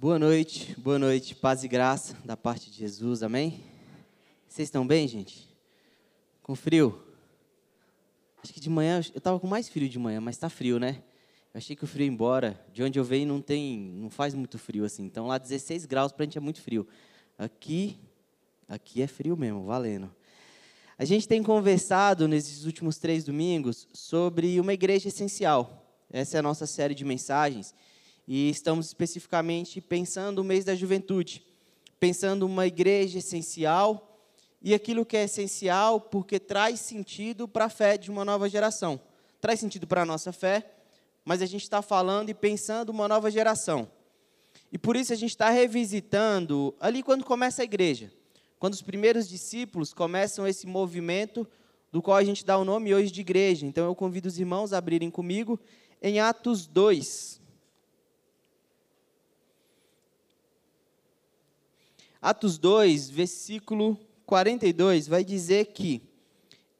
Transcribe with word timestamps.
Boa 0.00 0.18
noite, 0.18 0.74
boa 0.80 0.98
noite, 0.98 1.34
paz 1.34 1.62
e 1.62 1.68
graça 1.68 2.16
da 2.24 2.34
parte 2.34 2.70
de 2.70 2.78
Jesus, 2.78 3.22
amém? 3.22 3.62
Vocês 4.48 4.66
estão 4.66 4.86
bem, 4.86 5.06
gente? 5.06 5.46
Com 6.42 6.54
frio? 6.54 7.04
Acho 8.42 8.50
que 8.50 8.60
de 8.60 8.70
manhã, 8.70 8.96
eu 9.12 9.18
estava 9.18 9.38
com 9.38 9.46
mais 9.46 9.68
frio 9.68 9.86
de 9.90 9.98
manhã, 9.98 10.18
mas 10.18 10.36
está 10.36 10.48
frio, 10.48 10.78
né? 10.78 11.02
Eu 11.52 11.58
achei 11.58 11.76
que 11.76 11.84
o 11.84 11.86
frio 11.86 12.06
ia 12.06 12.10
embora. 12.10 12.58
De 12.72 12.82
onde 12.82 12.98
eu 12.98 13.04
venho 13.04 13.28
não 13.28 13.42
tem, 13.42 13.78
não 13.78 14.08
faz 14.08 14.32
muito 14.32 14.58
frio 14.58 14.86
assim. 14.86 15.04
Então 15.04 15.26
lá 15.26 15.36
16 15.36 15.84
graus 15.84 16.12
para 16.12 16.22
a 16.22 16.24
gente 16.24 16.38
é 16.38 16.40
muito 16.40 16.62
frio. 16.62 16.88
Aqui, 17.36 17.98
aqui 18.66 19.02
é 19.02 19.06
frio 19.06 19.36
mesmo, 19.36 19.66
valendo. 19.66 20.10
A 20.96 21.04
gente 21.04 21.28
tem 21.28 21.42
conversado 21.42 22.26
nesses 22.26 22.64
últimos 22.64 22.96
três 22.96 23.22
domingos 23.22 23.86
sobre 23.92 24.58
uma 24.58 24.72
igreja 24.72 25.08
essencial. 25.08 25.94
Essa 26.10 26.38
é 26.38 26.40
a 26.40 26.42
nossa 26.42 26.66
série 26.66 26.94
de 26.94 27.04
mensagens 27.04 27.74
e 28.32 28.48
estamos 28.48 28.86
especificamente 28.86 29.80
pensando 29.80 30.38
o 30.38 30.44
mês 30.44 30.64
da 30.64 30.72
juventude, 30.76 31.44
pensando 31.98 32.46
uma 32.46 32.64
igreja 32.64 33.18
essencial 33.18 34.20
e 34.62 34.72
aquilo 34.72 35.04
que 35.04 35.16
é 35.16 35.24
essencial 35.24 36.00
porque 36.00 36.38
traz 36.38 36.78
sentido 36.78 37.48
para 37.48 37.64
a 37.64 37.68
fé 37.68 37.98
de 37.98 38.08
uma 38.08 38.24
nova 38.24 38.48
geração. 38.48 39.00
Traz 39.40 39.58
sentido 39.58 39.84
para 39.84 40.02
a 40.02 40.04
nossa 40.06 40.30
fé, 40.32 40.64
mas 41.24 41.42
a 41.42 41.46
gente 41.46 41.64
está 41.64 41.82
falando 41.82 42.28
e 42.28 42.34
pensando 42.34 42.90
uma 42.90 43.08
nova 43.08 43.32
geração. 43.32 43.90
E 44.70 44.78
por 44.78 44.94
isso 44.94 45.12
a 45.12 45.16
gente 45.16 45.30
está 45.30 45.50
revisitando 45.50 46.72
ali 46.78 47.02
quando 47.02 47.24
começa 47.24 47.62
a 47.62 47.64
igreja, 47.64 48.12
quando 48.60 48.74
os 48.74 48.82
primeiros 48.82 49.28
discípulos 49.28 49.92
começam 49.92 50.46
esse 50.46 50.68
movimento 50.68 51.44
do 51.90 52.00
qual 52.00 52.16
a 52.16 52.22
gente 52.22 52.46
dá 52.46 52.56
o 52.56 52.64
nome 52.64 52.94
hoje 52.94 53.10
de 53.10 53.22
igreja. 53.22 53.66
Então 53.66 53.86
eu 53.86 53.94
convido 53.96 54.28
os 54.28 54.38
irmãos 54.38 54.72
a 54.72 54.78
abrirem 54.78 55.10
comigo 55.10 55.58
em 56.00 56.20
Atos 56.20 56.68
2. 56.68 57.39
Atos 62.22 62.58
2, 62.58 63.08
versículo 63.08 63.98
42, 64.26 65.08
vai 65.08 65.24
dizer 65.24 65.66
que 65.66 66.02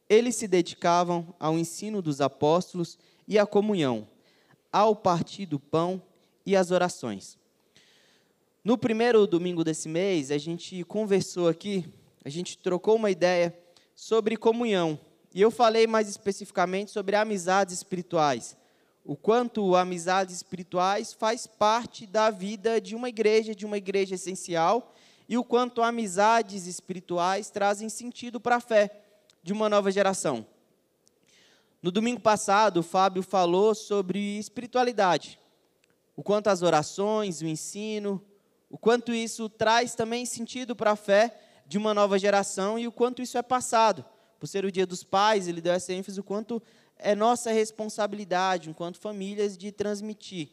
eles 0.06 0.36
se 0.36 0.46
dedicavam 0.46 1.34
ao 1.40 1.58
ensino 1.58 2.02
dos 2.02 2.20
apóstolos 2.20 2.98
e 3.26 3.38
à 3.38 3.46
comunhão, 3.46 4.06
ao 4.70 4.94
partir 4.94 5.46
do 5.46 5.58
pão 5.58 6.02
e 6.44 6.54
às 6.54 6.70
orações. 6.70 7.38
No 8.62 8.76
primeiro 8.76 9.26
domingo 9.26 9.64
desse 9.64 9.88
mês, 9.88 10.30
a 10.30 10.36
gente 10.36 10.84
conversou 10.84 11.48
aqui, 11.48 11.86
a 12.22 12.28
gente 12.28 12.58
trocou 12.58 12.96
uma 12.96 13.10
ideia 13.10 13.56
sobre 13.94 14.36
comunhão. 14.36 15.00
E 15.32 15.40
eu 15.40 15.50
falei 15.50 15.86
mais 15.86 16.06
especificamente 16.06 16.90
sobre 16.90 17.16
amizades 17.16 17.74
espirituais. 17.76 18.58
O 19.02 19.16
quanto 19.16 19.74
amizades 19.74 20.36
espirituais 20.36 21.14
faz 21.14 21.46
parte 21.46 22.06
da 22.06 22.28
vida 22.28 22.78
de 22.78 22.94
uma 22.94 23.08
igreja, 23.08 23.54
de 23.54 23.64
uma 23.64 23.78
igreja 23.78 24.16
essencial, 24.16 24.94
e 25.30 25.38
o 25.38 25.44
quanto 25.44 25.80
amizades 25.80 26.66
espirituais 26.66 27.50
trazem 27.50 27.88
sentido 27.88 28.40
para 28.40 28.56
a 28.56 28.60
fé 28.60 28.90
de 29.44 29.52
uma 29.52 29.68
nova 29.68 29.88
geração. 29.88 30.44
No 31.80 31.92
domingo 31.92 32.20
passado, 32.20 32.78
o 32.78 32.82
Fábio 32.82 33.22
falou 33.22 33.72
sobre 33.72 34.18
espiritualidade, 34.40 35.38
o 36.16 36.22
quanto 36.24 36.48
as 36.48 36.62
orações, 36.62 37.42
o 37.42 37.46
ensino, 37.46 38.20
o 38.68 38.76
quanto 38.76 39.14
isso 39.14 39.48
traz 39.48 39.94
também 39.94 40.26
sentido 40.26 40.74
para 40.74 40.90
a 40.90 40.96
fé 40.96 41.40
de 41.64 41.78
uma 41.78 41.94
nova 41.94 42.18
geração 42.18 42.76
e 42.76 42.88
o 42.88 42.92
quanto 42.92 43.22
isso 43.22 43.38
é 43.38 43.42
passado. 43.42 44.04
Por 44.36 44.48
ser 44.48 44.64
o 44.64 44.72
Dia 44.72 44.84
dos 44.84 45.04
Pais, 45.04 45.46
ele 45.46 45.60
deu 45.60 45.72
essa 45.72 45.92
ênfase, 45.92 46.18
o 46.18 46.24
quanto 46.24 46.60
é 46.98 47.14
nossa 47.14 47.52
responsabilidade, 47.52 48.68
enquanto 48.68 48.98
famílias, 48.98 49.56
de 49.56 49.70
transmitir 49.70 50.48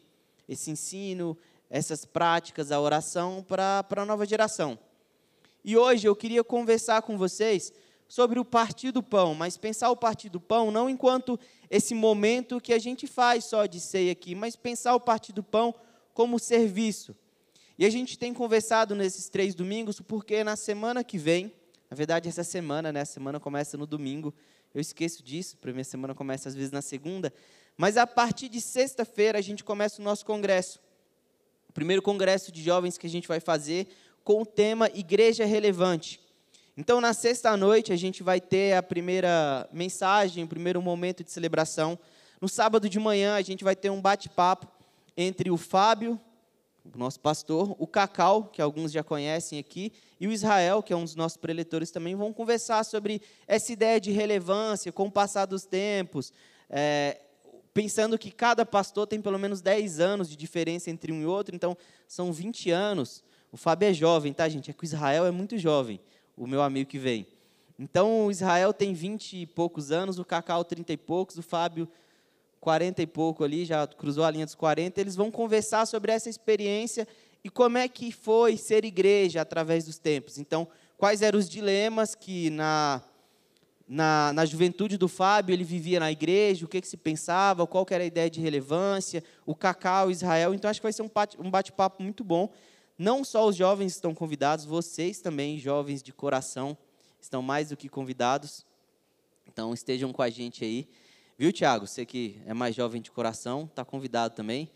esse 0.48 0.70
ensino, 0.70 1.36
essas 1.70 2.04
práticas, 2.04 2.72
a 2.72 2.80
oração 2.80 3.44
para 3.46 3.84
a 3.90 4.04
nova 4.04 4.24
geração. 4.24 4.78
E 5.64 5.76
hoje 5.76 6.06
eu 6.06 6.16
queria 6.16 6.42
conversar 6.42 7.02
com 7.02 7.18
vocês 7.18 7.72
sobre 8.08 8.40
o 8.40 8.44
partir 8.44 8.90
do 8.90 9.02
pão, 9.02 9.34
mas 9.34 9.58
pensar 9.58 9.90
o 9.90 9.96
partir 9.96 10.30
do 10.30 10.40
pão 10.40 10.70
não 10.70 10.88
enquanto 10.88 11.38
esse 11.70 11.94
momento 11.94 12.60
que 12.60 12.72
a 12.72 12.78
gente 12.78 13.06
faz 13.06 13.44
só 13.44 13.66
de 13.66 13.78
ceia 13.78 14.12
aqui, 14.12 14.34
mas 14.34 14.56
pensar 14.56 14.94
o 14.94 15.00
partir 15.00 15.32
do 15.32 15.42
pão 15.42 15.74
como 16.14 16.38
serviço. 16.38 17.14
E 17.78 17.84
a 17.84 17.90
gente 17.90 18.18
tem 18.18 18.32
conversado 18.32 18.94
nesses 18.94 19.28
três 19.28 19.54
domingos, 19.54 20.00
porque 20.00 20.42
na 20.42 20.56
semana 20.56 21.04
que 21.04 21.18
vem, 21.18 21.52
na 21.90 21.96
verdade 21.96 22.28
essa 22.28 22.42
semana, 22.42 22.90
né, 22.90 23.02
a 23.02 23.06
semana 23.06 23.38
começa 23.38 23.76
no 23.76 23.86
domingo, 23.86 24.34
eu 24.74 24.80
esqueço 24.80 25.22
disso, 25.22 25.56
para 25.58 25.72
minha 25.72 25.84
semana 25.84 26.14
começa 26.14 26.48
às 26.48 26.54
vezes 26.54 26.72
na 26.72 26.82
segunda, 26.82 27.32
mas 27.76 27.96
a 27.96 28.06
partir 28.06 28.48
de 28.48 28.60
sexta-feira 28.60 29.38
a 29.38 29.42
gente 29.42 29.62
começa 29.62 30.00
o 30.00 30.04
nosso 30.04 30.24
congresso 30.24 30.80
primeiro 31.78 32.02
congresso 32.02 32.50
de 32.50 32.60
jovens 32.60 32.98
que 32.98 33.06
a 33.06 33.10
gente 33.10 33.28
vai 33.28 33.38
fazer 33.38 33.86
com 34.24 34.42
o 34.42 34.44
tema 34.44 34.90
Igreja 34.92 35.44
Relevante. 35.44 36.18
Então, 36.76 37.00
na 37.00 37.12
sexta 37.12 37.56
noite, 37.56 37.92
a 37.92 37.96
gente 37.96 38.20
vai 38.20 38.40
ter 38.40 38.74
a 38.74 38.82
primeira 38.82 39.68
mensagem, 39.72 40.42
o 40.42 40.48
primeiro 40.48 40.82
momento 40.82 41.22
de 41.22 41.30
celebração. 41.30 41.96
No 42.40 42.48
sábado 42.48 42.88
de 42.88 42.98
manhã, 42.98 43.36
a 43.36 43.42
gente 43.42 43.62
vai 43.62 43.76
ter 43.76 43.90
um 43.90 44.00
bate-papo 44.00 44.66
entre 45.16 45.52
o 45.52 45.56
Fábio, 45.56 46.20
o 46.92 46.98
nosso 46.98 47.20
pastor, 47.20 47.76
o 47.78 47.86
Cacau, 47.86 48.50
que 48.52 48.60
alguns 48.60 48.90
já 48.90 49.04
conhecem 49.04 49.56
aqui, 49.56 49.92
e 50.18 50.26
o 50.26 50.32
Israel, 50.32 50.82
que 50.82 50.92
é 50.92 50.96
um 50.96 51.04
dos 51.04 51.14
nossos 51.14 51.38
preletores 51.38 51.92
também, 51.92 52.16
vão 52.16 52.32
conversar 52.32 52.84
sobre 52.84 53.22
essa 53.46 53.72
ideia 53.72 54.00
de 54.00 54.10
relevância 54.10 54.90
com 54.90 55.06
o 55.06 55.12
passar 55.12 55.46
dos 55.46 55.64
tempos, 55.64 56.32
é, 56.68 57.20
pensando 57.78 58.18
que 58.18 58.32
cada 58.32 58.66
pastor 58.66 59.06
tem 59.06 59.22
pelo 59.22 59.38
menos 59.38 59.60
10 59.60 60.00
anos 60.00 60.28
de 60.28 60.34
diferença 60.34 60.90
entre 60.90 61.12
um 61.12 61.22
e 61.22 61.26
outro, 61.26 61.54
então 61.54 61.76
são 62.08 62.32
20 62.32 62.72
anos. 62.72 63.22
O 63.52 63.56
Fábio 63.56 63.88
é 63.88 63.94
jovem, 63.94 64.32
tá, 64.32 64.48
gente? 64.48 64.68
É 64.68 64.74
que 64.74 64.82
o 64.82 64.84
Israel 64.84 65.24
é 65.24 65.30
muito 65.30 65.56
jovem, 65.56 66.00
o 66.36 66.44
meu 66.44 66.60
amigo 66.60 66.90
que 66.90 66.98
vem. 66.98 67.24
Então, 67.78 68.26
o 68.26 68.32
Israel 68.32 68.72
tem 68.72 68.92
20 68.94 69.42
e 69.42 69.46
poucos 69.46 69.92
anos, 69.92 70.18
o 70.18 70.24
Cacau 70.24 70.64
30 70.64 70.92
e 70.92 70.96
poucos, 70.96 71.38
o 71.38 71.42
Fábio 71.42 71.88
40 72.58 73.00
e 73.00 73.06
pouco 73.06 73.44
ali, 73.44 73.64
já 73.64 73.86
cruzou 73.86 74.24
a 74.24 74.30
linha 74.32 74.44
dos 74.44 74.56
40. 74.56 75.00
Eles 75.00 75.14
vão 75.14 75.30
conversar 75.30 75.86
sobre 75.86 76.10
essa 76.10 76.28
experiência 76.28 77.06
e 77.44 77.48
como 77.48 77.78
é 77.78 77.86
que 77.86 78.10
foi 78.10 78.56
ser 78.56 78.84
igreja 78.84 79.40
através 79.40 79.84
dos 79.84 79.98
tempos. 79.98 80.36
Então, 80.36 80.66
quais 80.96 81.22
eram 81.22 81.38
os 81.38 81.48
dilemas 81.48 82.16
que 82.16 82.50
na 82.50 83.00
na, 83.88 84.32
na 84.34 84.44
juventude 84.44 84.98
do 84.98 85.08
Fábio, 85.08 85.54
ele 85.54 85.64
vivia 85.64 85.98
na 85.98 86.12
igreja, 86.12 86.66
o 86.66 86.68
que, 86.68 86.80
que 86.80 86.86
se 86.86 86.96
pensava, 86.96 87.66
qual 87.66 87.86
era 87.90 88.04
a 88.04 88.06
ideia 88.06 88.28
de 88.28 88.38
relevância, 88.38 89.24
o 89.46 89.54
Cacau, 89.54 90.10
Israel. 90.10 90.52
Então, 90.52 90.70
acho 90.70 90.78
que 90.78 90.84
vai 90.84 90.92
ser 90.92 91.02
um 91.02 91.50
bate-papo 91.50 92.02
muito 92.02 92.22
bom. 92.22 92.52
Não 92.98 93.24
só 93.24 93.46
os 93.46 93.56
jovens 93.56 93.94
estão 93.94 94.14
convidados, 94.14 94.66
vocês 94.66 95.20
também, 95.20 95.58
jovens 95.58 96.02
de 96.02 96.12
coração, 96.12 96.76
estão 97.18 97.40
mais 97.40 97.70
do 97.70 97.76
que 97.76 97.88
convidados. 97.88 98.66
Então, 99.46 99.72
estejam 99.72 100.12
com 100.12 100.20
a 100.20 100.28
gente 100.28 100.64
aí. 100.64 100.86
Viu, 101.38 101.50
Tiago? 101.50 101.86
Você 101.86 102.04
que 102.04 102.40
é 102.44 102.52
mais 102.52 102.74
jovem 102.74 103.00
de 103.00 103.10
coração, 103.10 103.64
está 103.64 103.84
convidado 103.84 104.34
também. 104.34 104.70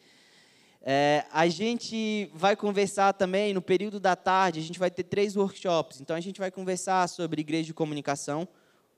É, 0.81 1.27
a 1.31 1.47
gente 1.49 2.31
vai 2.33 2.57
conversar 2.57 3.13
também, 3.13 3.53
no 3.53 3.61
período 3.61 4.01
da 4.01 4.17
tarde, 4.17 4.59
a 4.59 4.63
gente 4.63 4.79
vai 4.79 4.91
ter 4.91 5.05
três 5.05 5.37
workshops. 5.37 6.01
Então, 6.01 6.17
a 6.17 6.21
gente 6.21 6.41
vai 6.41 6.51
conversar 6.51 7.09
sobre 7.09 7.43
igreja 7.43 7.67
de 7.67 7.75
comunicação, 7.75 8.49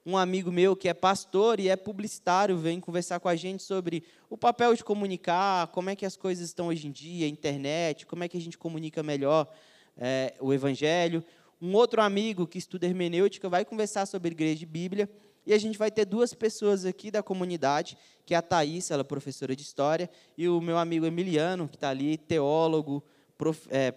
um 0.06 0.16
amigo 0.16 0.52
meu 0.52 0.76
que 0.76 0.88
é 0.88 0.94
pastor 0.94 1.58
e 1.58 1.68
é 1.68 1.76
publicitário 1.76 2.58
vem 2.58 2.78
conversar 2.78 3.20
com 3.20 3.28
a 3.28 3.34
gente 3.34 3.62
sobre 3.62 4.04
o 4.28 4.36
papel 4.36 4.74
de 4.74 4.84
comunicar, 4.84 5.68
como 5.68 5.88
é 5.88 5.96
que 5.96 6.04
as 6.04 6.16
coisas 6.16 6.46
estão 6.46 6.66
hoje 6.66 6.86
em 6.86 6.90
dia, 6.90 7.26
internet, 7.26 8.04
como 8.04 8.22
é 8.22 8.28
que 8.28 8.36
a 8.36 8.40
gente 8.40 8.58
comunica 8.58 9.02
melhor 9.02 9.50
é, 9.96 10.34
o 10.40 10.52
evangelho. 10.52 11.24
Um 11.60 11.74
outro 11.74 12.02
amigo 12.02 12.46
que 12.46 12.58
estuda 12.58 12.86
hermenêutica 12.86 13.48
vai 13.48 13.64
conversar 13.64 14.04
sobre 14.06 14.32
igreja 14.32 14.56
de 14.56 14.66
Bíblia. 14.66 15.08
E 15.46 15.52
a 15.52 15.58
gente 15.58 15.78
vai 15.78 15.90
ter 15.90 16.04
duas 16.04 16.32
pessoas 16.32 16.84
aqui 16.84 17.10
da 17.10 17.22
comunidade, 17.22 17.98
que 18.24 18.34
é 18.34 18.36
a 18.36 18.42
Thaís, 18.42 18.90
ela 18.90 19.02
é 19.02 19.04
professora 19.04 19.54
de 19.54 19.62
história, 19.62 20.08
e 20.38 20.48
o 20.48 20.58
meu 20.58 20.78
amigo 20.78 21.04
Emiliano, 21.04 21.68
que 21.68 21.76
está 21.76 21.90
ali, 21.90 22.16
teólogo, 22.16 23.04
prof, 23.36 23.66
é, 23.70 23.92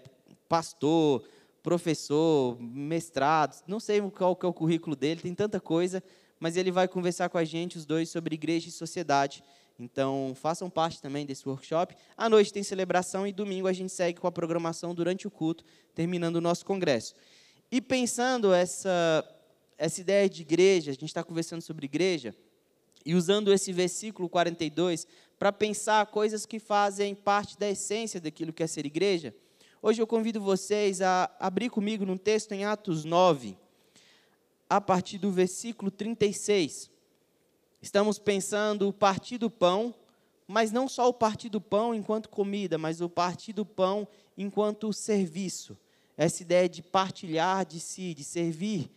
pastor, 0.49 1.23
professor, 1.67 2.57
mestrado, 2.61 3.61
não 3.67 3.77
sei 3.77 3.99
qual 4.09 4.37
que 4.37 4.45
é 4.45 4.49
o 4.49 4.53
currículo 4.53 4.95
dele, 4.95 5.19
tem 5.19 5.35
tanta 5.35 5.59
coisa, 5.59 6.01
mas 6.39 6.55
ele 6.55 6.71
vai 6.71 6.87
conversar 6.87 7.27
com 7.27 7.37
a 7.37 7.43
gente, 7.43 7.77
os 7.77 7.85
dois, 7.85 8.09
sobre 8.09 8.35
igreja 8.35 8.69
e 8.69 8.71
sociedade. 8.71 9.43
Então, 9.77 10.31
façam 10.33 10.69
parte 10.69 11.01
também 11.01 11.25
desse 11.25 11.45
workshop. 11.45 11.93
À 12.15 12.29
noite 12.29 12.53
tem 12.53 12.63
celebração 12.63 13.27
e 13.27 13.33
domingo 13.33 13.67
a 13.67 13.73
gente 13.73 13.91
segue 13.91 14.17
com 14.17 14.27
a 14.27 14.31
programação 14.31 14.95
durante 14.95 15.27
o 15.27 15.29
culto, 15.29 15.65
terminando 15.93 16.37
o 16.37 16.41
nosso 16.41 16.65
congresso. 16.65 17.13
E 17.69 17.81
pensando 17.81 18.53
essa, 18.53 19.25
essa 19.77 19.99
ideia 19.99 20.29
de 20.29 20.43
igreja, 20.43 20.91
a 20.91 20.93
gente 20.93 21.03
está 21.03 21.21
conversando 21.21 21.61
sobre 21.61 21.83
igreja, 21.83 22.33
e 23.05 23.13
usando 23.13 23.51
esse 23.51 23.73
versículo 23.73 24.29
42 24.29 25.05
para 25.37 25.51
pensar 25.51 26.05
coisas 26.05 26.45
que 26.45 26.59
fazem 26.59 27.13
parte 27.13 27.59
da 27.59 27.69
essência 27.69 28.21
daquilo 28.21 28.53
que 28.53 28.63
é 28.63 28.67
ser 28.67 28.85
igreja, 28.85 29.35
Hoje 29.79 30.01
eu 30.01 30.07
convido 30.07 30.41
vocês 30.41 31.03
a 31.03 31.29
abrir 31.39 31.69
comigo 31.69 32.03
num 32.03 32.17
texto 32.17 32.51
em 32.51 32.65
Atos 32.65 33.05
9, 33.05 33.55
a 34.67 34.81
partir 34.81 35.19
do 35.19 35.29
versículo 35.31 35.91
36. 35.91 36.89
Estamos 37.79 38.17
pensando 38.17 38.89
o 38.89 38.93
partir 38.93 39.37
do 39.37 39.51
pão, 39.51 39.93
mas 40.47 40.71
não 40.71 40.89
só 40.89 41.07
o 41.07 41.13
partir 41.13 41.49
do 41.49 41.61
pão 41.61 41.93
enquanto 41.93 42.27
comida, 42.27 42.75
mas 42.79 43.01
o 43.01 43.07
partir 43.07 43.53
do 43.53 43.63
pão 43.63 44.07
enquanto 44.35 44.91
serviço, 44.91 45.77
essa 46.17 46.41
ideia 46.41 46.67
de 46.67 46.81
partilhar 46.81 47.63
de 47.63 47.79
si, 47.79 48.15
de 48.15 48.23
servir. 48.23 48.89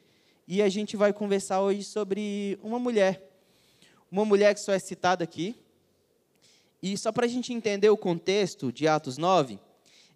E 0.49 0.63
a 0.63 0.69
gente 0.71 0.97
vai 0.97 1.13
conversar 1.13 1.61
hoje 1.61 1.85
sobre 1.85 2.59
uma 2.63 2.79
mulher, 2.79 3.31
uma 4.11 4.25
mulher 4.25 4.55
que 4.55 4.61
só 4.61 4.73
é 4.73 4.79
citada 4.79 5.25
aqui. 5.25 5.55
E 6.83 6.97
só 6.97 7.13
para 7.13 7.27
a 7.27 7.29
gente 7.29 7.53
entender 7.53 7.91
o 7.91 7.99
contexto 7.99 8.73
de 8.73 8.89
Atos 8.89 9.19
9, 9.19 9.61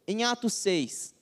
em 0.06 0.24
Atos 0.24 0.54
6, 0.54 1.14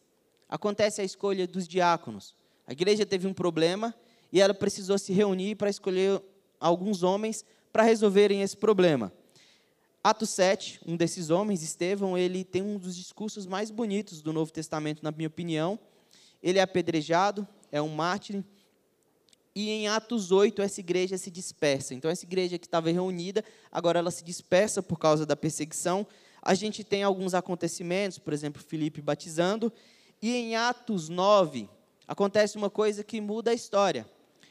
acontece 0.49 1.01
a 1.01 1.05
escolha 1.05 1.47
dos 1.47 1.67
diáconos. 1.69 2.35
A 2.67 2.73
igreja 2.73 3.07
teve 3.07 3.27
um 3.27 3.35
problema 3.35 3.95
e 4.33 4.41
ela 4.41 4.55
precisou 4.55 4.99
se 4.99 5.13
reunir 5.13 5.57
para 5.57 5.71
escolher 5.71 6.23
alguns 6.59 7.03
homens 7.03 7.45
para 7.73 7.83
resolverem 7.83 8.43
esse 8.43 8.57
problema. 8.57 9.13
Atos 10.05 10.31
7, 10.31 10.81
um 10.85 10.97
desses 10.97 11.31
homens, 11.31 11.63
Estevão, 11.63 12.19
ele 12.19 12.45
tem 12.45 12.61
um 12.61 12.77
dos 12.77 12.97
discursos 12.97 13.47
mais 13.47 13.71
bonitos 13.71 14.21
do 14.21 14.33
Novo 14.33 14.53
Testamento, 14.53 15.03
na 15.03 15.13
minha 15.13 15.29
opinião. 15.29 15.79
Ele 16.43 16.59
é 16.59 16.63
apedrejado, 16.63 17.47
é 17.71 17.81
um 17.81 17.89
mártir. 17.89 18.43
E 19.55 19.71
em 19.71 19.87
Atos 19.87 20.33
8, 20.33 20.61
essa 20.61 20.81
igreja 20.81 21.17
se 21.17 21.31
dispersa. 21.31 21.95
Então, 21.95 22.11
essa 22.11 22.25
igreja 22.25 22.59
que 22.59 22.67
estava 22.67 22.91
reunida, 22.91 23.45
agora 23.71 24.01
ela 24.01 24.11
se 24.11 24.25
dispersa 24.25 24.83
por 24.83 24.99
causa 24.99 25.25
da 25.25 25.37
perseguição. 25.37 26.07
A 26.43 26.55
gente 26.55 26.83
tem 26.83 27.03
alguns 27.03 27.33
acontecimentos, 27.33 28.19
por 28.19 28.33
exemplo, 28.33 28.61
Filipe 28.61 29.01
batizando. 29.01 29.73
E 30.21 30.35
em 30.35 30.57
Atos 30.57 31.09
9, 31.09 31.69
acontece 32.07 32.57
uma 32.59 32.69
coisa 32.69 33.03
que 33.03 33.21
muda 33.21 33.53
a 33.53 33.55
história, 33.55 34.07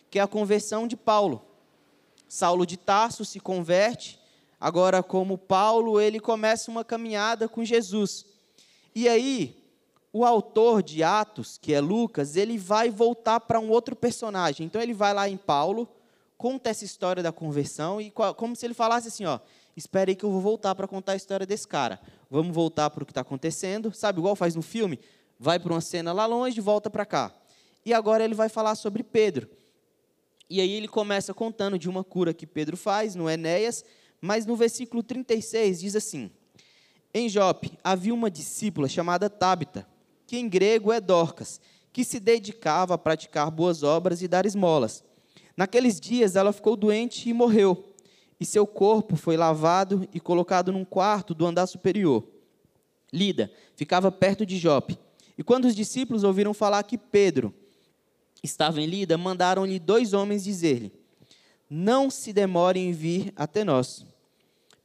que 0.10 0.18
é 0.18 0.22
a 0.22 0.28
conversão 0.28 0.88
de 0.88 0.98
Paulo. 0.98 1.46
Saulo 2.28 2.66
de 2.66 2.78
Tarso 2.78 3.26
se 3.26 3.40
converte 3.40 4.22
Agora, 4.62 5.02
como 5.02 5.40
Paulo, 5.40 6.00
ele 6.00 6.20
começa 6.20 6.70
uma 6.70 6.86
caminhada 6.86 7.50
com 7.50 7.66
Jesus. 7.66 8.28
E 8.94 9.10
aí, 9.10 9.60
o 10.14 10.24
autor 10.24 10.84
de 10.84 11.02
Atos, 11.02 11.58
que 11.58 11.74
é 11.74 11.82
Lucas, 11.82 12.36
ele 12.36 12.60
vai 12.60 12.92
voltar 12.92 13.40
para 13.40 13.60
um 13.60 13.72
outro 13.72 13.96
personagem. 13.96 14.68
Então, 14.68 14.80
ele 14.80 14.94
vai 14.94 15.16
lá 15.16 15.28
em 15.28 15.36
Paulo, 15.36 15.90
conta 16.38 16.70
essa 16.70 16.86
história 16.86 17.24
da 17.24 17.32
conversão, 17.32 18.00
e 18.00 18.12
como 18.12 18.56
se 18.56 18.64
ele 18.64 18.76
falasse 18.76 19.08
assim: 19.08 19.26
ó, 19.26 19.40
espere 19.76 20.12
aí 20.12 20.16
que 20.16 20.24
eu 20.24 20.32
vou 20.32 20.42
voltar 20.42 20.76
para 20.76 20.88
contar 20.88 21.14
a 21.14 21.16
história 21.16 21.46
desse 21.46 21.68
cara. 21.68 22.00
Vamos 22.30 22.54
voltar 22.54 22.90
para 22.90 23.04
o 23.04 23.06
que 23.06 23.12
está 23.12 23.22
acontecendo. 23.22 23.94
Sabe, 23.94 24.20
igual 24.20 24.36
faz 24.36 24.56
no 24.56 24.62
filme? 24.62 25.00
Vai 25.40 25.60
para 25.60 25.74
uma 25.74 25.82
cena 25.82 26.14
lá 26.14 26.26
longe, 26.26 26.60
volta 26.62 26.90
para 26.90 27.06
cá. 27.06 27.34
E 27.86 27.94
agora 27.94 28.24
ele 28.24 28.36
vai 28.36 28.50
falar 28.50 28.76
sobre 28.76 29.04
Pedro. 29.04 29.50
E 30.50 30.60
aí 30.60 30.72
ele 30.72 30.88
começa 30.88 31.34
contando 31.34 31.80
de 31.80 31.90
uma 31.90 32.04
cura 32.04 32.34
que 32.34 32.46
Pedro 32.46 32.76
faz 32.76 33.16
no 33.16 33.30
Enéas, 33.30 33.86
mas 34.20 34.46
no 34.46 34.56
versículo 34.56 35.02
36 35.02 35.80
diz 35.80 35.96
assim: 35.96 36.30
Em 37.14 37.30
Jope 37.30 37.72
havia 37.84 38.14
uma 38.14 38.30
discípula 38.30 38.88
chamada 38.88 39.30
Tábita, 39.30 39.88
que 40.28 40.38
em 40.38 40.48
grego 40.48 40.92
é 40.92 41.00
Dorcas, 41.00 41.60
que 41.94 42.04
se 42.04 42.20
dedicava 42.20 42.94
a 42.94 42.98
praticar 42.98 43.50
boas 43.50 43.82
obras 43.82 44.22
e 44.22 44.28
dar 44.28 44.46
esmolas. 44.46 45.04
Naqueles 45.56 46.00
dias 46.00 46.36
ela 46.36 46.54
ficou 46.54 46.76
doente 46.76 47.30
e 47.30 47.34
morreu, 47.34 47.91
e 48.42 48.46
seu 48.46 48.66
corpo 48.66 49.16
foi 49.16 49.38
lavado 49.38 50.10
e 50.12 50.20
colocado 50.20 50.72
num 50.72 50.84
quarto 50.84 51.36
do 51.36 51.46
andar 51.46 51.68
superior. 51.68 52.28
Lida 53.14 53.52
ficava 53.76 54.12
perto 54.12 54.44
de 54.48 54.58
Jope. 54.58 54.98
E 55.38 55.44
quando 55.44 55.66
os 55.66 55.76
discípulos 55.76 56.24
ouviram 56.24 56.52
falar 56.52 56.82
que 56.82 56.98
Pedro 56.98 57.54
estava 58.42 58.82
em 58.82 58.88
Lida, 58.88 59.16
mandaram-lhe 59.16 59.78
dois 59.78 60.14
homens 60.14 60.44
dizer-lhe: 60.44 60.92
Não 61.70 62.10
se 62.10 62.34
demore 62.34 62.80
em 62.80 62.92
vir 62.92 63.32
até 63.36 63.64
nós. 63.64 64.04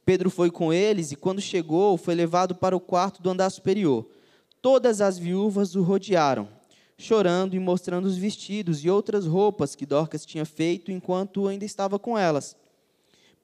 Pedro 0.05 0.29
foi 0.29 0.51
com 0.51 0.71
eles 0.71 1.11
e, 1.11 1.15
quando 1.15 1.41
chegou, 1.41 1.97
foi 1.97 2.13
levado 2.13 2.53
para 2.53 2.77
o 2.77 2.79
quarto 2.79 3.23
do 3.23 3.29
andar 3.31 3.49
superior. 3.49 4.07
Todas 4.61 5.01
as 5.01 5.17
viúvas 5.17 5.73
o 5.75 5.81
rodearam, 5.81 6.47
chorando 6.95 7.55
e 7.55 7.59
mostrando 7.59 8.05
os 8.05 8.17
vestidos 8.17 8.85
e 8.85 8.89
outras 8.89 9.25
roupas 9.25 9.73
que 9.73 9.85
Dorcas 9.85 10.27
tinha 10.27 10.45
feito 10.45 10.91
enquanto 10.91 11.47
ainda 11.47 11.65
estava 11.65 11.97
com 11.97 12.15
elas. 12.15 12.55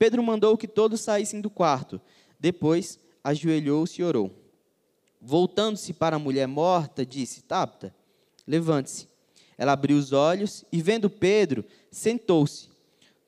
Pedro 0.04 0.22
mandou 0.22 0.58
que 0.58 0.68
todos 0.68 1.00
saíssem 1.00 1.40
do 1.40 1.50
quarto. 1.50 2.02
Depois, 2.38 3.00
ajoelhou-se 3.24 4.02
e 4.02 4.04
orou. 4.04 4.30
Voltando-se 5.22 5.94
para 5.94 6.18
a 6.18 6.20
mulher 6.20 6.46
morta, 6.46 7.06
disse: 7.06 7.42
Tapta, 7.42 7.96
levante-se. 8.46 9.08
Ela 9.58 9.72
abriu 9.72 9.96
os 9.96 10.12
olhos 10.12 10.66
e, 10.70 10.82
vendo 10.82 11.10
Pedro, 11.10 11.64
sentou-se. 11.90 12.68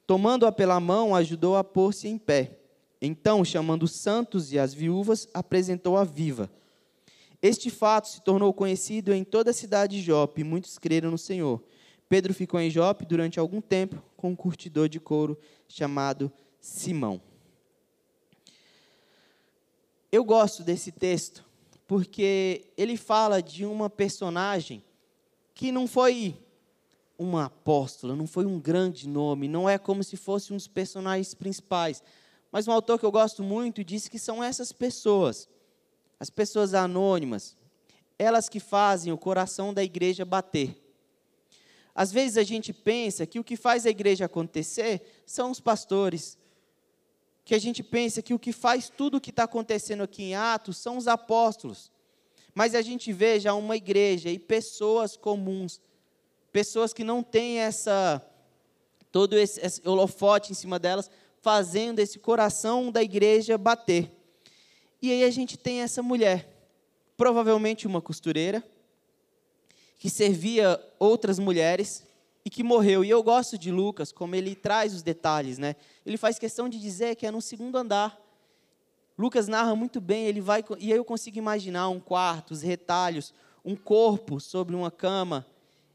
Tomando-a 0.05 0.51
pela 0.51 0.77
mão, 0.81 1.15
ajudou 1.15 1.55
a 1.55 1.63
pôr-se 1.63 2.09
em 2.09 2.17
pé. 2.17 2.59
Então, 3.01 3.45
chamando 3.45 3.83
os 3.83 3.93
santos 3.93 4.51
e 4.51 4.59
as 4.59 4.73
viúvas, 4.73 5.29
apresentou-a 5.33 6.03
viva. 6.03 6.51
Este 7.41 7.69
fato 7.69 8.09
se 8.09 8.21
tornou 8.21 8.51
conhecido 8.51 9.13
em 9.13 9.23
toda 9.23 9.51
a 9.51 9.53
cidade 9.53 9.95
de 9.95 10.03
Jope, 10.03 10.41
e 10.41 10.43
muitos 10.43 10.77
creram 10.77 11.09
no 11.09 11.17
Senhor. 11.17 11.63
Pedro 12.09 12.33
ficou 12.33 12.59
em 12.59 12.69
Jope 12.69 13.05
durante 13.05 13.39
algum 13.39 13.61
tempo 13.61 14.03
com 14.17 14.31
um 14.31 14.35
curtidor 14.35 14.89
de 14.89 14.99
couro 14.99 15.39
chamado 15.69 16.29
Simão. 16.65 17.21
Eu 20.11 20.23
gosto 20.23 20.63
desse 20.63 20.91
texto 20.91 21.45
porque 21.85 22.73
ele 22.75 22.97
fala 22.97 23.39
de 23.39 23.63
uma 23.67 23.87
personagem 23.87 24.83
que 25.53 25.71
não 25.71 25.87
foi 25.87 26.35
uma 27.19 27.45
apóstola, 27.45 28.15
não 28.15 28.25
foi 28.25 28.47
um 28.47 28.59
grande 28.59 29.07
nome, 29.07 29.47
não 29.47 29.69
é 29.69 29.77
como 29.77 30.03
se 30.03 30.17
fosse 30.17 30.51
um 30.51 30.55
dos 30.55 30.67
personagens 30.67 31.35
principais, 31.35 32.01
mas 32.51 32.67
um 32.67 32.71
autor 32.71 32.97
que 32.97 33.05
eu 33.05 33.11
gosto 33.11 33.43
muito 33.43 33.83
disse 33.83 34.09
que 34.09 34.17
são 34.17 34.43
essas 34.43 34.71
pessoas, 34.71 35.47
as 36.19 36.31
pessoas 36.31 36.73
anônimas, 36.73 37.55
elas 38.17 38.49
que 38.49 38.59
fazem 38.59 39.13
o 39.13 39.19
coração 39.19 39.71
da 39.71 39.83
igreja 39.83 40.25
bater. 40.25 40.81
Às 41.93 42.11
vezes 42.11 42.37
a 42.37 42.43
gente 42.43 42.73
pensa 42.73 43.27
que 43.27 43.39
o 43.39 43.43
que 43.43 43.55
faz 43.55 43.85
a 43.85 43.91
igreja 43.91 44.25
acontecer 44.25 45.21
são 45.27 45.51
os 45.51 45.59
pastores, 45.59 46.39
que 47.45 47.53
a 47.53 47.59
gente 47.59 47.83
pensa 47.83 48.23
que 48.23 48.33
o 48.33 48.39
que 48.39 48.51
faz 48.51 48.89
tudo 48.89 49.17
o 49.17 49.21
que 49.21 49.29
está 49.29 49.43
acontecendo 49.43 50.01
aqui 50.01 50.23
em 50.23 50.35
Atos 50.35 50.77
são 50.77 50.97
os 50.97 51.07
apóstolos. 51.07 51.91
Mas 52.55 52.73
a 52.73 52.81
gente 52.81 53.13
vê 53.13 53.39
já 53.39 53.53
uma 53.53 53.77
igreja 53.77 54.29
e 54.31 54.39
pessoas 54.39 55.15
comuns, 55.15 55.79
pessoas 56.51 56.91
que 56.91 57.03
não 57.03 57.21
têm 57.21 57.59
essa 57.59 58.19
todo 59.11 59.37
esse, 59.37 59.61
esse 59.61 59.87
holofote 59.87 60.51
em 60.51 60.55
cima 60.55 60.77
delas, 60.77 61.09
fazendo 61.39 61.99
esse 61.99 62.17
coração 62.19 62.91
da 62.91 63.01
igreja 63.01 63.57
bater. 63.57 64.11
E 65.01 65.11
aí 65.11 65.23
a 65.23 65.29
gente 65.29 65.55
tem 65.55 65.81
essa 65.81 66.01
mulher, 66.01 66.49
provavelmente 67.15 67.87
uma 67.87 68.01
costureira, 68.01 68.61
que 69.99 70.09
servia 70.09 70.83
outras 70.99 71.39
mulheres 71.39 72.03
e 72.45 72.49
que 72.49 72.63
morreu. 72.63 73.03
E 73.03 73.09
eu 73.09 73.23
gosto 73.23 73.57
de 73.57 73.71
Lucas, 73.71 74.11
como 74.11 74.35
ele 74.35 74.53
traz 74.53 74.93
os 74.93 75.01
detalhes, 75.01 75.57
né? 75.57 75.75
Ele 76.05 76.15
faz 76.15 76.37
questão 76.37 76.69
de 76.69 76.79
dizer 76.79 77.15
que 77.15 77.25
é 77.25 77.31
no 77.31 77.41
segundo 77.41 77.75
andar. 77.75 78.21
Lucas 79.17 79.47
narra 79.47 79.75
muito 79.75 79.99
bem, 79.99 80.27
ele 80.27 80.41
vai 80.41 80.63
e 80.77 80.91
eu 80.91 81.03
consigo 81.03 81.37
imaginar 81.37 81.89
um 81.89 81.99
quarto, 81.99 82.51
os 82.51 82.61
retalhos, 82.61 83.33
um 83.63 83.75
corpo 83.75 84.39
sobre 84.39 84.75
uma 84.75 84.91
cama, 84.91 85.45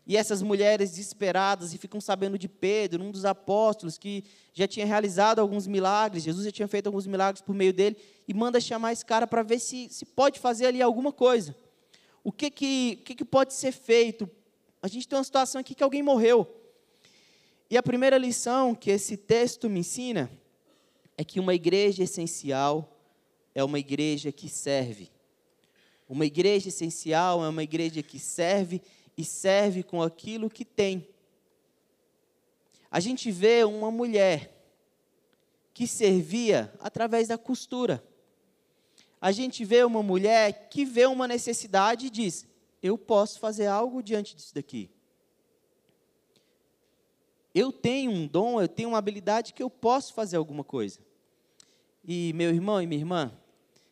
e 0.06 0.16
essas 0.16 0.42
mulheres 0.42 0.90
desesperadas 0.90 1.72
e 1.72 1.78
ficam 1.78 2.00
sabendo 2.00 2.38
de 2.38 2.48
Pedro, 2.48 3.04
um 3.04 3.12
dos 3.12 3.24
apóstolos 3.24 3.98
que 3.98 4.24
já 4.52 4.66
tinha 4.66 4.86
realizado 4.86 5.38
alguns 5.38 5.66
milagres, 5.66 6.24
Jesus 6.24 6.46
já 6.46 6.50
tinha 6.50 6.66
feito 6.66 6.86
alguns 6.86 7.06
milagres 7.06 7.42
por 7.42 7.54
meio 7.54 7.72
dele, 7.72 7.96
e 8.26 8.34
manda 8.34 8.58
chamar 8.58 8.92
esse 8.92 9.04
cara 9.04 9.26
para 9.26 9.42
ver 9.42 9.60
se, 9.60 9.88
se 9.90 10.04
pode 10.04 10.40
fazer 10.40 10.66
ali 10.66 10.82
alguma 10.82 11.12
coisa. 11.12 11.54
O 12.24 12.32
que 12.32 12.50
que, 12.50 12.96
que 13.04 13.14
que 13.14 13.24
pode 13.24 13.52
ser 13.52 13.70
feito? 13.70 14.28
A 14.82 14.88
gente 14.88 15.06
tem 15.06 15.18
uma 15.18 15.24
situação 15.24 15.60
aqui 15.60 15.74
que 15.74 15.82
alguém 15.82 16.02
morreu. 16.02 16.48
E 17.68 17.76
a 17.76 17.82
primeira 17.82 18.18
lição 18.18 18.74
que 18.74 18.90
esse 18.90 19.16
texto 19.16 19.68
me 19.68 19.80
ensina 19.80 20.30
é 21.16 21.24
que 21.24 21.38
uma 21.38 21.54
igreja 21.54 22.02
essencial 22.02 22.96
é 23.54 23.62
uma 23.62 23.78
igreja 23.78 24.32
que 24.32 24.48
serve. 24.48 25.10
Uma 26.08 26.26
igreja 26.26 26.68
essencial 26.68 27.44
é 27.44 27.48
uma 27.48 27.62
igreja 27.62 28.02
que 28.02 28.18
serve 28.18 28.82
e 29.16 29.24
serve 29.24 29.82
com 29.82 30.02
aquilo 30.02 30.50
que 30.50 30.64
tem. 30.64 31.06
A 32.90 32.98
gente 32.98 33.30
vê 33.30 33.62
uma 33.62 33.90
mulher 33.90 34.52
que 35.72 35.86
servia 35.86 36.72
através 36.80 37.28
da 37.28 37.38
costura. 37.38 38.02
A 39.20 39.30
gente 39.30 39.64
vê 39.64 39.84
uma 39.84 40.02
mulher 40.02 40.68
que 40.68 40.84
vê 40.84 41.06
uma 41.06 41.28
necessidade 41.28 42.06
e 42.06 42.10
diz: 42.10 42.46
Eu 42.82 42.96
posso 42.96 43.38
fazer 43.38 43.66
algo 43.66 44.02
diante 44.02 44.34
disso 44.34 44.54
daqui. 44.54 44.90
Eu 47.54 47.72
tenho 47.72 48.10
um 48.10 48.26
dom, 48.26 48.60
eu 48.60 48.68
tenho 48.68 48.90
uma 48.90 48.98
habilidade 48.98 49.52
que 49.52 49.62
eu 49.62 49.68
posso 49.68 50.14
fazer 50.14 50.36
alguma 50.36 50.64
coisa. 50.64 51.00
E 52.04 52.32
meu 52.34 52.50
irmão 52.50 52.80
e 52.80 52.86
minha 52.86 53.00
irmã, 53.00 53.32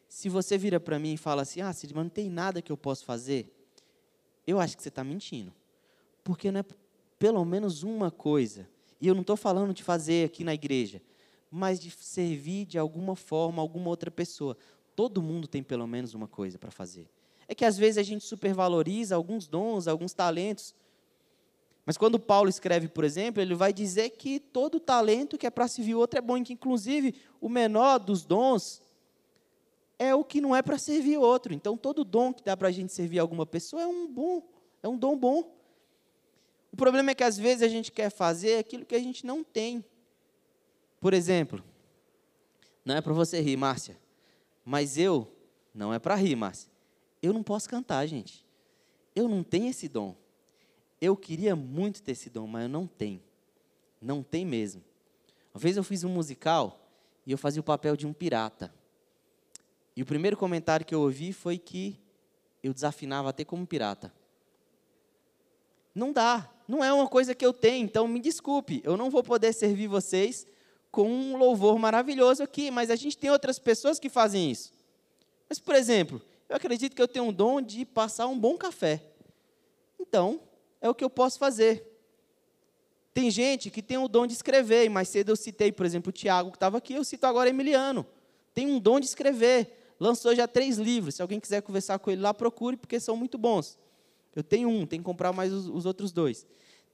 se 0.09 0.29
você 0.29 0.57
vira 0.57 0.79
para 0.79 0.99
mim 0.99 1.15
e 1.15 1.19
fala 1.19 1.43
assim: 1.43 1.61
Ah, 1.61 1.73
Cid, 1.73 1.93
mas 1.95 2.05
não 2.05 2.11
tem 2.11 2.31
nada 2.31 2.63
que 2.63 2.73
eu 2.73 2.77
posso 2.77 3.05
fazer 3.05 3.53
eu 4.49 4.59
acho 4.59 4.79
que 4.79 4.83
você 4.83 4.89
está 4.89 5.05
mentindo. 5.05 5.53
Porque 6.25 6.51
não 6.51 6.61
é 6.61 6.65
pelo 7.19 7.45
menos 7.45 7.83
uma 7.83 8.11
coisa. 8.11 8.67
E 8.99 9.07
eu 9.07 9.15
não 9.15 9.21
estou 9.21 9.37
falando 9.37 9.75
de 9.75 9.83
fazer 9.83 10.25
aqui 10.25 10.43
na 10.43 10.55
igreja, 10.55 11.03
mas 11.51 11.79
de 11.79 11.91
servir 11.91 12.65
de 12.65 12.79
alguma 12.79 13.15
forma 13.15 13.61
alguma 13.61 13.91
outra 13.91 14.11
pessoa. 14.11 14.57
Todo 14.97 15.23
mundo 15.23 15.47
tem 15.47 15.63
pelo 15.63 15.87
menos 15.87 16.15
uma 16.15 16.27
coisa 16.27 16.59
para 16.59 16.71
fazer. 16.71 17.11
É 17.49 17.55
que 17.55 17.65
às 17.65 17.79
vezes 17.79 17.97
a 17.97 18.03
gente 18.03 18.25
supervaloriza 18.25 19.17
alguns 19.17 19.49
dons, 19.49 19.89
alguns 19.89 20.13
talentos. 20.13 20.75
Mas 21.87 21.97
quando 21.97 22.21
Paulo 22.21 22.51
escreve, 22.51 22.87
por 22.87 23.03
exemplo, 23.03 23.41
ele 23.41 23.55
vai 23.55 23.73
dizer 23.73 24.11
que 24.11 24.39
todo 24.39 24.79
talento 24.79 25.39
que 25.39 25.47
é 25.47 25.51
para 25.51 25.67
servir 25.67 25.95
o 25.95 25.99
outro 25.99 26.19
é 26.19 26.23
bom, 26.23 26.45
que 26.45 26.53
inclusive 26.53 27.15
o 27.41 27.49
menor 27.49 27.99
dos 27.99 28.27
dons 28.27 28.83
é 29.99 30.15
o 30.15 30.23
que 30.23 30.41
não 30.41 30.55
é 30.55 30.61
para 30.61 30.77
servir 30.77 31.17
o 31.17 31.23
outro. 31.23 31.55
Então 31.55 31.79
todo 31.79 32.05
dom 32.05 32.35
que 32.35 32.45
dá 32.45 32.55
para 32.55 32.69
a 32.69 32.71
gente 32.71 32.93
servir 32.93 33.19
alguma 33.19 33.47
pessoa 33.47 33.81
é 33.83 33.87
um 33.87 34.07
bom, 34.07 34.43
é 34.83 34.89
um 34.89 34.99
dom 34.99 35.17
bom. 35.17 35.57
O 36.71 36.77
problema 36.77 37.13
é 37.13 37.15
que 37.15 37.25
às 37.25 37.39
vezes 37.39 37.63
a 37.63 37.69
gente 37.69 37.91
quer 37.91 38.11
fazer 38.11 38.59
aquilo 38.59 38.85
que 38.85 38.95
a 38.95 39.01
gente 39.01 39.25
não 39.25 39.43
tem. 39.43 39.83
Por 41.01 41.15
exemplo, 41.15 41.65
não 42.85 42.97
é 42.97 43.01
para 43.01 43.15
você 43.15 43.41
rir, 43.41 43.57
Márcia, 43.57 43.99
mas 44.63 44.99
eu, 44.99 45.27
não 45.75 45.95
é 45.95 45.99
para 45.99 46.15
rir, 46.15 46.37
Márcia, 46.37 46.71
eu 47.23 47.33
não 47.33 47.43
posso 47.43 47.69
cantar, 47.69 48.07
gente. 48.07 48.45
Eu 49.15 49.29
não 49.29 49.43
tenho 49.43 49.69
esse 49.69 49.89
dom. 49.89 50.15
Eu 51.01 51.17
queria 51.17 51.55
muito 51.57 52.03
ter 52.03 52.13
esse 52.13 52.31
dom, 52.31 52.47
mas 52.47 52.65
eu 52.65 52.69
não 52.69 52.87
tenho. 52.87 53.23
Não 54.01 54.23
tem 54.23 54.45
mesmo. 54.45 54.83
Uma 55.55 55.61
vez 55.61 55.77
eu 55.77 55.85
fiz 55.85 56.05
um 56.05 56.09
musical 56.09 56.89
e 57.27 57.33
eu 57.33 57.39
fazia 57.39 57.61
o 57.61 57.65
papel 57.65 57.97
de 57.97 58.07
um 58.07 58.13
pirata. 58.13 58.73
E 59.97 60.03
o 60.03 60.07
primeiro 60.07 60.37
comentário 60.37 60.87
que 60.87 60.95
eu 60.95 61.01
ouvi 61.01 61.33
foi 61.33 61.59
que 61.59 61.99
eu 62.63 62.73
desafinava 62.73 63.31
até 63.31 63.45
como 63.45 63.67
pirata. 63.67 64.13
Não 65.95 66.13
dá, 66.13 66.49
não 66.69 66.85
é 66.85 66.93
uma 66.93 67.09
coisa 67.09 67.35
que 67.35 67.45
eu 67.45 67.53
tenho, 67.53 67.85
então 67.85 68.07
me 68.07 68.21
desculpe, 68.21 68.81
eu 68.85 68.97
não 68.97 69.11
vou 69.11 69.23
poder 69.23 69.53
servir 69.53 69.89
vocês 69.89 70.47
com 70.93 71.11
um 71.11 71.37
louvor 71.37 71.79
maravilhoso 71.79 72.43
aqui, 72.43 72.71
mas 72.71 72.91
a 72.91 72.97
gente 72.97 73.19
tem 73.19 73.31
outras 73.31 73.59
pessoas 73.59 73.99
que 73.99 74.09
fazem 74.09 74.51
isso. 74.51 74.73
Mas, 75.49 75.59
por 75.59 75.75
exemplo, 75.75 76.23
eu 76.49 76.57
acredito 76.57 76.97
que 76.97 77.03
eu 77.03 77.09
tenho 77.09 77.27
um 77.27 77.33
dom 77.33 77.61
de 77.61 77.85
passar 77.85 78.27
um 78.27 78.39
bom 78.39 78.57
café. 78.57 79.03
Então, 79.99 80.41
é 80.81 80.89
o 80.89 80.95
que 80.95 81.05
eu 81.05 81.11
posso 81.11 81.39
fazer. 81.39 81.85
Tem 83.13 83.31
gente 83.31 83.71
que 83.71 83.83
tem 83.83 83.99
o 83.99 84.09
dom 84.09 84.27
de 84.27 84.33
escrever, 84.33 84.85
e 84.85 84.89
mais 84.89 85.09
cedo 85.09 85.31
eu 85.31 85.37
citei, 85.37 85.73
por 85.73 85.85
exemplo, 85.85 86.11
o 86.11 86.13
Tiago, 86.13 86.51
que 86.51 86.57
estava 86.57 86.79
aqui, 86.79 86.95
eu 86.95 87.05
cito 87.05 87.27
agora 87.27 87.51
Emiliano. 87.51 88.07
Tem 88.55 88.67
um 88.67 88.79
dom 88.79 89.01
de 89.01 89.07
escrever. 89.07 89.95
Lançou 90.01 90.35
já 90.35 90.47
três 90.47 90.79
livros. 90.79 91.17
Se 91.17 91.23
alguém 91.23 91.41
quiser 91.41 91.61
conversar 91.61 91.99
com 91.99 92.11
ele 92.11 92.23
lá, 92.23 92.33
procure, 92.33 92.77
porque 92.77 93.01
são 93.01 93.17
muito 93.17 93.37
bons. 93.37 93.77
Eu 94.35 94.43
tenho 94.43 94.69
um, 94.69 94.87
tem 94.87 95.01
que 95.01 95.05
comprar 95.05 95.33
mais 95.33 95.53
os, 95.53 95.67
os 95.67 95.85
outros 95.85 96.13
dois. 96.13 96.47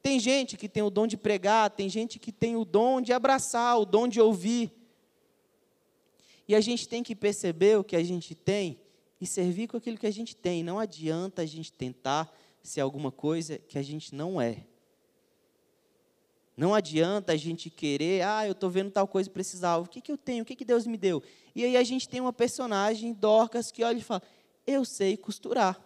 Tem 0.03 0.19
gente 0.19 0.57
que 0.57 0.69
tem 0.69 0.83
o 0.83 0.91
dom 0.91 1.07
de 1.07 1.17
pregar, 1.17 1.71
tem 1.71 1.89
gente 1.89 2.19
que 2.19 2.33
tem 2.33 2.57
o 2.57 2.65
dom 2.65 3.01
de 3.01 3.13
abraçar, 3.13 3.79
o 3.79 3.85
dom 3.85 4.09
de 4.09 4.21
ouvir. 4.21 4.73
E 6.47 6.55
a 6.55 6.61
gente 6.61 6.89
tem 6.89 7.03
que 7.03 7.15
perceber 7.15 7.79
o 7.79 7.85
que 7.85 7.97
a 7.97 8.03
gente 8.03 8.35
tem 8.35 8.79
e 9.25 9.27
servir 9.27 9.69
com 9.69 9.79
aquilo 9.79 9.97
que 9.97 10.07
a 10.07 10.11
gente 10.11 10.37
tem. 10.37 10.63
Não 10.63 10.79
adianta 10.79 11.41
a 11.41 11.47
gente 11.47 11.73
tentar 11.73 12.31
ser 12.63 12.83
alguma 12.83 13.11
coisa 13.11 13.57
que 13.57 13.79
a 13.79 13.83
gente 13.83 14.15
não 14.15 14.39
é. 14.39 14.67
Não 16.55 16.75
adianta 16.75 17.33
a 17.33 17.37
gente 17.37 17.71
querer, 17.71 18.23
ah, 18.23 18.47
eu 18.47 18.53
estou 18.53 18.69
vendo 18.69 18.91
tal 18.91 19.09
coisa 19.09 19.31
precisar. 19.31 19.79
O 19.79 19.87
que, 19.87 20.03
que 20.03 20.13
eu 20.13 20.19
tenho? 20.19 20.43
O 20.43 20.47
que, 20.47 20.55
que 20.55 20.65
Deus 20.65 20.87
me 20.87 20.99
deu? 20.99 21.23
E 21.55 21.65
aí 21.65 21.75
a 21.75 21.83
gente 21.83 22.07
tem 22.07 22.21
uma 22.21 22.35
personagem, 22.35 23.15
Dorcas, 23.15 23.73
que 23.73 23.83
olha 23.83 23.97
e 23.97 24.03
fala: 24.03 24.23
Eu 24.67 24.85
sei 24.85 25.17
costurar. 25.17 25.83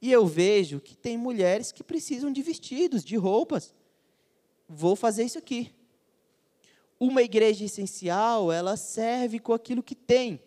E 0.00 0.12
eu 0.12 0.24
vejo 0.24 0.80
que 0.80 0.96
tem 0.96 1.18
mulheres 1.18 1.72
que 1.72 1.82
precisam 1.82 2.32
de 2.32 2.42
vestidos, 2.42 3.04
de 3.04 3.16
roupas. 3.16 3.74
Vou 4.68 4.94
fazer 4.94 5.24
isso 5.24 5.36
aqui. 5.36 5.74
Uma 6.98 7.22
igreja 7.22 7.64
essencial, 7.64 8.52
ela 8.52 8.76
serve 8.76 9.40
com 9.40 9.52
aquilo 9.52 9.82
que 9.82 9.96
tem. 9.96 10.40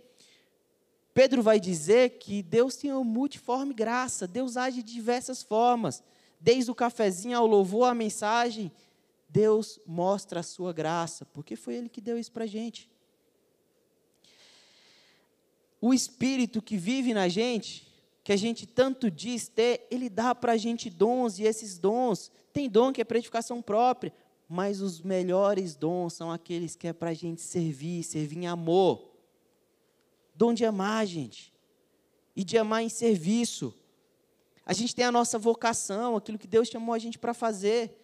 Pedro 1.14 1.44
vai 1.44 1.60
dizer 1.60 2.18
que 2.18 2.42
Deus 2.42 2.76
tem 2.76 2.92
uma 2.92 3.04
multiforme 3.04 3.74
graça, 3.74 4.28
Deus 4.28 4.58
age 4.58 4.82
de 4.82 4.94
diversas 4.94 5.44
formas. 5.44 6.04
Desde 6.40 6.72
o 6.72 6.76
cafezinho 6.76 7.38
ao 7.38 7.46
louvor, 7.46 7.88
a 7.88 7.94
mensagem, 7.94 8.72
Deus 9.30 9.80
mostra 9.86 10.40
a 10.40 10.44
sua 10.44 10.74
graça, 10.74 11.26
porque 11.26 11.56
foi 11.56 11.76
Ele 11.76 11.90
que 11.90 12.02
deu 12.02 12.18
isso 12.18 12.32
para 12.32 12.46
a 12.46 12.48
gente. 12.48 12.90
O 15.80 15.94
Espírito 15.94 16.62
que 16.62 16.78
vive 16.78 17.14
na 17.14 17.28
gente, 17.28 17.88
que 18.24 18.32
a 18.32 18.38
gente 18.38 18.66
tanto 18.66 19.12
diz 19.12 19.48
ter, 19.48 19.86
ele 19.92 20.10
dá 20.10 20.34
para 20.34 20.54
a 20.54 20.58
gente 20.58 20.90
dons, 20.90 21.38
e 21.38 21.44
esses 21.44 21.78
dons, 21.78 22.32
tem 22.52 22.70
dom 22.70 22.92
que 22.92 23.02
é 23.02 23.04
para 23.04 23.18
edificação 23.18 23.62
própria, 23.62 24.14
mas 24.48 24.82
os 24.82 25.02
melhores 25.02 25.76
dons 25.76 26.14
são 26.14 26.32
aqueles 26.32 26.76
que 26.76 26.88
é 26.88 26.94
para 26.94 27.10
a 27.10 27.14
gente 27.14 27.42
servir, 27.42 28.02
servir 28.04 28.38
em 28.38 28.48
amor 28.48 29.13
dom 30.36 30.54
de 30.54 30.66
amar, 30.66 31.06
gente. 31.06 31.54
E 32.36 32.44
de 32.44 32.58
amar 32.58 32.84
em 32.84 32.90
serviço. 32.90 33.74
A 34.66 34.74
gente 34.74 34.96
tem 34.96 35.06
a 35.06 35.12
nossa 35.12 35.38
vocação, 35.38 36.16
aquilo 36.16 36.38
que 36.38 36.48
Deus 36.48 36.68
chamou 36.68 36.94
a 36.94 37.00
gente 37.00 37.20
para 37.20 37.34
fazer. 37.34 38.00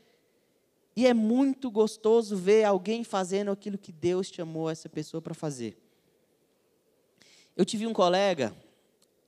E 0.95 1.07
é 1.07 1.13
muito 1.13 1.71
gostoso 1.71 2.36
ver 2.36 2.63
alguém 2.63 3.03
fazendo 3.03 3.51
aquilo 3.51 3.77
que 3.77 3.91
Deus 3.91 4.27
chamou 4.27 4.69
essa 4.69 4.89
pessoa 4.89 5.21
para 5.21 5.33
fazer. 5.33 5.77
Eu 7.55 7.65
tive 7.65 7.88
um 7.88 7.93
colega, 7.93 8.55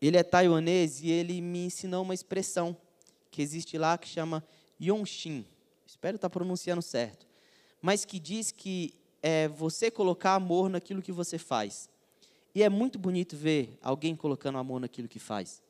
ele 0.02 0.18
é 0.18 0.24
taiwanês 0.24 1.02
e 1.02 1.10
ele 1.10 1.42
me 1.42 1.66
ensinou 1.66 2.04
uma 2.04 2.14
expressão 2.14 2.76
que 3.30 3.42
existe 3.42 3.78
lá 3.78 3.98
que 3.98 4.08
chama 4.08 4.44
Yonshin. 4.82 5.46
Espero 5.86 6.16
estar 6.16 6.30
pronunciando 6.30 6.82
certo. 6.82 7.28
Mas 7.82 8.06
que 8.06 8.20
diz 8.20 8.52
que 8.52 8.94
é 9.22 9.48
você 9.48 9.92
colocar 9.92 10.36
amor 10.36 10.70
naquilo 10.70 11.02
que 11.02 11.12
você 11.12 11.38
faz. 11.38 11.90
E 12.54 12.64
é 12.64 12.70
muito 12.70 13.00
bonito 13.00 13.36
ver 13.36 13.78
alguém 13.82 14.16
colocando 14.16 14.58
amor 14.58 14.80
naquilo 14.80 15.08
que 15.08 15.20
faz. 15.20 15.62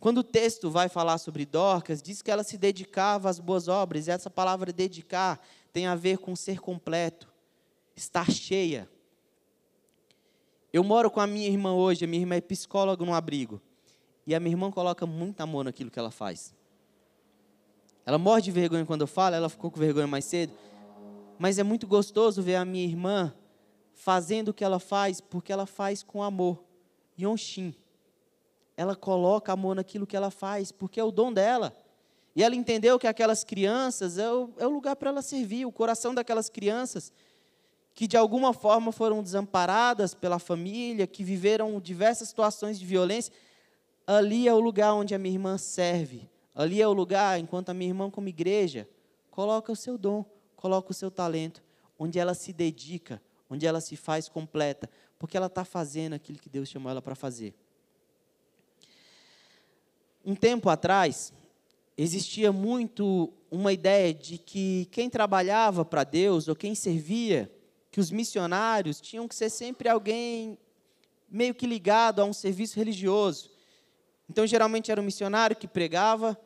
Quando 0.00 0.18
o 0.18 0.24
texto 0.24 0.70
vai 0.70 0.88
falar 0.88 1.18
sobre 1.18 1.44
Dorcas, 1.44 2.00
diz 2.00 2.22
que 2.22 2.30
ela 2.30 2.44
se 2.44 2.56
dedicava 2.56 3.28
às 3.28 3.40
boas 3.40 3.66
obras, 3.66 4.06
e 4.06 4.10
essa 4.10 4.30
palavra 4.30 4.72
dedicar 4.72 5.40
tem 5.72 5.86
a 5.86 5.96
ver 5.96 6.18
com 6.18 6.36
ser 6.36 6.60
completo, 6.60 7.28
estar 7.96 8.30
cheia. 8.30 8.88
Eu 10.72 10.84
moro 10.84 11.10
com 11.10 11.20
a 11.20 11.26
minha 11.26 11.48
irmã 11.48 11.72
hoje, 11.72 12.04
a 12.04 12.08
minha 12.08 12.22
irmã 12.22 12.36
é 12.36 12.40
psicóloga 12.40 13.04
no 13.04 13.12
abrigo, 13.12 13.60
e 14.24 14.34
a 14.34 14.40
minha 14.40 14.52
irmã 14.52 14.70
coloca 14.70 15.04
muito 15.04 15.40
amor 15.40 15.64
naquilo 15.64 15.90
que 15.90 15.98
ela 15.98 16.12
faz. 16.12 16.54
Ela 18.06 18.18
morre 18.18 18.42
de 18.42 18.52
vergonha 18.52 18.86
quando 18.86 19.00
eu 19.00 19.06
falo, 19.08 19.34
ela 19.34 19.48
ficou 19.48 19.70
com 19.70 19.80
vergonha 19.80 20.06
mais 20.06 20.24
cedo, 20.24 20.52
mas 21.38 21.58
é 21.58 21.64
muito 21.64 21.88
gostoso 21.88 22.40
ver 22.40 22.54
a 22.54 22.64
minha 22.64 22.84
irmã 22.84 23.34
fazendo 23.98 24.48
o 24.48 24.54
que 24.54 24.64
ela 24.64 24.78
faz, 24.78 25.20
porque 25.20 25.52
ela 25.52 25.66
faz 25.66 26.02
com 26.02 26.22
amor. 26.22 26.64
Yonshin. 27.20 27.74
Ela 28.76 28.94
coloca 28.94 29.52
amor 29.52 29.74
naquilo 29.74 30.06
que 30.06 30.16
ela 30.16 30.30
faz, 30.30 30.70
porque 30.70 31.00
é 31.00 31.04
o 31.04 31.10
dom 31.10 31.32
dela. 31.32 31.76
E 32.34 32.42
ela 32.42 32.54
entendeu 32.54 32.98
que 32.98 33.08
aquelas 33.08 33.42
crianças 33.42 34.16
é 34.16 34.30
o, 34.30 34.50
é 34.56 34.66
o 34.66 34.70
lugar 34.70 34.94
para 34.94 35.10
ela 35.10 35.20
servir, 35.20 35.66
o 35.66 35.72
coração 35.72 36.14
daquelas 36.14 36.48
crianças 36.48 37.12
que 37.92 38.06
de 38.06 38.16
alguma 38.16 38.52
forma 38.52 38.92
foram 38.92 39.24
desamparadas 39.24 40.14
pela 40.14 40.38
família, 40.38 41.04
que 41.04 41.24
viveram 41.24 41.80
diversas 41.80 42.28
situações 42.28 42.78
de 42.78 42.86
violência. 42.86 43.32
Ali 44.06 44.46
é 44.46 44.54
o 44.54 44.60
lugar 44.60 44.94
onde 44.94 45.16
a 45.16 45.18
minha 45.18 45.34
irmã 45.34 45.58
serve. 45.58 46.30
Ali 46.54 46.80
é 46.80 46.86
o 46.86 46.92
lugar, 46.92 47.40
enquanto 47.40 47.70
a 47.70 47.74
minha 47.74 47.90
irmã, 47.90 48.08
como 48.08 48.28
igreja, 48.28 48.88
coloca 49.32 49.72
o 49.72 49.74
seu 49.74 49.98
dom, 49.98 50.24
coloca 50.54 50.92
o 50.92 50.94
seu 50.94 51.10
talento, 51.10 51.60
onde 51.98 52.20
ela 52.20 52.34
se 52.34 52.52
dedica, 52.52 53.20
onde 53.50 53.66
ela 53.66 53.80
se 53.80 53.96
faz 53.96 54.28
completa, 54.28 54.88
porque 55.18 55.36
ela 55.36 55.46
está 55.46 55.64
fazendo 55.64 56.14
aquilo 56.14 56.38
que 56.38 56.48
Deus 56.48 56.68
chamou 56.68 56.90
ela 56.90 57.02
para 57.02 57.14
fazer. 57.14 57.54
Um 60.24 60.34
tempo 60.34 60.68
atrás, 60.68 61.32
existia 61.96 62.52
muito 62.52 63.32
uma 63.50 63.72
ideia 63.72 64.12
de 64.12 64.38
que 64.38 64.86
quem 64.90 65.08
trabalhava 65.08 65.84
para 65.84 66.04
Deus 66.04 66.48
ou 66.48 66.54
quem 66.54 66.74
servia, 66.74 67.50
que 67.90 68.00
os 68.00 68.10
missionários 68.10 69.00
tinham 69.00 69.26
que 69.26 69.34
ser 69.34 69.50
sempre 69.50 69.88
alguém 69.88 70.58
meio 71.28 71.54
que 71.54 71.66
ligado 71.66 72.20
a 72.20 72.24
um 72.24 72.32
serviço 72.32 72.76
religioso. 72.76 73.50
Então, 74.28 74.46
geralmente 74.46 74.92
era 74.92 75.00
um 75.00 75.04
missionário 75.04 75.56
que 75.56 75.66
pregava, 75.66 76.38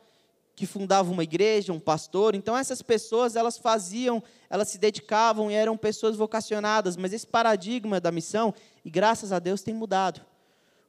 que 0.55 0.65
fundava 0.65 1.11
uma 1.11 1.23
igreja, 1.23 1.73
um 1.73 1.79
pastor. 1.79 2.35
Então 2.35 2.55
essas 2.57 2.81
pessoas, 2.81 3.35
elas 3.35 3.57
faziam, 3.57 4.21
elas 4.49 4.69
se 4.69 4.77
dedicavam 4.77 5.49
e 5.49 5.53
eram 5.53 5.75
pessoas 5.75 6.15
vocacionadas, 6.15 6.95
mas 6.95 7.13
esse 7.13 7.25
paradigma 7.25 7.99
da 7.99 8.11
missão, 8.11 8.53
e 8.85 8.89
graças 8.89 9.31
a 9.31 9.39
Deus 9.39 9.61
tem 9.61 9.73
mudado. 9.73 10.21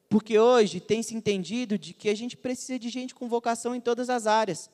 Porque 0.09 0.39
hoje 0.39 0.81
tem 0.81 1.03
se 1.03 1.15
entendido 1.15 1.79
de 1.79 1.93
que 1.93 2.09
a 2.09 2.15
gente 2.15 2.37
precisa 2.37 2.79
de 2.79 2.89
gente 2.89 3.15
com 3.15 3.29
vocação 3.29 3.75
em 3.75 3.81
todas 3.81 4.11
as 4.11 4.27
áreas. 4.27 4.71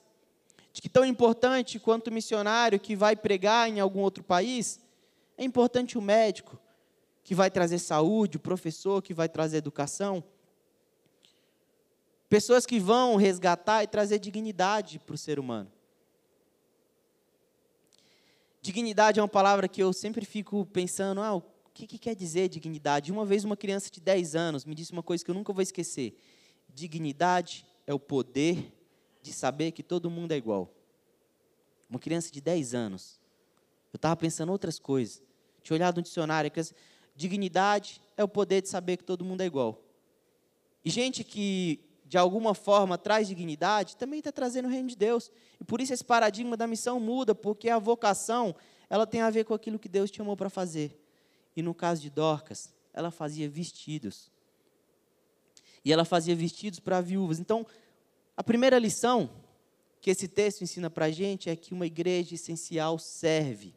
De 0.73 0.83
que 0.83 0.89
tão 0.89 1.05
importante 1.05 1.79
quanto 1.79 2.09
o 2.09 2.13
missionário 2.13 2.79
que 2.79 2.95
vai 2.95 3.17
pregar 3.17 3.69
em 3.69 3.81
algum 3.81 4.01
outro 4.01 4.23
país, 4.23 4.81
é 5.39 5.45
importante 5.45 5.97
o 5.97 6.03
médico 6.03 6.59
que 7.23 7.35
vai 7.35 7.51
trazer 7.51 7.79
saúde, 7.79 8.37
o 8.37 8.41
professor 8.41 9.01
que 9.03 9.15
vai 9.15 9.29
trazer 9.29 9.59
educação, 9.59 10.23
Pessoas 12.31 12.65
que 12.65 12.79
vão 12.79 13.17
resgatar 13.17 13.83
e 13.83 13.89
trazer 13.89 14.21
dignidade 14.21 15.01
para 15.01 15.17
o 15.17 15.19
ser 15.19 15.41
humano. 15.41 15.71
Dignidade 18.63 19.19
é 19.19 19.23
uma 19.23 19.29
palavra 19.29 19.67
que 19.67 19.83
eu 19.83 19.93
sempre 19.93 20.25
fico 20.25 20.65
pensando, 20.67 21.21
ah, 21.21 21.35
o 21.35 21.43
que, 21.75 21.89
que 21.89 21.99
quer 21.99 22.15
dizer 22.15 22.49
dignidade? 22.49 23.11
Uma 23.11 23.27
vez 23.27 23.43
uma 23.43 23.57
criança 23.57 23.91
de 23.91 24.01
10 24.01 24.37
anos 24.37 24.65
me 24.65 24.77
disse 24.77 24.93
uma 24.93 25.03
coisa 25.03 25.25
que 25.25 25.31
eu 25.31 25.35
nunca 25.35 25.53
vou 25.53 25.61
esquecer. 25.61 26.17
dignidade 26.69 27.67
é 27.85 27.93
o 27.93 27.99
poder 27.99 28.73
de 29.21 29.33
saber 29.33 29.73
que 29.73 29.83
todo 29.83 30.09
mundo 30.09 30.31
é 30.31 30.37
igual. 30.37 30.73
Uma 31.89 31.99
criança 31.99 32.31
de 32.31 32.41
10 32.41 32.75
anos. 32.75 33.21
Eu 33.93 33.97
estava 33.97 34.15
pensando 34.15 34.53
outras 34.53 34.79
coisas. 34.79 35.21
Tinha 35.65 35.75
olhado 35.75 35.97
no 35.97 36.03
dicionário. 36.03 36.53
Dignidade 37.17 38.01
é 38.17 38.23
o 38.23 38.29
poder 38.29 38.63
de 38.63 38.69
saber 38.69 38.99
que 38.99 39.05
todo 39.05 39.25
mundo 39.25 39.41
é 39.41 39.47
igual. 39.47 39.83
E 40.85 40.91
gente 40.91 41.25
que, 41.25 41.90
de 42.11 42.19
alguma 42.19 42.57
forma, 42.57 42.99
traz 42.99 43.29
dignidade, 43.29 43.95
também 43.97 44.19
está 44.19 44.33
trazendo 44.33 44.67
o 44.67 44.69
reino 44.69 44.89
de 44.89 44.97
Deus. 44.97 45.31
E 45.61 45.65
por 45.65 45.81
isso 45.81 45.93
esse 45.93 46.05
paradigma 46.05 46.57
da 46.57 46.67
missão 46.67 46.99
muda, 46.99 47.37
porque 47.37 47.69
a 47.69 47.79
vocação, 47.79 48.53
ela 48.91 49.07
tem 49.07 49.21
a 49.21 49.31
ver 49.31 49.45
com 49.45 49.55
aquilo 49.55 49.79
que 49.79 49.89
Deus 49.89 50.11
te 50.11 50.17
chamou 50.17 50.37
para 50.37 50.51
fazer. 50.51 51.01
E 51.55 51.63
no 51.63 51.73
caso 51.73 52.03
de 52.03 52.11
Dorcas, 52.11 52.75
ela 52.93 53.13
fazia 53.13 53.49
vestidos. 53.49 54.29
E 55.85 55.93
ela 55.93 56.05
fazia 56.05 56.35
vestidos 56.35 56.81
para 56.81 57.01
viúvas. 57.01 57.39
Então, 57.39 57.65
a 58.37 58.43
primeira 58.43 58.77
lição 58.77 59.31
que 60.01 60.11
esse 60.11 60.27
texto 60.27 60.63
ensina 60.63 60.91
para 60.91 61.05
a 61.05 61.11
gente 61.13 61.49
é 61.49 61.55
que 61.55 61.73
uma 61.73 61.87
igreja 61.87 62.35
essencial 62.35 62.99
serve. 62.99 63.73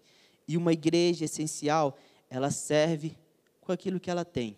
E 0.48 0.58
uma 0.58 0.74
igreja 0.74 1.26
essencial, 1.26 1.96
ela 2.32 2.50
serve 2.50 3.16
com 3.62 3.72
aquilo 3.72 4.00
que 4.00 4.10
ela 4.10 4.26
tem. 4.26 4.58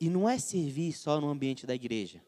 E 0.00 0.08
não 0.08 0.28
é 0.28 0.38
servir 0.38 0.92
só 0.92 1.20
no 1.20 1.28
ambiente 1.28 1.66
da 1.66 1.74
igreja. 1.74 2.22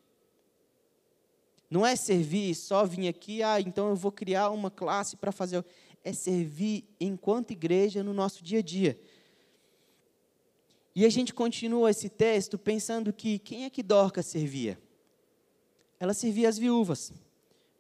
Não 1.71 1.87
é 1.87 1.95
servir 1.95 2.55
só 2.57 2.85
vir 2.85 3.07
aqui, 3.07 3.43
ah, 3.43 3.61
então 3.61 3.91
eu 3.91 3.97
vou 3.97 4.11
criar 4.11 4.51
uma 4.51 4.71
classe 4.71 5.17
para 5.17 5.31
fazer. 5.31 5.65
É 6.03 6.13
servir 6.13 6.85
enquanto 6.99 7.53
igreja 7.53 8.03
no 8.03 8.13
nosso 8.13 8.43
dia 8.43 8.59
a 8.59 8.63
dia. 8.63 9.01
E 10.95 11.05
a 11.05 11.09
gente 11.09 11.33
continua 11.33 11.91
esse 11.91 12.09
texto 12.09 12.59
pensando 12.59 13.13
que 13.13 13.39
quem 13.39 13.65
é 13.65 13.71
que 13.71 13.83
Dorcas 13.83 14.27
servia? 14.27 14.81
Ela 16.01 16.13
servia 16.13 16.49
as 16.49 16.59
viúvas. 16.59 17.13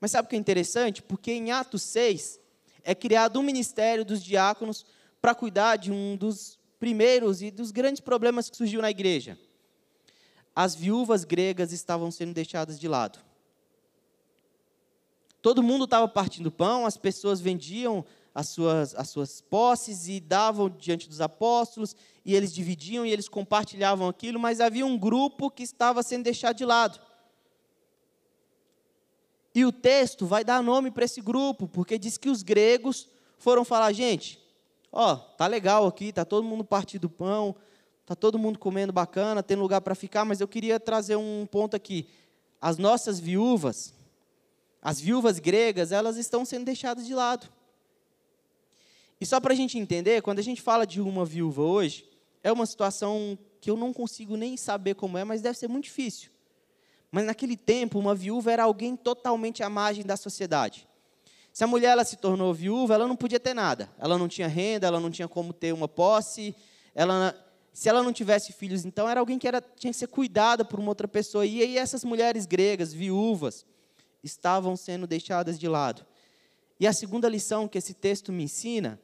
Mas 0.00 0.12
sabe 0.12 0.26
o 0.26 0.28
que 0.28 0.36
é 0.36 0.38
interessante? 0.38 1.02
Porque 1.02 1.32
em 1.32 1.50
Atos 1.50 1.82
6 1.82 2.40
é 2.84 2.94
criado 2.94 3.40
um 3.40 3.42
ministério 3.42 4.04
dos 4.04 4.22
diáconos 4.22 4.86
para 5.20 5.34
cuidar 5.34 5.76
de 5.76 5.90
um 5.90 6.16
dos 6.16 6.58
primeiros 6.78 7.42
e 7.42 7.50
dos 7.50 7.70
grandes 7.70 8.00
problemas 8.00 8.48
que 8.48 8.56
surgiu 8.56 8.80
na 8.80 8.90
igreja. 8.90 9.36
As 10.62 10.74
viúvas 10.74 11.24
gregas 11.24 11.72
estavam 11.72 12.10
sendo 12.10 12.34
deixadas 12.34 12.78
de 12.78 12.86
lado. 12.86 13.18
Todo 15.40 15.62
mundo 15.62 15.84
estava 15.84 16.06
partindo 16.06 16.52
pão, 16.52 16.84
as 16.84 16.98
pessoas 16.98 17.40
vendiam 17.40 18.04
as 18.34 18.50
suas, 18.50 18.94
as 18.94 19.08
suas 19.08 19.40
posses 19.40 20.06
e 20.06 20.20
davam 20.20 20.68
diante 20.68 21.08
dos 21.08 21.22
apóstolos, 21.22 21.96
e 22.26 22.34
eles 22.34 22.52
dividiam 22.52 23.06
e 23.06 23.10
eles 23.10 23.26
compartilhavam 23.26 24.06
aquilo, 24.06 24.38
mas 24.38 24.60
havia 24.60 24.84
um 24.84 24.98
grupo 24.98 25.50
que 25.50 25.62
estava 25.62 26.02
sendo 26.02 26.24
deixado 26.24 26.58
de 26.58 26.66
lado. 26.66 27.00
E 29.54 29.64
o 29.64 29.72
texto 29.72 30.26
vai 30.26 30.44
dar 30.44 30.62
nome 30.62 30.90
para 30.90 31.06
esse 31.06 31.22
grupo, 31.22 31.66
porque 31.68 31.98
diz 31.98 32.18
que 32.18 32.28
os 32.28 32.42
gregos 32.42 33.08
foram 33.38 33.64
falar, 33.64 33.94
gente, 33.94 34.38
ó, 34.92 35.16
tá 35.16 35.46
legal 35.46 35.86
aqui, 35.86 36.12
tá 36.12 36.22
todo 36.22 36.44
mundo 36.44 36.64
partindo 36.64 37.08
pão, 37.08 37.56
tá 38.10 38.16
todo 38.16 38.40
mundo 38.40 38.58
comendo 38.58 38.92
bacana, 38.92 39.40
tem 39.40 39.56
lugar 39.56 39.80
para 39.80 39.94
ficar, 39.94 40.24
mas 40.24 40.40
eu 40.40 40.48
queria 40.48 40.80
trazer 40.80 41.14
um 41.14 41.46
ponto 41.46 41.76
aqui. 41.76 42.08
As 42.60 42.76
nossas 42.76 43.20
viúvas, 43.20 43.94
as 44.82 45.00
viúvas 45.00 45.38
gregas, 45.38 45.92
elas 45.92 46.16
estão 46.16 46.44
sendo 46.44 46.64
deixadas 46.64 47.06
de 47.06 47.14
lado. 47.14 47.48
E 49.20 49.24
só 49.24 49.38
para 49.38 49.52
a 49.52 49.56
gente 49.56 49.78
entender, 49.78 50.22
quando 50.22 50.40
a 50.40 50.42
gente 50.42 50.60
fala 50.60 50.84
de 50.84 51.00
uma 51.00 51.24
viúva 51.24 51.62
hoje, 51.62 52.04
é 52.42 52.50
uma 52.50 52.66
situação 52.66 53.38
que 53.60 53.70
eu 53.70 53.76
não 53.76 53.92
consigo 53.92 54.36
nem 54.36 54.56
saber 54.56 54.94
como 54.96 55.16
é, 55.16 55.22
mas 55.22 55.40
deve 55.40 55.56
ser 55.56 55.68
muito 55.68 55.84
difícil. 55.84 56.32
Mas 57.12 57.24
naquele 57.24 57.56
tempo, 57.56 57.96
uma 57.96 58.12
viúva 58.12 58.50
era 58.50 58.64
alguém 58.64 58.96
totalmente 58.96 59.62
à 59.62 59.70
margem 59.70 60.04
da 60.04 60.16
sociedade. 60.16 60.84
Se 61.52 61.62
a 61.62 61.66
mulher 61.68 61.90
ela 61.90 62.04
se 62.04 62.16
tornou 62.16 62.52
viúva, 62.52 62.92
ela 62.92 63.06
não 63.06 63.14
podia 63.14 63.38
ter 63.38 63.54
nada. 63.54 63.88
Ela 64.00 64.18
não 64.18 64.26
tinha 64.26 64.48
renda, 64.48 64.88
ela 64.88 64.98
não 64.98 65.12
tinha 65.12 65.28
como 65.28 65.52
ter 65.52 65.72
uma 65.72 65.86
posse. 65.86 66.56
Ela, 66.92 67.36
se 67.72 67.88
ela 67.88 68.02
não 68.02 68.12
tivesse 68.12 68.52
filhos, 68.52 68.84
então 68.84 69.08
era 69.08 69.20
alguém 69.20 69.38
que 69.38 69.46
era, 69.46 69.60
tinha 69.60 69.92
que 69.92 69.98
ser 69.98 70.08
cuidada 70.08 70.64
por 70.64 70.80
uma 70.80 70.88
outra 70.88 71.06
pessoa. 71.06 71.46
E 71.46 71.62
aí 71.62 71.78
essas 71.78 72.04
mulheres 72.04 72.46
gregas, 72.46 72.92
viúvas, 72.92 73.64
estavam 74.22 74.76
sendo 74.76 75.06
deixadas 75.06 75.58
de 75.58 75.68
lado. 75.68 76.04
E 76.78 76.86
a 76.86 76.92
segunda 76.92 77.28
lição 77.28 77.68
que 77.68 77.78
esse 77.78 77.94
texto 77.94 78.32
me 78.32 78.44
ensina 78.44 79.00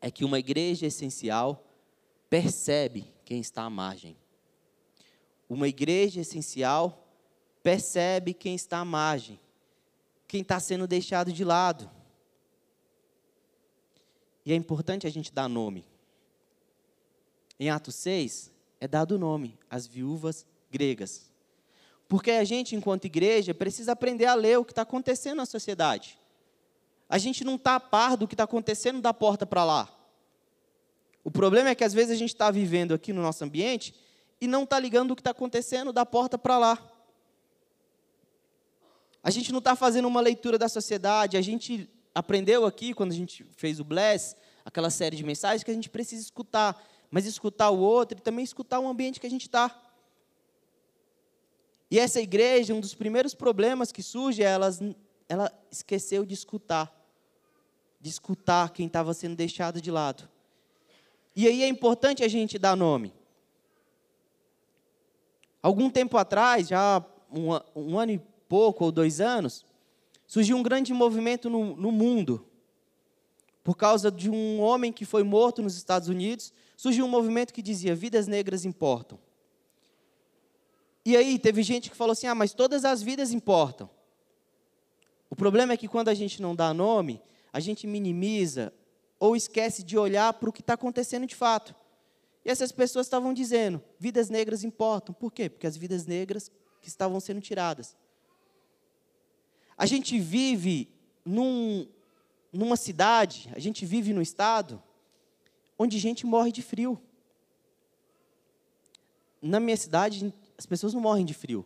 é 0.00 0.10
que 0.10 0.24
uma 0.24 0.38
igreja 0.38 0.86
essencial 0.86 1.64
percebe 2.30 3.12
quem 3.24 3.40
está 3.40 3.62
à 3.62 3.70
margem. 3.70 4.16
Uma 5.48 5.68
igreja 5.68 6.20
essencial 6.20 7.06
percebe 7.62 8.32
quem 8.32 8.54
está 8.54 8.78
à 8.78 8.84
margem, 8.84 9.38
quem 10.26 10.42
está 10.42 10.58
sendo 10.60 10.86
deixado 10.86 11.32
de 11.32 11.44
lado. 11.44 11.90
E 14.44 14.52
é 14.52 14.54
importante 14.54 15.06
a 15.06 15.10
gente 15.10 15.32
dar 15.32 15.48
nome. 15.48 15.84
Em 17.58 17.70
Atos 17.70 17.94
6, 17.96 18.52
é 18.80 18.86
dado 18.86 19.12
o 19.12 19.18
nome, 19.18 19.58
as 19.70 19.86
viúvas 19.86 20.46
gregas. 20.70 21.30
Porque 22.08 22.30
a 22.30 22.44
gente, 22.44 22.76
enquanto 22.76 23.06
igreja, 23.06 23.54
precisa 23.54 23.92
aprender 23.92 24.26
a 24.26 24.34
ler 24.34 24.58
o 24.58 24.64
que 24.64 24.72
está 24.72 24.82
acontecendo 24.82 25.38
na 25.38 25.46
sociedade. 25.46 26.18
A 27.08 27.18
gente 27.18 27.44
não 27.44 27.56
está 27.56 27.76
a 27.76 27.80
par 27.80 28.16
do 28.16 28.28
que 28.28 28.34
está 28.34 28.44
acontecendo 28.44 29.00
da 29.00 29.14
porta 29.14 29.46
para 29.46 29.64
lá. 29.64 29.88
O 31.24 31.30
problema 31.30 31.70
é 31.70 31.74
que 31.74 31.84
às 31.84 31.92
vezes 31.92 32.12
a 32.12 32.16
gente 32.16 32.34
está 32.34 32.50
vivendo 32.50 32.94
aqui 32.94 33.12
no 33.12 33.22
nosso 33.22 33.42
ambiente 33.42 33.94
e 34.40 34.46
não 34.46 34.62
está 34.62 34.78
ligando 34.78 35.10
o 35.12 35.16
que 35.16 35.20
está 35.20 35.30
acontecendo 35.30 35.92
da 35.92 36.06
porta 36.06 36.38
para 36.38 36.58
lá. 36.58 36.92
A 39.22 39.30
gente 39.30 39.50
não 39.50 39.58
está 39.58 39.74
fazendo 39.74 40.06
uma 40.06 40.20
leitura 40.20 40.56
da 40.56 40.68
sociedade, 40.68 41.36
a 41.36 41.42
gente 41.42 41.90
aprendeu 42.14 42.64
aqui, 42.64 42.94
quando 42.94 43.10
a 43.10 43.14
gente 43.14 43.44
fez 43.56 43.80
o 43.80 43.84
Bless, 43.84 44.36
aquela 44.64 44.88
série 44.88 45.16
de 45.16 45.24
mensagens, 45.24 45.64
que 45.64 45.70
a 45.70 45.74
gente 45.74 45.90
precisa 45.90 46.22
escutar, 46.22 46.80
mas 47.10 47.26
escutar 47.26 47.70
o 47.70 47.78
outro 47.78 48.18
e 48.18 48.20
também 48.20 48.44
escutar 48.44 48.80
o 48.80 48.88
ambiente 48.88 49.20
que 49.20 49.26
a 49.26 49.30
gente 49.30 49.42
está. 49.42 49.82
E 51.90 51.98
essa 51.98 52.20
igreja, 52.20 52.74
um 52.74 52.80
dos 52.80 52.94
primeiros 52.94 53.34
problemas 53.34 53.92
que 53.92 54.02
surge 54.02 54.42
é 54.42 54.46
ela, 54.46 54.70
esqueceu 55.70 56.24
de 56.24 56.34
escutar, 56.34 56.92
de 58.00 58.10
escutar 58.10 58.70
quem 58.70 58.86
estava 58.86 59.14
sendo 59.14 59.36
deixado 59.36 59.80
de 59.80 59.90
lado. 59.90 60.28
E 61.34 61.46
aí 61.46 61.62
é 61.62 61.68
importante 61.68 62.24
a 62.24 62.28
gente 62.28 62.58
dar 62.58 62.76
nome. 62.76 63.14
Algum 65.62 65.90
tempo 65.90 66.16
atrás, 66.16 66.68
já 66.68 67.04
um, 67.30 67.50
um 67.74 67.98
ano 67.98 68.12
e 68.12 68.18
pouco 68.48 68.84
ou 68.84 68.92
dois 68.92 69.20
anos, 69.20 69.64
surgiu 70.26 70.56
um 70.56 70.62
grande 70.62 70.92
movimento 70.92 71.48
no, 71.50 71.76
no 71.76 71.92
mundo. 71.92 72.46
Por 73.62 73.76
causa 73.76 74.10
de 74.10 74.30
um 74.30 74.60
homem 74.60 74.92
que 74.92 75.04
foi 75.04 75.22
morto 75.22 75.62
nos 75.62 75.76
Estados 75.76 76.08
Unidos, 76.08 76.52
surgiu 76.76 77.04
um 77.04 77.08
movimento 77.08 77.52
que 77.52 77.62
dizia: 77.62 77.94
vidas 77.94 78.26
negras 78.26 78.64
importam. 78.64 79.18
E 81.04 81.16
aí 81.16 81.38
teve 81.38 81.62
gente 81.62 81.90
que 81.90 81.96
falou 81.96 82.12
assim: 82.12 82.26
ah, 82.26 82.34
mas 82.34 82.52
todas 82.52 82.84
as 82.84 83.02
vidas 83.02 83.32
importam. 83.32 83.88
O 85.30 85.34
problema 85.34 85.72
é 85.72 85.76
que 85.76 85.88
quando 85.88 86.08
a 86.08 86.14
gente 86.14 86.40
não 86.40 86.54
dá 86.54 86.72
nome, 86.74 87.20
a 87.52 87.58
gente 87.58 87.86
minimiza 87.86 88.72
ou 89.18 89.34
esquece 89.34 89.82
de 89.82 89.96
olhar 89.96 90.32
para 90.34 90.48
o 90.48 90.52
que 90.52 90.60
está 90.60 90.74
acontecendo 90.74 91.26
de 91.26 91.34
fato. 91.34 91.74
E 92.44 92.50
essas 92.50 92.70
pessoas 92.70 93.06
estavam 93.06 93.32
dizendo: 93.32 93.82
vidas 93.98 94.28
negras 94.28 94.62
importam. 94.62 95.14
Por 95.14 95.32
quê? 95.32 95.48
Porque 95.48 95.66
as 95.66 95.76
vidas 95.76 96.06
negras 96.06 96.50
que 96.80 96.88
estavam 96.88 97.18
sendo 97.18 97.40
tiradas. 97.40 97.96
A 99.76 99.84
gente 99.84 100.18
vive 100.18 100.88
num, 101.24 101.86
numa 102.52 102.76
cidade, 102.76 103.50
a 103.54 103.58
gente 103.58 103.84
vive 103.84 104.12
num 104.12 104.22
estado 104.22 104.82
onde 105.78 105.98
gente 105.98 106.26
morre 106.26 106.52
de 106.52 106.62
frio. 106.62 107.00
Na 109.40 109.60
minha 109.60 109.76
cidade, 109.76 110.32
as 110.56 110.66
pessoas 110.66 110.94
não 110.94 111.00
morrem 111.00 111.24
de 111.24 111.34
frio. 111.34 111.64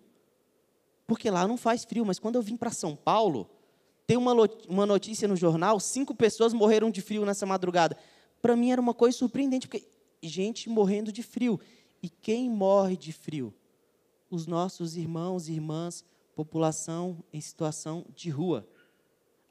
Porque 1.06 1.30
lá 1.30 1.46
não 1.46 1.56
faz 1.56 1.84
frio, 1.84 2.04
mas 2.04 2.18
quando 2.18 2.36
eu 2.36 2.42
vim 2.42 2.56
para 2.56 2.70
São 2.70 2.94
Paulo, 2.94 3.48
tem 4.06 4.16
uma, 4.16 4.32
uma 4.68 4.86
notícia 4.86 5.26
no 5.26 5.36
jornal: 5.36 5.78
cinco 5.80 6.14
pessoas 6.14 6.52
morreram 6.52 6.90
de 6.90 7.00
frio 7.00 7.24
nessa 7.24 7.46
madrugada. 7.46 7.96
Para 8.42 8.56
mim 8.56 8.70
era 8.70 8.80
uma 8.80 8.94
coisa 8.94 9.16
surpreendente, 9.16 9.68
porque 9.68 9.86
gente 10.22 10.68
morrendo 10.68 11.12
de 11.12 11.22
frio. 11.22 11.60
E 12.02 12.08
quem 12.08 12.48
morre 12.48 12.96
de 12.96 13.12
frio? 13.12 13.54
Os 14.30 14.46
nossos 14.46 14.96
irmãos 14.96 15.48
e 15.48 15.52
irmãs, 15.52 16.04
população 16.34 17.22
em 17.32 17.40
situação 17.40 18.04
de 18.14 18.30
rua. 18.30 18.66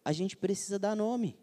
A 0.04 0.12
gente 0.12 0.36
precisa 0.36 0.80
dar 0.80 0.96
nome. 0.96 1.38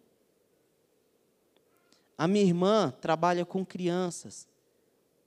A 2.17 2.27
minha 2.27 2.45
irmã 2.45 2.93
trabalha 3.01 3.45
com 3.45 3.65
crianças 3.65 4.49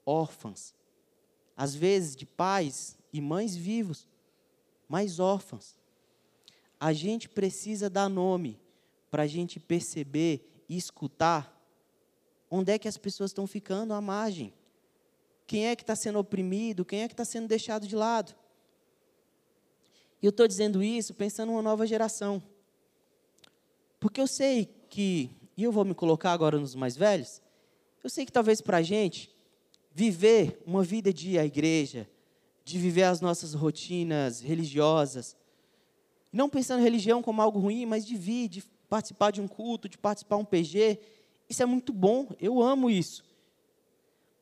órfãs, 0.05 0.73
às 1.55 1.75
vezes 1.75 2.15
de 2.15 2.25
pais 2.25 2.97
e 3.13 3.21
mães 3.21 3.55
vivos, 3.55 4.07
mas 4.87 5.19
órfãs 5.19 5.79
a 6.79 6.93
gente 6.93 7.27
precisa 7.27 7.89
dar 7.89 8.07
nome 8.07 8.59
para 9.11 9.23
a 9.23 9.27
gente 9.27 9.59
perceber 9.59 10.63
e 10.69 10.77
escutar 10.77 11.55
onde 12.49 12.71
é 12.71 12.79
que 12.79 12.87
as 12.87 12.97
pessoas 12.97 13.31
estão 13.31 13.45
ficando 13.45 13.93
à 13.93 13.99
margem. 13.99 14.53
Quem 15.45 15.67
é 15.67 15.75
que 15.75 15.83
está 15.83 15.95
sendo 15.95 16.19
oprimido, 16.19 16.85
quem 16.85 17.01
é 17.01 17.07
que 17.07 17.13
está 17.13 17.25
sendo 17.25 17.47
deixado 17.47 17.85
de 17.85 17.95
lado. 17.95 18.33
E 20.21 20.25
eu 20.25 20.29
estou 20.29 20.47
dizendo 20.47 20.81
isso 20.81 21.13
pensando 21.13 21.49
numa 21.49 21.61
nova 21.61 21.85
geração. 21.85 22.41
Porque 23.99 24.21
eu 24.21 24.27
sei 24.27 24.65
que, 24.89 25.29
e 25.59 25.63
eu 25.63 25.73
vou 25.73 25.83
me 25.83 25.93
colocar 25.93 26.31
agora 26.31 26.57
nos 26.57 26.73
mais 26.73 26.95
velhos, 26.95 27.41
eu 28.01 28.09
sei 28.09 28.25
que 28.25 28.31
talvez 28.31 28.61
para 28.61 28.77
a 28.77 28.81
gente, 28.81 29.29
viver 29.91 30.63
uma 30.65 30.81
vida 30.83 31.11
de 31.11 31.31
ir 31.31 31.37
à 31.37 31.45
igreja, 31.45 32.09
de 32.63 32.77
viver 32.77 33.03
as 33.03 33.19
nossas 33.19 33.53
rotinas 33.53 34.39
religiosas, 34.39 35.35
não 36.31 36.47
pensando 36.47 36.79
em 36.79 36.83
religião 36.83 37.21
como 37.21 37.41
algo 37.41 37.59
ruim, 37.59 37.85
mas 37.85 38.05
de 38.05 38.15
vir, 38.15 38.47
de 38.47 38.63
participar 38.87 39.31
de 39.31 39.41
um 39.41 39.49
culto, 39.49 39.89
de 39.89 39.97
participar 39.97 40.37
de 40.37 40.43
um 40.43 40.45
PG, 40.45 40.97
isso 41.49 41.61
é 41.61 41.65
muito 41.65 41.91
bom, 41.91 42.29
eu 42.39 42.61
amo 42.61 42.89
isso. 42.89 43.25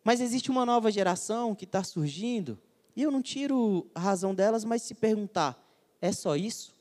Mas 0.03 0.21
existe 0.21 0.51
uma 0.51 0.67
nova 0.67 0.91
geração 0.91 1.55
que 1.55 1.65
está 1.65 1.83
surgindo, 1.83 2.59
e 2.95 3.01
eu 3.01 3.09
não 3.09 3.23
tiro 3.23 3.89
a 3.95 3.99
razão 3.99 4.35
delas, 4.35 4.63
mas 4.63 4.83
se 4.83 4.93
perguntar, 4.93 5.59
é 5.99 6.11
só 6.11 6.35
isso? 6.35 6.75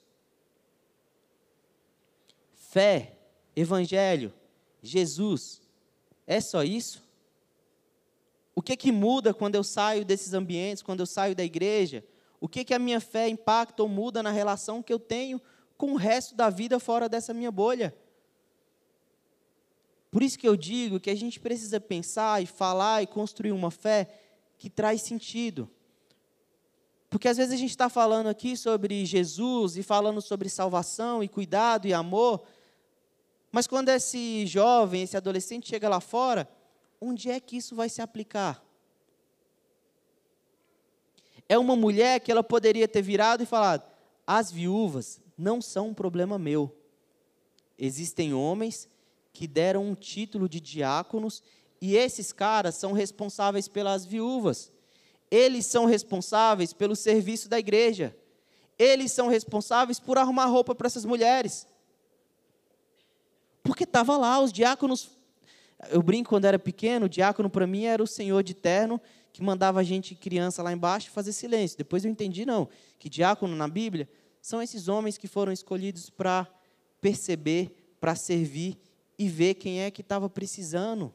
Fé, 2.53 3.16
Evangelho, 3.57 4.33
Jesus, 4.83 5.63
é 6.27 6.41
só 6.41 6.63
isso? 6.63 7.03
O 8.55 8.61
que 8.61 8.77
que 8.77 8.93
muda 8.93 9.33
quando 9.33 9.55
eu 9.55 9.65
saio 9.65 10.05
desses 10.05 10.35
ambientes, 10.35 10.83
quando 10.83 11.01
eu 11.01 11.07
saio 11.07 11.35
da 11.35 11.43
igreja? 11.43 12.05
O 12.39 12.49
que 12.49 12.65
que 12.65 12.75
a 12.75 12.79
minha 12.79 13.01
fé 13.01 13.29
impacta 13.29 13.83
ou 13.83 13.89
muda 13.89 14.23
na 14.23 14.31
relação 14.31 14.83
que 14.83 14.93
eu 14.93 14.99
tenho 14.99 15.41
com 15.77 15.93
o 15.93 15.97
resto 15.97 16.35
da 16.35 16.51
vida 16.51 16.79
fora 16.79 17.09
dessa 17.09 17.33
minha 17.33 17.51
bolha? 17.51 17.95
Por 20.11 20.23
isso 20.23 20.39
que 20.39 20.49
eu 20.49 20.57
digo 20.57 21.01
que 21.01 21.11
a 21.11 21.15
gente 21.15 21.41
precisa 21.41 21.81
pensar 21.81 22.43
e 22.43 22.47
falar 22.47 23.03
e 23.03 23.07
construir 23.07 23.53
uma 23.53 23.71
fé 23.71 24.09
que 24.59 24.71
traz 24.71 25.03
sentido. 25.03 25.69
Porque 27.11 27.29
às 27.29 27.37
vezes 27.37 27.53
a 27.53 27.57
gente 27.57 27.71
está 27.71 27.89
falando 27.89 28.27
aqui 28.27 28.57
sobre 28.57 29.05
Jesus 29.05 29.77
e 29.77 29.83
falando 29.83 30.21
sobre 30.21 30.49
salvação 30.49 31.23
e 31.23 31.29
cuidado 31.29 31.87
e 31.87 31.95
amor, 31.95 32.43
mas 33.57 33.67
quando 33.67 33.89
esse 33.89 34.45
jovem, 34.45 35.01
esse 35.01 35.17
adolescente 35.17 35.67
chega 35.67 35.89
lá 35.89 35.99
fora, 35.99 36.47
onde 37.01 37.31
é 37.31 37.41
que 37.41 37.57
isso 37.57 37.75
vai 37.75 37.89
se 37.89 38.03
aplicar? 38.03 38.63
É 41.49 41.57
uma 41.57 41.75
mulher 41.75 42.21
que 42.21 42.31
ela 42.31 42.43
poderia 42.43 42.87
ter 42.87 43.01
virado 43.01 43.43
e 43.43 43.47
falado: 43.47 43.83
as 44.27 44.53
viúvas 44.53 45.23
não 45.39 45.63
são 45.63 45.89
um 45.89 45.95
problema 45.95 46.39
meu. 46.39 46.71
Existem 47.79 48.35
homens 48.35 48.87
que 49.33 49.47
deram 49.47 49.87
um 49.87 49.95
título 49.95 50.51
de 50.51 50.61
diáconos 50.61 51.43
e 51.81 51.97
esses 51.97 52.35
caras 52.35 52.75
são 52.75 52.93
responsáveis 52.93 53.69
pelas 53.69 54.05
viúvas. 54.05 54.71
Eles 55.31 55.65
são 55.65 55.87
responsáveis 55.87 56.75
pelo 56.75 56.95
serviço 56.95 57.49
da 57.49 57.59
igreja. 57.59 58.15
Eles 58.79 59.13
são 59.13 59.29
responsáveis 59.29 59.99
por 59.99 60.19
arrumar 60.19 60.45
roupa 60.45 60.75
para 60.75 60.89
essas 60.89 61.07
mulheres. 61.07 61.67
Porque 63.67 63.85
estava 63.85 64.17
lá, 64.17 64.41
os 64.41 64.53
diáconos. 64.53 65.11
Eu 65.91 66.03
brinco 66.03 66.31
quando 66.31 66.47
era 66.47 66.59
pequeno, 66.59 67.07
o 67.07 67.09
diácono 67.09 67.51
para 67.51 67.67
mim 67.67 67.85
era 67.85 68.03
o 68.03 68.07
senhor 68.07 68.43
de 68.43 68.55
terno 68.55 69.01
que 69.33 69.43
mandava 69.43 69.81
a 69.81 69.83
gente, 69.83 70.15
criança, 70.15 70.63
lá 70.63 70.73
embaixo 70.73 71.11
fazer 71.11 71.31
silêncio. 71.31 71.77
Depois 71.77 72.05
eu 72.05 72.11
entendi, 72.11 72.47
não, 72.47 72.67
que 72.99 73.11
diácono 73.11 73.55
na 73.55 73.69
Bíblia 73.69 74.09
são 74.41 74.63
esses 74.63 74.89
homens 74.89 75.19
que 75.19 75.29
foram 75.29 75.53
escolhidos 75.53 76.09
para 76.09 76.47
perceber, 77.03 77.97
para 78.01 78.15
servir 78.15 78.79
e 79.19 79.29
ver 79.29 79.55
quem 79.55 79.81
é 79.81 79.91
que 79.91 80.01
estava 80.01 80.31
precisando, 80.31 81.13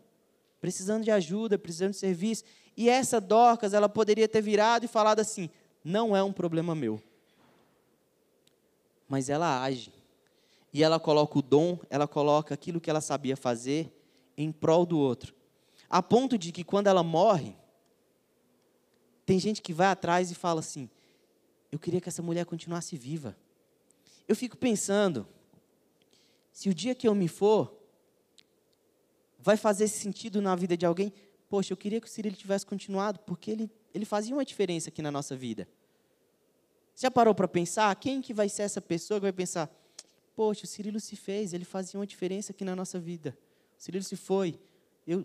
precisando 0.59 1.03
de 1.03 1.09
ajuda, 1.09 1.57
precisando 1.57 1.91
de 1.91 1.97
serviço. 1.97 2.43
E 2.77 2.89
essa 2.89 3.19
Dorcas, 3.19 3.73
ela 3.73 3.89
poderia 3.89 4.27
ter 4.27 4.41
virado 4.41 4.85
e 4.85 4.87
falado 4.87 5.19
assim: 5.19 5.49
não 5.83 6.15
é 6.15 6.21
um 6.21 6.31
problema 6.31 6.75
meu. 6.75 7.01
Mas 9.09 9.29
ela 9.29 9.63
age. 9.63 10.00
E 10.73 10.83
ela 10.83 10.99
coloca 10.99 11.37
o 11.37 11.41
dom, 11.41 11.79
ela 11.89 12.07
coloca 12.07 12.53
aquilo 12.53 12.79
que 12.79 12.89
ela 12.89 13.01
sabia 13.01 13.35
fazer 13.35 13.93
em 14.37 14.51
prol 14.51 14.85
do 14.85 14.97
outro. 14.97 15.33
A 15.89 16.01
ponto 16.01 16.37
de 16.37 16.51
que 16.51 16.63
quando 16.63 16.87
ela 16.87 17.03
morre, 17.03 17.55
tem 19.25 19.39
gente 19.39 19.61
que 19.61 19.73
vai 19.73 19.87
atrás 19.87 20.31
e 20.31 20.35
fala 20.35 20.61
assim: 20.61 20.89
eu 21.71 21.79
queria 21.79 22.01
que 22.01 22.09
essa 22.09 22.21
mulher 22.21 22.45
continuasse 22.45 22.97
viva. 22.97 23.35
Eu 24.27 24.35
fico 24.35 24.57
pensando, 24.57 25.27
se 26.51 26.69
o 26.69 26.73
dia 26.73 26.95
que 26.95 27.07
eu 27.07 27.15
me 27.15 27.27
for, 27.27 27.73
vai 29.39 29.57
fazer 29.57 29.87
sentido 29.87 30.41
na 30.41 30.55
vida 30.55 30.77
de 30.77 30.85
alguém. 30.85 31.13
Poxa, 31.49 31.73
eu 31.73 31.77
queria 31.77 31.99
que 31.99 32.07
o 32.07 32.09
Cirilo 32.09 32.35
tivesse 32.35 32.65
continuado, 32.65 33.19
porque 33.19 33.51
ele, 33.51 33.71
ele 33.93 34.05
fazia 34.05 34.33
uma 34.33 34.45
diferença 34.45 34.89
aqui 34.89 35.01
na 35.01 35.11
nossa 35.11 35.35
vida. 35.35 35.67
Já 36.95 37.09
parou 37.09 37.33
para 37.33 37.47
pensar? 37.47 37.93
Quem 37.95 38.21
que 38.21 38.33
vai 38.33 38.47
ser 38.47 38.63
essa 38.63 38.79
pessoa 38.79 39.19
que 39.19 39.23
vai 39.23 39.33
pensar, 39.33 39.69
poxa, 40.41 40.65
o 40.65 40.67
Cirilo 40.67 40.99
se 40.99 41.15
fez, 41.15 41.53
ele 41.53 41.63
fazia 41.63 41.99
uma 41.99 42.07
diferença 42.07 42.51
aqui 42.51 42.65
na 42.65 42.75
nossa 42.75 42.99
vida. 42.99 43.37
O 43.77 43.83
Cirilo 43.83 44.03
se 44.03 44.15
foi. 44.15 44.59
Eu, 45.05 45.23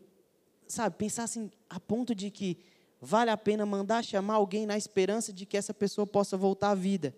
sabe, 0.68 0.94
pensar 0.94 1.24
assim, 1.24 1.50
a 1.70 1.80
ponto 1.80 2.14
de 2.14 2.30
que 2.30 2.58
vale 3.00 3.30
a 3.30 3.36
pena 3.38 3.64
mandar 3.64 4.04
chamar 4.04 4.34
alguém 4.34 4.66
na 4.66 4.76
esperança 4.76 5.32
de 5.32 5.46
que 5.46 5.56
essa 5.56 5.72
pessoa 5.72 6.06
possa 6.06 6.36
voltar 6.36 6.72
à 6.72 6.74
vida. 6.74 7.16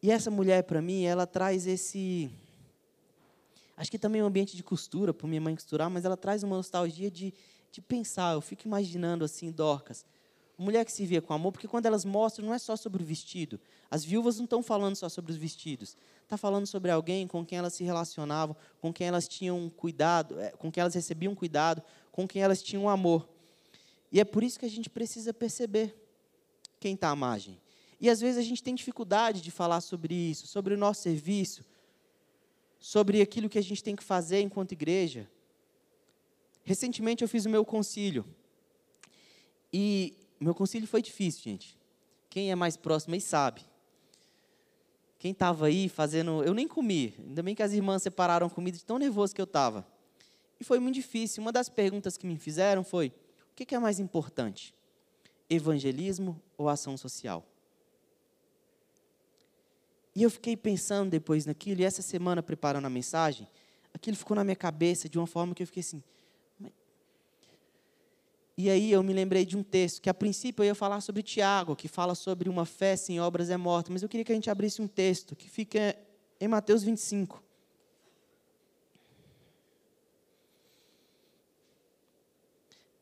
E 0.00 0.08
essa 0.08 0.30
mulher, 0.30 0.62
para 0.62 0.80
mim, 0.80 1.02
ela 1.02 1.26
traz 1.26 1.66
esse 1.66 2.30
Acho 3.76 3.90
que 3.90 3.98
também 3.98 4.20
é 4.20 4.24
um 4.24 4.28
ambiente 4.28 4.56
de 4.56 4.62
costura, 4.62 5.12
para 5.12 5.26
minha 5.26 5.40
mãe 5.40 5.56
costurar, 5.56 5.90
mas 5.90 6.04
ela 6.04 6.16
traz 6.16 6.44
uma 6.44 6.54
nostalgia 6.54 7.10
de, 7.10 7.34
de 7.72 7.80
pensar. 7.80 8.34
Eu 8.34 8.40
fico 8.40 8.68
imaginando 8.68 9.24
assim, 9.24 9.50
Dorcas. 9.50 10.06
Mulher 10.62 10.84
que 10.84 10.92
se 10.92 11.04
via 11.04 11.20
com 11.20 11.32
amor, 11.34 11.50
porque 11.50 11.66
quando 11.66 11.86
elas 11.86 12.04
mostram, 12.04 12.46
não 12.46 12.54
é 12.54 12.58
só 12.58 12.76
sobre 12.76 13.02
o 13.02 13.04
vestido. 13.04 13.58
As 13.90 14.04
viúvas 14.04 14.36
não 14.36 14.44
estão 14.44 14.62
falando 14.62 14.94
só 14.94 15.08
sobre 15.08 15.32
os 15.32 15.36
vestidos. 15.36 15.96
Está 16.22 16.36
falando 16.36 16.66
sobre 16.66 16.90
alguém 16.90 17.26
com 17.26 17.44
quem 17.44 17.58
elas 17.58 17.74
se 17.74 17.82
relacionavam, 17.82 18.56
com 18.80 18.92
quem 18.92 19.08
elas 19.08 19.26
tinham 19.26 19.68
cuidado, 19.68 20.38
é, 20.38 20.50
com 20.50 20.70
quem 20.70 20.80
elas 20.80 20.94
recebiam 20.94 21.34
cuidado, 21.34 21.82
com 22.12 22.28
quem 22.28 22.42
elas 22.42 22.62
tinham 22.62 22.88
amor. 22.88 23.28
E 24.12 24.20
é 24.20 24.24
por 24.24 24.44
isso 24.44 24.56
que 24.56 24.64
a 24.64 24.70
gente 24.70 24.88
precisa 24.88 25.34
perceber 25.34 25.96
quem 26.78 26.94
está 26.94 27.08
à 27.08 27.16
margem. 27.16 27.60
E 28.00 28.08
às 28.08 28.20
vezes 28.20 28.38
a 28.38 28.42
gente 28.42 28.62
tem 28.62 28.74
dificuldade 28.74 29.40
de 29.40 29.50
falar 29.50 29.80
sobre 29.80 30.14
isso, 30.14 30.46
sobre 30.46 30.74
o 30.74 30.78
nosso 30.78 31.02
serviço, 31.02 31.64
sobre 32.78 33.20
aquilo 33.20 33.48
que 33.48 33.58
a 33.58 33.62
gente 33.62 33.82
tem 33.82 33.96
que 33.96 34.04
fazer 34.04 34.40
enquanto 34.42 34.72
igreja. 34.72 35.28
Recentemente 36.62 37.22
eu 37.22 37.28
fiz 37.28 37.46
o 37.46 37.50
meu 37.50 37.64
concílio. 37.64 38.24
E 39.72 40.16
meu 40.42 40.54
concílio 40.54 40.88
foi 40.88 41.00
difícil, 41.00 41.42
gente. 41.42 41.78
Quem 42.28 42.50
é 42.50 42.54
mais 42.54 42.76
próximo 42.76 43.14
aí 43.14 43.20
sabe. 43.20 43.62
Quem 45.18 45.32
estava 45.32 45.66
aí 45.66 45.88
fazendo. 45.88 46.42
Eu 46.42 46.52
nem 46.52 46.66
comi. 46.66 47.14
Ainda 47.18 47.42
bem 47.42 47.54
que 47.54 47.62
as 47.62 47.72
irmãs 47.72 48.02
separaram 48.02 48.48
comida 48.48 48.76
de 48.76 48.84
tão 48.84 48.98
nervoso 48.98 49.34
que 49.34 49.40
eu 49.40 49.44
estava. 49.44 49.86
E 50.58 50.64
foi 50.64 50.80
muito 50.80 50.96
difícil. 50.96 51.42
Uma 51.42 51.52
das 51.52 51.68
perguntas 51.68 52.16
que 52.16 52.26
me 52.26 52.36
fizeram 52.36 52.82
foi: 52.82 53.12
o 53.52 53.54
que 53.54 53.74
é 53.74 53.78
mais 53.78 54.00
importante? 54.00 54.74
Evangelismo 55.48 56.40
ou 56.56 56.68
ação 56.68 56.96
social? 56.96 57.46
E 60.14 60.22
eu 60.22 60.30
fiquei 60.30 60.56
pensando 60.56 61.10
depois 61.10 61.46
naquilo, 61.46 61.80
e 61.80 61.84
essa 61.84 62.02
semana 62.02 62.42
preparando 62.42 62.84
a 62.84 62.90
mensagem, 62.90 63.48
aquilo 63.94 64.16
ficou 64.16 64.34
na 64.34 64.44
minha 64.44 64.56
cabeça 64.56 65.08
de 65.08 65.18
uma 65.18 65.26
forma 65.26 65.54
que 65.54 65.62
eu 65.62 65.66
fiquei 65.66 65.80
assim. 65.80 66.02
E 68.56 68.68
aí 68.68 68.92
eu 68.92 69.02
me 69.02 69.12
lembrei 69.12 69.46
de 69.46 69.56
um 69.56 69.62
texto 69.62 70.00
que 70.02 70.10
a 70.10 70.14
princípio 70.14 70.62
eu 70.62 70.66
ia 70.66 70.74
falar 70.74 71.00
sobre 71.00 71.22
Tiago, 71.22 71.74
que 71.74 71.88
fala 71.88 72.14
sobre 72.14 72.48
uma 72.48 72.66
fé 72.66 72.96
sem 72.96 73.20
obras 73.20 73.48
é 73.48 73.56
morta, 73.56 73.90
mas 73.90 74.02
eu 74.02 74.08
queria 74.08 74.24
que 74.24 74.32
a 74.32 74.34
gente 74.34 74.50
abrisse 74.50 74.82
um 74.82 74.86
texto 74.86 75.34
que 75.34 75.48
fica 75.48 75.96
em 76.38 76.48
Mateus 76.48 76.82
25. 76.82 77.42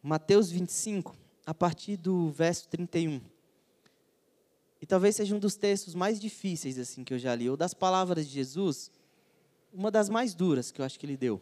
Mateus 0.03 0.51
25, 0.51 1.15
a 1.45 1.53
partir 1.53 1.97
do 1.97 2.31
verso 2.31 2.69
31. 2.69 3.21
E 4.81 4.87
talvez 4.87 5.17
seja 5.17 5.35
um 5.35 5.39
dos 5.39 5.57
textos 5.57 5.95
mais 5.95 6.19
difíceis 6.19 6.79
assim 6.79 7.05
que 7.05 7.13
eu 7.13 7.19
já 7.19 7.35
li, 7.35 7.51
ou 7.51 7.57
das 7.57 7.75
palavras 7.75 8.27
de 8.27 8.33
Jesus, 8.33 8.91
uma 9.73 9.91
das 9.91 10.09
mais 10.09 10.33
duras 10.33 10.71
que 10.71 10.81
eu 10.81 10.85
acho 10.85 10.99
que 10.99 11.05
ele 11.05 11.17
deu. 11.17 11.41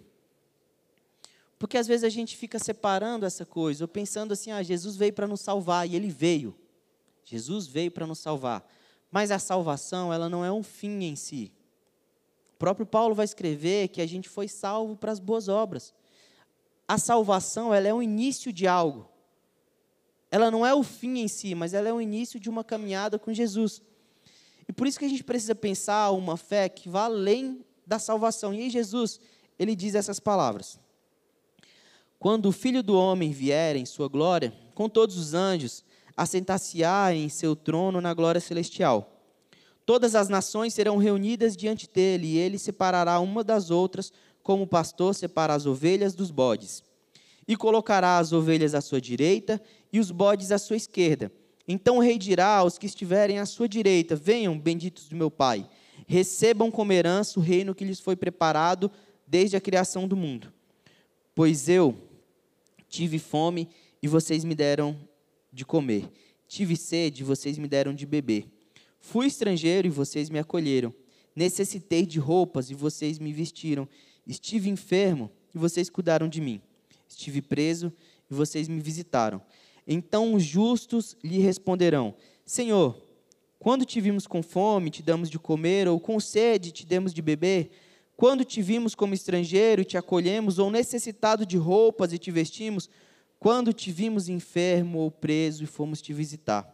Porque 1.59 1.77
às 1.77 1.87
vezes 1.87 2.05
a 2.05 2.09
gente 2.09 2.37
fica 2.37 2.59
separando 2.59 3.27
essa 3.27 3.45
coisa, 3.45 3.85
ou 3.85 3.89
pensando 3.89 4.33
assim, 4.33 4.51
ah, 4.51 4.63
Jesus 4.63 4.97
veio 4.97 5.13
para 5.13 5.27
nos 5.27 5.41
salvar, 5.41 5.89
e 5.89 5.97
ele 5.97 6.09
veio. 6.09 6.55
Jesus 7.25 7.67
veio 7.67 7.91
para 7.91 8.07
nos 8.07 8.19
salvar. 8.19 8.67
Mas 9.11 9.31
a 9.31 9.39
salvação, 9.39 10.13
ela 10.13 10.29
não 10.29 10.45
é 10.45 10.53
um 10.53 10.63
fim 10.63 11.05
em 11.05 11.17
si. 11.17 11.53
O 12.55 12.59
próprio 12.59 12.87
Paulo 12.87 13.15
vai 13.15 13.25
escrever 13.25 13.89
que 13.89 14.01
a 14.01 14.07
gente 14.07 14.29
foi 14.29 14.49
salvo 14.49 14.97
para 14.97 15.13
as 15.13 15.19
boas 15.19 15.49
obras. 15.49 15.95
A 16.87 16.99
salvação, 16.99 17.75
ela 17.75 17.89
é 17.89 17.95
o 17.95 18.03
início 18.03 18.53
de 18.53 18.67
algo 18.67 19.09
ela 20.31 20.51
não 20.51 20.65
é 20.65 20.75
o 20.75 20.83
fim 20.83 21.19
em 21.19 21.29
si, 21.29 21.55
mas 21.55 21.73
ela 21.73 21.89
é 21.89 21.93
o 21.93 22.01
início 22.01 22.39
de 22.39 22.51
uma 22.51 22.63
caminhada 22.63 23.19
com 23.19 23.33
Jesus. 23.33 23.83
E 24.69 24.73
por 24.73 24.87
isso 24.87 24.99
que 24.99 25.05
a 25.05 25.09
gente 25.09 25.25
precisa 25.25 25.55
pensar 25.55 26.11
uma 26.11 26.37
fé 26.37 26.69
que 26.69 26.89
vá 26.89 27.05
além 27.05 27.65
da 27.87 27.99
salvação. 27.99 28.53
E 28.53 28.61
aí 28.61 28.71
Jesus, 28.71 29.19
ele 29.59 29.75
diz 29.75 29.95
essas 29.95 30.21
palavras: 30.21 30.79
Quando 32.19 32.47
o 32.47 32.53
Filho 32.53 32.83
do 32.83 32.97
homem 32.97 33.31
vier 33.31 33.77
em 33.77 33.87
sua 33.87 34.09
glória, 34.09 34.53
com 34.75 34.89
todos 34.89 35.17
os 35.17 35.35
anjos, 35.35 35.85
assentar-se-á 36.17 37.15
em 37.15 37.29
seu 37.29 37.55
trono 37.55 38.01
na 38.01 38.13
glória 38.13 38.41
celestial. 38.41 39.23
Todas 39.87 40.17
as 40.17 40.29
nações 40.29 40.75
serão 40.75 40.97
reunidas 40.97 41.57
diante 41.57 41.89
dele, 41.89 42.27
e 42.27 42.37
ele 42.37 42.59
separará 42.59 43.21
uma 43.21 43.45
das 43.45 43.71
outras, 43.71 44.13
como 44.43 44.65
o 44.65 44.67
pastor 44.67 45.15
separa 45.15 45.55
as 45.55 45.65
ovelhas 45.65 46.15
dos 46.15 46.33
bodes. 46.33 46.83
E 47.47 47.57
colocará 47.57 48.19
as 48.19 48.33
ovelhas 48.33 48.75
à 48.75 48.81
sua 48.81 49.01
direita 49.01 49.63
e 49.93 50.01
os 50.01 50.11
bodes 50.11 50.51
à 50.51 50.59
sua 50.59 50.77
esquerda. 50.77 51.31
Então 51.69 51.99
o 51.99 52.01
rei 52.01 52.19
dirá 52.19 52.57
aos 52.57 52.79
que 52.79 52.87
estiverem 52.87 53.39
à 53.39 53.47
sua 53.47 53.69
direita: 53.69 54.17
Venham, 54.17 54.59
benditos 54.59 55.09
do 55.09 55.17
meu 55.17 55.31
Pai, 55.31 55.69
recebam 56.07 56.71
como 56.71 56.93
herança 56.93 57.39
o 57.39 57.43
reino 57.43 57.75
que 57.75 57.85
lhes 57.85 58.01
foi 58.01 58.17
preparado 58.17 58.91
desde 59.27 59.57
a 59.57 59.61
criação 59.61 60.09
do 60.09 60.17
mundo. 60.17 60.53
Pois 61.35 61.69
eu 61.69 62.08
tive 62.89 63.19
fome 63.19 63.69
e 64.03 64.09
vocês 64.09 64.45
me 64.45 64.55
deram 64.55 64.97
de 65.53 65.65
comer, 65.65 66.11
tive 66.47 66.77
sede 66.77 67.23
e 67.23 67.25
vocês 67.25 67.59
me 67.59 67.69
deram 67.69 67.95
de 67.95 68.07
beber. 68.07 68.47
Fui 69.01 69.27
estrangeiro 69.27 69.87
e 69.87 69.91
vocês 69.91 70.29
me 70.29 70.39
acolheram. 70.39 70.93
Necessitei 71.35 72.05
de 72.05 72.19
roupas 72.19 72.71
e 72.71 72.75
vocês 72.75 73.19
me 73.19 73.33
vestiram. 73.33 73.89
Estive 74.27 74.69
enfermo 74.69 75.31
e 75.55 75.59
vocês 75.59 75.89
cuidaram 75.89 76.29
de 76.29 76.41
mim. 76.41 76.61
Estive 77.09 77.41
preso 77.41 77.93
e 78.31 78.35
vocês 78.35 78.69
me 78.69 78.81
visitaram. 78.81 79.41
Então 79.87 80.35
os 80.35 80.43
justos 80.43 81.17
lhe 81.23 81.39
responderão: 81.39 82.15
Senhor, 82.45 83.01
quando 83.59 83.85
te 83.85 84.01
vimos 84.01 84.27
com 84.27 84.43
fome, 84.43 84.91
te 84.91 85.03
damos 85.03 85.31
de 85.31 85.39
comer, 85.39 85.89
ou 85.89 85.99
com 85.99 86.21
sede, 86.21 86.71
te 86.71 86.85
demos 86.85 87.15
de 87.15 87.23
beber? 87.23 87.71
Quando 88.19 88.45
te 88.45 88.61
vimos 88.61 88.97
como 88.97 89.15
estrangeiro 89.15 89.83
e 89.83 89.85
te 89.85 89.97
acolhemos, 89.97 90.59
ou 90.59 90.73
necessitado 90.73 91.47
de 91.47 91.57
roupas 91.57 92.13
e 92.13 92.19
te 92.19 92.33
vestimos? 92.33 92.91
Quando 93.39 93.73
te 93.73 93.93
vimos 93.93 94.29
enfermo 94.29 94.99
ou 94.99 95.09
preso 95.09 95.63
e 95.63 95.69
fomos 95.69 96.03
te 96.03 96.13
visitar? 96.13 96.69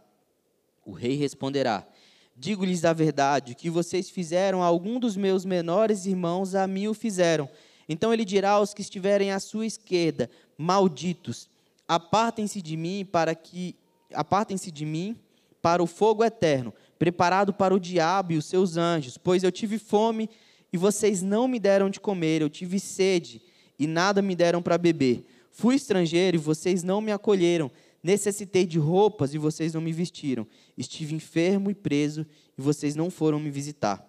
O 0.86 0.92
rei 0.92 1.16
responderá: 1.16 1.86
Digo-lhes 2.34 2.86
a 2.86 2.94
verdade, 2.94 3.54
que 3.54 3.68
vocês 3.68 4.08
fizeram 4.08 4.62
a 4.62 4.64
algum 4.64 4.98
dos 4.98 5.18
meus 5.18 5.44
menores 5.44 6.06
irmãos, 6.06 6.54
a 6.54 6.66
mim 6.66 6.86
o 6.86 6.94
fizeram. 6.94 7.46
Então 7.86 8.10
ele 8.10 8.24
dirá 8.24 8.52
aos 8.52 8.72
que 8.72 8.80
estiverem 8.80 9.30
à 9.30 9.38
sua 9.38 9.66
esquerda: 9.66 10.30
Malditos, 10.56 11.50
apartem-se 11.86 12.62
de 12.62 12.74
mim 12.74 13.04
para 13.04 13.34
que 13.34 13.76
apartem-se 14.14 14.70
de 14.70 14.86
mim 14.86 15.14
para 15.60 15.82
o 15.82 15.86
fogo 15.86 16.24
eterno, 16.24 16.72
preparado 16.98 17.52
para 17.52 17.74
o 17.74 17.78
diabo 17.78 18.32
e 18.32 18.38
os 18.38 18.46
seus 18.46 18.78
anjos, 18.78 19.18
pois 19.18 19.42
eu 19.42 19.52
tive 19.52 19.78
fome 19.78 20.30
e 20.74 20.76
vocês 20.76 21.22
não 21.22 21.46
me 21.46 21.60
deram 21.60 21.88
de 21.88 22.00
comer, 22.00 22.42
eu 22.42 22.50
tive 22.50 22.80
sede 22.80 23.40
e 23.78 23.86
nada 23.86 24.20
me 24.20 24.34
deram 24.34 24.60
para 24.60 24.76
beber. 24.76 25.24
Fui 25.52 25.76
estrangeiro 25.76 26.36
e 26.36 26.40
vocês 26.40 26.82
não 26.82 27.00
me 27.00 27.12
acolheram. 27.12 27.70
Necessitei 28.02 28.66
de 28.66 28.76
roupas 28.76 29.34
e 29.34 29.38
vocês 29.38 29.72
não 29.72 29.80
me 29.80 29.92
vestiram. 29.92 30.44
Estive 30.76 31.14
enfermo 31.14 31.70
e 31.70 31.76
preso 31.76 32.26
e 32.58 32.60
vocês 32.60 32.96
não 32.96 33.08
foram 33.08 33.38
me 33.38 33.52
visitar. 33.52 34.04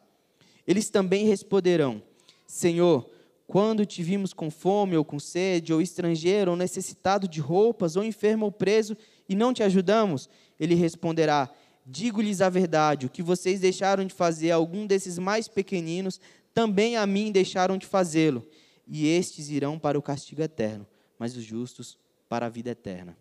Eles 0.65 0.89
também 0.89 1.27
responderão: 1.27 2.01
Senhor, 2.47 3.07
quando 3.45 3.85
te 3.85 4.01
vimos 4.01 4.33
com 4.33 4.49
fome 4.49 4.97
ou 4.97 5.05
com 5.05 5.19
sede, 5.19 5.71
ou 5.71 5.83
estrangeiro, 5.83 6.49
ou 6.49 6.57
necessitado 6.57 7.27
de 7.27 7.39
roupas, 7.39 7.95
ou 7.95 8.03
enfermo 8.03 8.45
ou 8.45 8.51
preso, 8.51 8.97
e 9.29 9.35
não 9.35 9.53
te 9.53 9.61
ajudamos? 9.61 10.27
Ele 10.59 10.73
responderá: 10.73 11.47
Digo-lhes 11.85 12.41
a 12.41 12.49
verdade, 12.49 13.05
o 13.05 13.09
que 13.09 13.21
vocês 13.21 13.59
deixaram 13.59 14.03
de 14.03 14.13
fazer 14.15 14.49
a 14.49 14.55
algum 14.55 14.87
desses 14.87 15.19
mais 15.19 15.47
pequeninos, 15.47 16.19
também 16.55 16.95
a 16.95 17.05
mim 17.05 17.33
deixaram 17.33 17.77
de 17.77 17.85
fazê-lo. 17.85 18.47
E 18.87 19.07
estes 19.07 19.49
irão 19.49 19.77
para 19.77 19.99
o 19.99 20.01
castigo 20.01 20.41
eterno, 20.41 20.87
mas 21.19 21.35
os 21.35 21.43
justos 21.43 21.97
para 22.29 22.45
a 22.45 22.49
vida 22.49 22.69
eterna. 22.69 23.17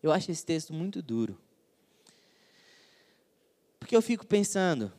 Eu 0.00 0.12
acho 0.12 0.30
esse 0.30 0.46
texto 0.46 0.72
muito 0.72 1.02
duro. 1.02 1.36
Porque 3.80 3.96
eu 3.96 4.00
fico 4.00 4.24
pensando, 4.24 4.92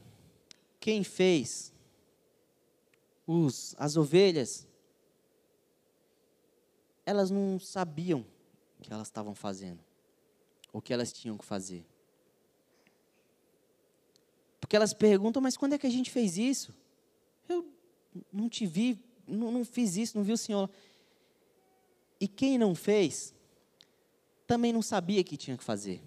quem 0.81 1.03
fez 1.03 1.71
os, 3.25 3.73
as 3.77 3.95
ovelhas, 3.95 4.67
elas 7.05 7.31
não 7.31 7.57
sabiam 7.57 8.25
o 8.77 8.81
que 8.81 8.91
elas 8.91 9.07
estavam 9.07 9.33
fazendo, 9.33 9.79
o 10.73 10.81
que 10.81 10.93
elas 10.93 11.13
tinham 11.13 11.37
que 11.37 11.45
fazer. 11.45 11.85
Porque 14.59 14.75
elas 14.75 14.93
perguntam, 14.93 15.41
mas 15.41 15.55
quando 15.55 15.73
é 15.73 15.77
que 15.77 15.87
a 15.87 15.91
gente 15.91 16.11
fez 16.11 16.37
isso? 16.37 16.80
Não 18.31 18.49
te 18.49 18.65
vi, 18.65 19.03
não, 19.27 19.51
não 19.51 19.65
fiz 19.65 19.95
isso, 19.95 20.17
não 20.17 20.23
vi 20.23 20.33
o 20.33 20.37
Senhor. 20.37 20.69
E 22.19 22.27
quem 22.27 22.57
não 22.57 22.75
fez, 22.75 23.33
também 24.45 24.73
não 24.73 24.81
sabia 24.81 25.23
que 25.23 25.37
tinha 25.37 25.57
que 25.57 25.63
fazer. 25.63 26.01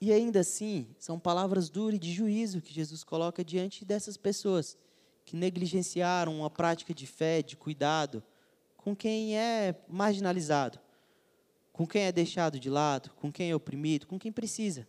E 0.00 0.12
ainda 0.12 0.40
assim, 0.40 0.86
são 0.98 1.18
palavras 1.18 1.70
duras 1.70 1.98
de 1.98 2.12
juízo 2.12 2.60
que 2.60 2.72
Jesus 2.72 3.02
coloca 3.02 3.44
diante 3.44 3.84
dessas 3.84 4.16
pessoas 4.16 4.76
que 5.24 5.36
negligenciaram 5.36 6.38
uma 6.38 6.50
prática 6.50 6.92
de 6.92 7.06
fé, 7.06 7.40
de 7.40 7.56
cuidado 7.56 8.22
com 8.76 8.94
quem 8.94 9.38
é 9.38 9.74
marginalizado, 9.88 10.78
com 11.72 11.86
quem 11.86 12.02
é 12.02 12.12
deixado 12.12 12.60
de 12.60 12.68
lado, 12.68 13.10
com 13.16 13.32
quem 13.32 13.50
é 13.50 13.56
oprimido, 13.56 14.06
com 14.06 14.18
quem 14.18 14.30
precisa. 14.30 14.86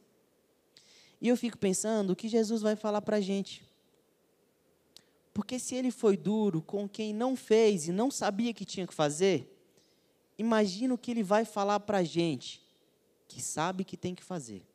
E 1.21 1.29
eu 1.29 1.37
fico 1.37 1.57
pensando 1.57 2.11
o 2.11 2.15
que 2.15 2.27
Jesus 2.27 2.61
vai 2.61 2.75
falar 2.75 3.01
para 3.01 3.17
a 3.17 3.21
gente. 3.21 3.63
Porque 5.35 5.59
se 5.59 5.75
ele 5.75 5.91
foi 5.91 6.15
duro 6.15 6.61
com 6.61 6.87
quem 6.87 7.13
não 7.13 7.35
fez 7.35 7.89
e 7.89 7.91
não 7.91 8.09
sabia 8.09 8.53
que 8.53 8.63
tinha 8.63 8.87
que 8.87 8.93
fazer, 8.93 9.53
imagina 10.37 10.93
o 10.93 10.97
que 10.97 11.11
ele 11.11 11.23
vai 11.23 11.43
falar 11.43 11.81
para 11.81 11.97
a 11.97 12.03
gente, 12.05 12.65
que 13.27 13.41
sabe 13.41 13.83
que 13.83 13.97
tem 13.97 14.15
que 14.15 14.23
fazer. 14.23 14.65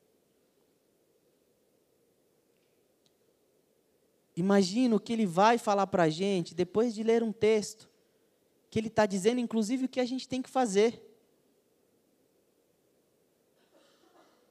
Imagina 4.36 4.94
o 4.94 5.00
que 5.00 5.14
ele 5.14 5.24
vai 5.24 5.56
falar 5.56 5.86
para 5.86 6.02
a 6.02 6.10
gente 6.10 6.54
depois 6.54 6.94
de 6.94 7.02
ler 7.02 7.22
um 7.22 7.32
texto, 7.32 7.88
que 8.68 8.78
ele 8.78 8.88
está 8.88 9.06
dizendo, 9.06 9.40
inclusive, 9.40 9.86
o 9.86 9.88
que 9.88 9.98
a 9.98 10.04
gente 10.04 10.28
tem 10.28 10.42
que 10.42 10.50
fazer. 10.50 11.02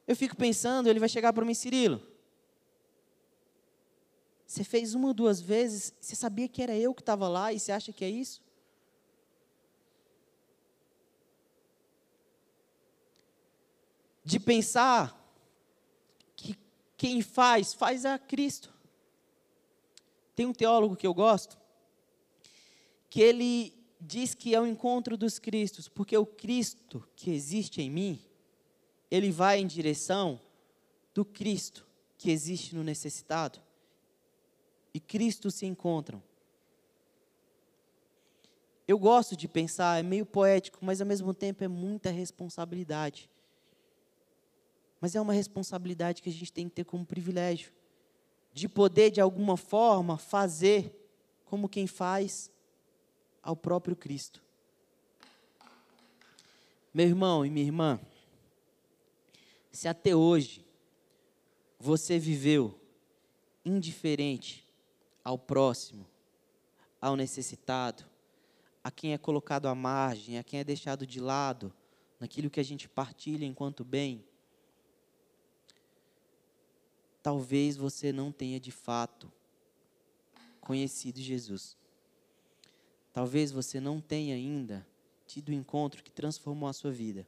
Eu 0.07 0.15
fico 0.15 0.35
pensando, 0.35 0.89
ele 0.89 0.99
vai 0.99 1.07
chegar 1.07 1.31
para 1.31 1.45
mim, 1.45 1.53
Cirilo. 1.53 2.08
Você 4.49 4.63
fez 4.63 4.95
uma 4.95 5.09
ou 5.09 5.13
duas 5.13 5.39
vezes, 5.39 5.93
você 6.01 6.15
sabia 6.15 6.47
que 6.47 6.63
era 6.63 6.75
eu 6.75 6.91
que 6.93 7.03
estava 7.03 7.27
lá 7.27 7.53
e 7.53 7.59
você 7.59 7.71
acha 7.71 7.93
que 7.93 8.03
é 8.03 8.09
isso? 8.09 8.41
de 14.29 14.39
pensar 14.39 15.15
que 16.35 16.55
quem 16.95 17.19
faz, 17.19 17.73
faz 17.73 18.05
a 18.05 18.19
Cristo. 18.19 18.71
Tem 20.35 20.45
um 20.45 20.53
teólogo 20.53 20.95
que 20.95 21.07
eu 21.07 21.15
gosto, 21.15 21.57
que 23.09 23.21
ele 23.21 23.73
diz 23.99 24.35
que 24.35 24.53
é 24.53 24.62
o 24.62 24.67
encontro 24.67 25.17
dos 25.17 25.39
Cristos, 25.39 25.89
porque 25.89 26.15
o 26.15 26.27
Cristo 26.27 27.03
que 27.15 27.31
existe 27.31 27.81
em 27.81 27.89
mim, 27.89 28.21
ele 29.09 29.31
vai 29.31 29.59
em 29.59 29.65
direção 29.65 30.39
do 31.12 31.25
Cristo 31.25 31.88
que 32.15 32.29
existe 32.29 32.75
no 32.75 32.83
necessitado. 32.83 33.59
E 34.93 34.99
Cristo 34.99 35.52
se 35.52 35.65
encontram. 35.65 36.21
Eu 38.88 38.97
gosto 38.97 39.36
de 39.36 39.47
pensar, 39.47 39.99
é 39.99 40.04
meio 40.04 40.25
poético, 40.25 40.80
mas 40.82 40.99
ao 40.99 41.06
mesmo 41.06 41.34
tempo 41.34 41.63
é 41.63 41.67
muita 41.67 42.10
responsabilidade. 42.10 43.30
Mas 44.99 45.15
é 45.15 45.21
uma 45.21 45.34
responsabilidade 45.34 46.21
que 46.21 46.30
a 46.30 46.32
gente 46.32 46.52
tem 46.52 46.67
que 46.67 46.75
ter 46.75 46.84
como 46.84 47.06
privilégio 47.06 47.71
de 48.52 48.67
poder, 48.67 49.12
de 49.12 49.21
alguma 49.21 49.56
forma, 49.56 50.17
fazer 50.17 50.91
como 51.45 51.69
quem 51.69 51.88
faz 51.88 52.52
ao 53.41 53.56
próprio 53.56 53.95
Cristo. 53.95 54.41
Meu 56.93 57.06
irmão 57.06 57.45
e 57.45 57.49
minha 57.49 57.65
irmã, 57.65 57.99
se 59.71 59.88
até 59.88 60.15
hoje 60.15 60.65
você 61.80 62.17
viveu 62.17 62.78
indiferente 63.63 64.67
ao 65.23 65.38
próximo, 65.38 66.05
ao 67.01 67.15
necessitado, 67.15 68.03
a 68.84 68.91
quem 68.91 69.13
é 69.13 69.17
colocado 69.17 69.67
à 69.67 69.75
margem, 69.75 70.38
a 70.38 70.43
quem 70.43 70.60
é 70.60 70.63
deixado 70.63 71.05
de 71.05 71.19
lado, 71.19 71.73
naquilo 72.19 72.49
que 72.49 72.60
a 72.60 72.63
gente 72.63 72.88
partilha 72.88 73.45
enquanto 73.45 73.84
bem, 73.84 74.23
talvez 77.21 77.77
você 77.77 78.12
não 78.12 78.32
tenha 78.32 78.60
de 78.60 78.71
fato 78.71 79.32
conhecido 80.60 81.19
Jesus. 81.19 81.77
Talvez 83.13 83.51
você 83.51 83.79
não 83.79 83.99
tenha 83.99 84.36
ainda 84.36 84.86
tido 85.25 85.49
o 85.49 85.53
encontro 85.53 86.03
que 86.03 86.12
transformou 86.12 86.67
a 86.67 86.73
sua 86.73 86.91
vida. 86.91 87.27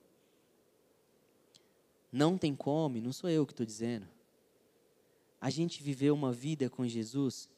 Não 2.11 2.37
tem 2.37 2.55
como, 2.55 2.99
não 2.99 3.13
sou 3.13 3.29
eu 3.29 3.45
que 3.45 3.53
estou 3.53 3.65
dizendo. 3.65 4.07
A 5.39 5.49
gente 5.49 5.81
viver 5.81 6.11
uma 6.11 6.31
vida 6.31 6.69
com 6.69 6.87
Jesus 6.87 7.49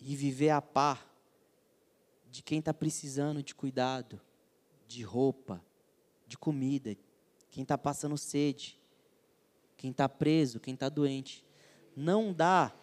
e 0.00 0.14
viver 0.14 0.50
a 0.50 0.62
par 0.62 1.08
de 2.30 2.42
quem 2.42 2.58
está 2.58 2.72
precisando 2.72 3.42
de 3.42 3.54
cuidado, 3.54 4.20
de 4.86 5.02
roupa, 5.02 5.64
de 6.26 6.36
comida, 6.36 6.96
quem 7.50 7.62
está 7.62 7.76
passando 7.76 8.16
sede, 8.16 8.78
quem 9.76 9.90
está 9.90 10.08
preso, 10.08 10.60
quem 10.60 10.74
está 10.74 10.88
doente. 10.88 11.44
Não 11.96 12.32
dá 12.32 12.74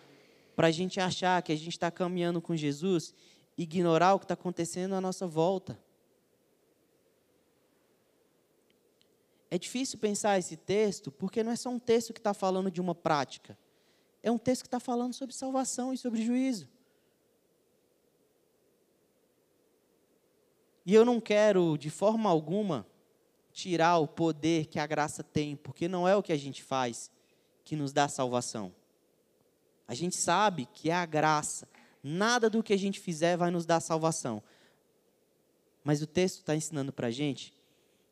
para 0.56 0.68
a 0.68 0.72
gente 0.72 1.00
achar 1.00 1.42
que 1.42 1.52
a 1.52 1.56
gente 1.56 1.70
está 1.70 1.92
caminhando 1.92 2.42
com 2.42 2.56
Jesus 2.56 3.14
ignorar 3.58 4.14
o 4.14 4.20
que 4.20 4.26
está 4.26 4.34
acontecendo 4.34 4.96
à 4.96 5.02
nossa 5.02 5.28
volta. 5.28 5.80
É 9.50 9.58
difícil 9.58 10.00
pensar 10.00 10.38
esse 10.38 10.58
texto 10.58 11.12
porque 11.12 11.44
não 11.44 11.52
é 11.52 11.56
só 11.56 11.70
um 11.70 11.80
texto 11.80 12.12
que 12.12 12.20
está 12.20 12.34
falando 12.34 12.70
de 12.70 12.82
uma 12.82 12.96
prática. 12.96 13.58
É 14.22 14.32
um 14.32 14.38
texto 14.38 14.64
que 14.64 14.68
está 14.68 14.80
falando 14.80 15.14
sobre 15.14 15.36
salvação 15.36 15.94
e 15.94 15.98
sobre 15.98 16.26
juízo. 16.26 16.68
E 20.86 20.94
eu 20.94 21.04
não 21.04 21.20
quero, 21.20 21.78
de 21.78 21.90
forma 21.90 22.30
alguma, 22.30 22.86
tirar 23.52 23.98
o 23.98 24.08
poder 24.08 24.68
que 24.68 24.78
a 24.78 24.86
graça 24.86 25.24
tem, 25.24 25.56
porque 25.56 25.88
não 25.88 26.08
é 26.08 26.16
o 26.16 26.22
que 26.22 26.32
a 26.32 26.38
gente 26.38 26.62
faz 26.62 27.10
que 27.64 27.76
nos 27.76 27.92
dá 27.92 28.08
salvação. 28.08 28.74
A 29.88 29.96
gente 29.96 30.16
sabe 30.16 30.68
que 30.74 30.90
é 30.90 30.94
a 30.94 31.06
graça. 31.06 31.68
Nada 32.04 32.50
do 32.50 32.62
que 32.62 32.74
a 32.74 32.78
gente 32.78 33.00
fizer 33.00 33.36
vai 33.38 33.50
nos 33.50 33.66
dar 33.66 33.80
salvação. 33.80 34.44
Mas 35.84 36.02
o 36.02 36.08
texto 36.08 36.40
está 36.40 36.56
ensinando 36.56 36.94
para 36.94 37.08
a 37.08 37.12
gente 37.12 37.54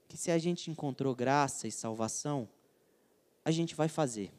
que 0.07 0.17
se 0.17 0.31
a 0.31 0.38
gente 0.38 0.69
encontrou 0.69 1.15
graça 1.15 1.67
e 1.67 1.71
salvação, 1.71 2.47
a 3.43 3.51
gente 3.51 3.75
vai 3.75 3.88
fazer. 3.88 4.31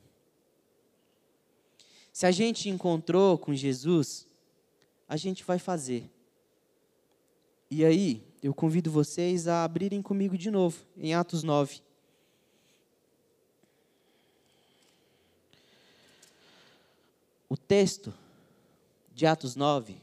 Se 2.12 2.26
a 2.26 2.30
gente 2.30 2.68
encontrou 2.68 3.36
com 3.36 3.52
Jesus, 3.52 4.28
a 5.08 5.16
gente 5.16 5.42
vai 5.42 5.58
fazer. 5.58 6.08
E 7.76 7.84
aí, 7.84 8.22
eu 8.40 8.54
convido 8.54 8.88
vocês 8.88 9.48
a 9.48 9.64
abrirem 9.64 10.00
comigo 10.00 10.38
de 10.38 10.48
novo, 10.48 10.86
em 10.96 11.12
Atos 11.12 11.42
9. 11.42 11.80
O 17.48 17.56
texto 17.56 18.14
de 19.12 19.26
Atos 19.26 19.56
9, 19.56 19.96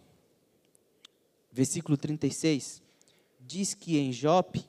versículo 1.50 1.96
36, 1.96 2.84
diz 3.40 3.74
que 3.74 3.98
em 3.98 4.12
Jope 4.12 4.68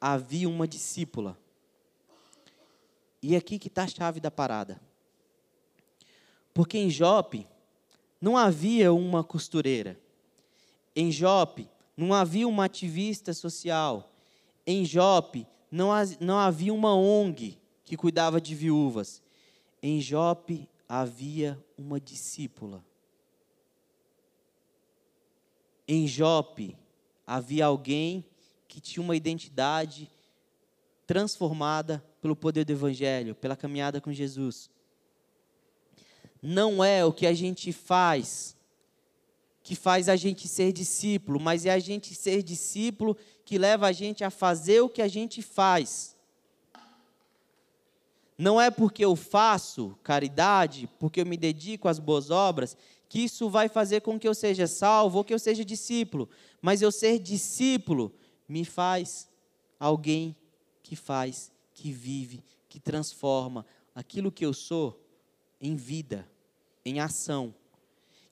havia 0.00 0.48
uma 0.48 0.68
discípula. 0.68 1.36
E 3.20 3.34
aqui 3.34 3.58
que 3.58 3.66
está 3.66 3.82
a 3.82 3.88
chave 3.88 4.20
da 4.20 4.30
parada. 4.30 4.80
Porque 6.54 6.78
em 6.78 6.90
Jope 6.90 7.44
não 8.20 8.36
havia 8.36 8.92
uma 8.92 9.24
costureira. 9.24 9.98
Em 10.94 11.10
Jope 11.10 11.68
não 11.98 12.14
havia 12.14 12.46
uma 12.46 12.66
ativista 12.66 13.34
social. 13.34 14.12
Em 14.64 14.84
Jope 14.84 15.44
não, 15.68 15.90
não 16.20 16.38
havia 16.38 16.72
uma 16.72 16.94
ONG 16.94 17.58
que 17.84 17.96
cuidava 17.96 18.40
de 18.40 18.54
viúvas. 18.54 19.20
Em 19.82 20.00
Jope 20.00 20.68
havia 20.88 21.58
uma 21.76 21.98
discípula. 21.98 22.84
Em 25.88 26.06
Jope 26.06 26.76
havia 27.26 27.66
alguém 27.66 28.24
que 28.68 28.80
tinha 28.80 29.02
uma 29.02 29.16
identidade 29.16 30.08
transformada 31.04 32.04
pelo 32.20 32.36
poder 32.36 32.64
do 32.64 32.72
Evangelho, 32.72 33.34
pela 33.34 33.56
caminhada 33.56 34.00
com 34.00 34.12
Jesus. 34.12 34.70
Não 36.40 36.84
é 36.84 37.04
o 37.04 37.12
que 37.12 37.26
a 37.26 37.34
gente 37.34 37.72
faz 37.72 38.56
que 39.68 39.76
faz 39.76 40.08
a 40.08 40.16
gente 40.16 40.48
ser 40.48 40.72
discípulo, 40.72 41.38
mas 41.38 41.66
é 41.66 41.70
a 41.70 41.78
gente 41.78 42.14
ser 42.14 42.42
discípulo 42.42 43.14
que 43.44 43.58
leva 43.58 43.86
a 43.86 43.92
gente 43.92 44.24
a 44.24 44.30
fazer 44.30 44.80
o 44.80 44.88
que 44.88 45.02
a 45.02 45.08
gente 45.08 45.42
faz. 45.42 46.16
Não 48.38 48.58
é 48.58 48.70
porque 48.70 49.04
eu 49.04 49.14
faço 49.14 49.94
caridade, 50.02 50.88
porque 50.98 51.20
eu 51.20 51.26
me 51.26 51.36
dedico 51.36 51.86
às 51.86 51.98
boas 51.98 52.30
obras, 52.30 52.78
que 53.10 53.18
isso 53.18 53.50
vai 53.50 53.68
fazer 53.68 54.00
com 54.00 54.18
que 54.18 54.26
eu 54.26 54.34
seja 54.34 54.66
salvo 54.66 55.18
ou 55.18 55.24
que 55.24 55.34
eu 55.34 55.38
seja 55.38 55.62
discípulo. 55.62 56.30
Mas 56.62 56.80
eu 56.80 56.90
ser 56.90 57.18
discípulo 57.18 58.10
me 58.48 58.64
faz 58.64 59.28
alguém 59.78 60.34
que 60.82 60.96
faz, 60.96 61.52
que 61.74 61.92
vive, 61.92 62.42
que 62.70 62.80
transforma 62.80 63.66
aquilo 63.94 64.32
que 64.32 64.46
eu 64.46 64.54
sou 64.54 64.98
em 65.60 65.76
vida, 65.76 66.26
em 66.86 67.00
ação. 67.00 67.54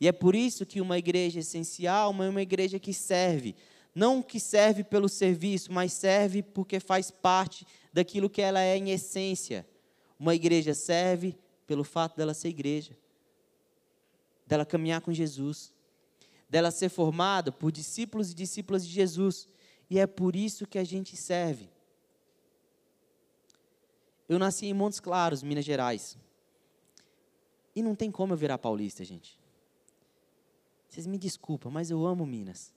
E 0.00 0.06
é 0.06 0.12
por 0.12 0.34
isso 0.34 0.66
que 0.66 0.80
uma 0.80 0.98
igreja 0.98 1.40
essencial 1.40 2.12
é 2.22 2.28
uma 2.28 2.42
igreja 2.42 2.78
que 2.78 2.92
serve. 2.92 3.54
Não 3.94 4.22
que 4.22 4.38
serve 4.38 4.84
pelo 4.84 5.08
serviço, 5.08 5.72
mas 5.72 5.92
serve 5.92 6.42
porque 6.42 6.78
faz 6.78 7.10
parte 7.10 7.66
daquilo 7.92 8.28
que 8.28 8.42
ela 8.42 8.60
é 8.60 8.76
em 8.76 8.90
essência. 8.90 9.66
Uma 10.18 10.34
igreja 10.34 10.74
serve 10.74 11.34
pelo 11.66 11.82
fato 11.82 12.16
dela 12.16 12.34
ser 12.34 12.48
igreja, 12.48 12.96
dela 14.46 14.66
caminhar 14.66 15.00
com 15.00 15.12
Jesus, 15.12 15.72
dela 16.48 16.70
ser 16.70 16.90
formada 16.90 17.50
por 17.50 17.72
discípulos 17.72 18.30
e 18.30 18.34
discípulas 18.34 18.86
de 18.86 18.92
Jesus. 18.92 19.48
E 19.88 19.98
é 19.98 20.06
por 20.06 20.36
isso 20.36 20.66
que 20.66 20.78
a 20.78 20.84
gente 20.84 21.16
serve. 21.16 21.70
Eu 24.28 24.38
nasci 24.38 24.66
em 24.66 24.74
Montes 24.74 25.00
Claros, 25.00 25.42
Minas 25.42 25.64
Gerais. 25.64 26.18
E 27.74 27.82
não 27.82 27.94
tem 27.94 28.10
como 28.10 28.32
eu 28.32 28.36
virar 28.36 28.58
paulista, 28.58 29.04
gente. 29.04 29.38
Vocês 30.88 31.06
me 31.06 31.18
desculpam, 31.18 31.70
mas 31.70 31.90
eu 31.90 32.06
amo 32.06 32.24
Minas. 32.26 32.72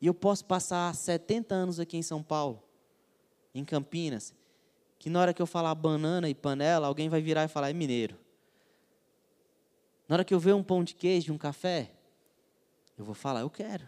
E 0.00 0.06
eu 0.06 0.14
posso 0.14 0.44
passar 0.44 0.94
70 0.94 1.54
anos 1.54 1.78
aqui 1.78 1.96
em 1.96 2.02
São 2.02 2.22
Paulo, 2.22 2.62
em 3.54 3.64
Campinas, 3.64 4.34
que 4.98 5.08
na 5.08 5.20
hora 5.20 5.34
que 5.34 5.40
eu 5.40 5.46
falar 5.46 5.74
banana 5.74 6.28
e 6.28 6.34
panela, 6.34 6.86
alguém 6.86 7.08
vai 7.08 7.22
virar 7.22 7.44
e 7.44 7.48
falar, 7.48 7.70
é 7.70 7.72
mineiro. 7.72 8.18
Na 10.08 10.16
hora 10.16 10.24
que 10.24 10.34
eu 10.34 10.40
ver 10.40 10.54
um 10.54 10.62
pão 10.62 10.82
de 10.82 10.94
queijo, 10.94 11.32
um 11.32 11.38
café, 11.38 11.92
eu 12.98 13.04
vou 13.04 13.14
falar, 13.14 13.40
eu 13.40 13.50
quero. 13.50 13.86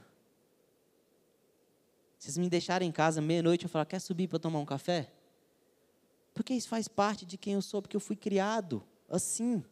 Vocês 2.18 2.38
me 2.38 2.48
deixarem 2.48 2.88
em 2.88 2.92
casa 2.92 3.20
meia-noite, 3.20 3.64
eu 3.64 3.68
falar, 3.68 3.84
quer 3.84 3.98
subir 3.98 4.28
para 4.28 4.38
tomar 4.38 4.58
um 4.58 4.64
café? 4.64 5.12
Porque 6.32 6.54
isso 6.54 6.68
faz 6.68 6.88
parte 6.88 7.26
de 7.26 7.36
quem 7.36 7.54
eu 7.54 7.62
sou, 7.62 7.82
porque 7.82 7.96
eu 7.96 8.00
fui 8.00 8.16
criado 8.16 8.82
assim. 9.08 9.62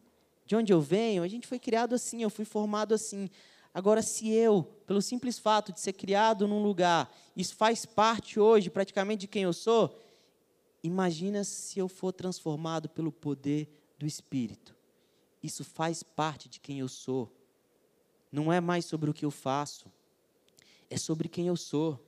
De 0.45 0.55
onde 0.55 0.71
eu 0.71 0.79
venho, 0.79 1.23
a 1.23 1.27
gente 1.27 1.47
foi 1.47 1.57
criado 1.57 1.95
assim, 1.95 2.21
eu 2.21 2.29
fui 2.29 2.45
formado 2.45 2.93
assim. 2.93 3.29
Agora, 3.73 4.03
se 4.03 4.29
eu, 4.29 4.63
pelo 4.85 5.01
simples 5.01 5.39
fato 5.39 5.73
de 5.73 5.79
ser 5.79 5.93
criado 5.93 6.47
num 6.47 6.61
lugar, 6.61 7.11
isso 7.35 7.55
faz 7.55 7.85
parte 7.85 8.39
hoje 8.39 8.69
praticamente 8.69 9.21
de 9.21 9.27
quem 9.27 9.43
eu 9.43 9.53
sou, 9.53 9.99
imagina 10.83 11.43
se 11.43 11.79
eu 11.79 11.87
for 11.87 12.11
transformado 12.11 12.87
pelo 12.87 13.11
poder 13.11 13.67
do 13.97 14.05
Espírito. 14.05 14.75
Isso 15.41 15.63
faz 15.63 16.03
parte 16.03 16.47
de 16.47 16.59
quem 16.59 16.79
eu 16.79 16.87
sou. 16.87 17.31
Não 18.31 18.53
é 18.53 18.61
mais 18.61 18.85
sobre 18.85 19.09
o 19.09 19.13
que 19.13 19.25
eu 19.25 19.31
faço, 19.31 19.91
é 20.89 20.97
sobre 20.97 21.27
quem 21.27 21.47
eu 21.47 21.57
sou. 21.57 21.99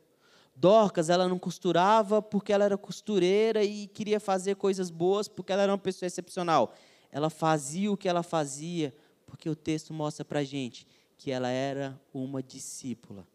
Dorcas, 0.55 1.09
ela 1.09 1.27
não 1.27 1.39
costurava 1.39 2.21
porque 2.21 2.53
ela 2.53 2.63
era 2.63 2.77
costureira 2.77 3.63
e 3.63 3.87
queria 3.87 4.19
fazer 4.19 4.55
coisas 4.55 4.89
boas 4.91 5.27
porque 5.27 5.51
ela 5.51 5.63
era 5.63 5.71
uma 5.71 5.77
pessoa 5.77 6.07
excepcional. 6.07 6.75
Ela 7.11 7.29
fazia 7.29 7.91
o 7.91 7.97
que 7.97 8.07
ela 8.07 8.23
fazia 8.23 8.95
porque 9.25 9.49
o 9.49 9.55
texto 9.55 9.93
mostra 9.93 10.23
para 10.23 10.43
gente 10.43 10.87
que 11.17 11.31
ela 11.31 11.49
era 11.49 11.99
uma 12.13 12.41
discípula. 12.41 13.27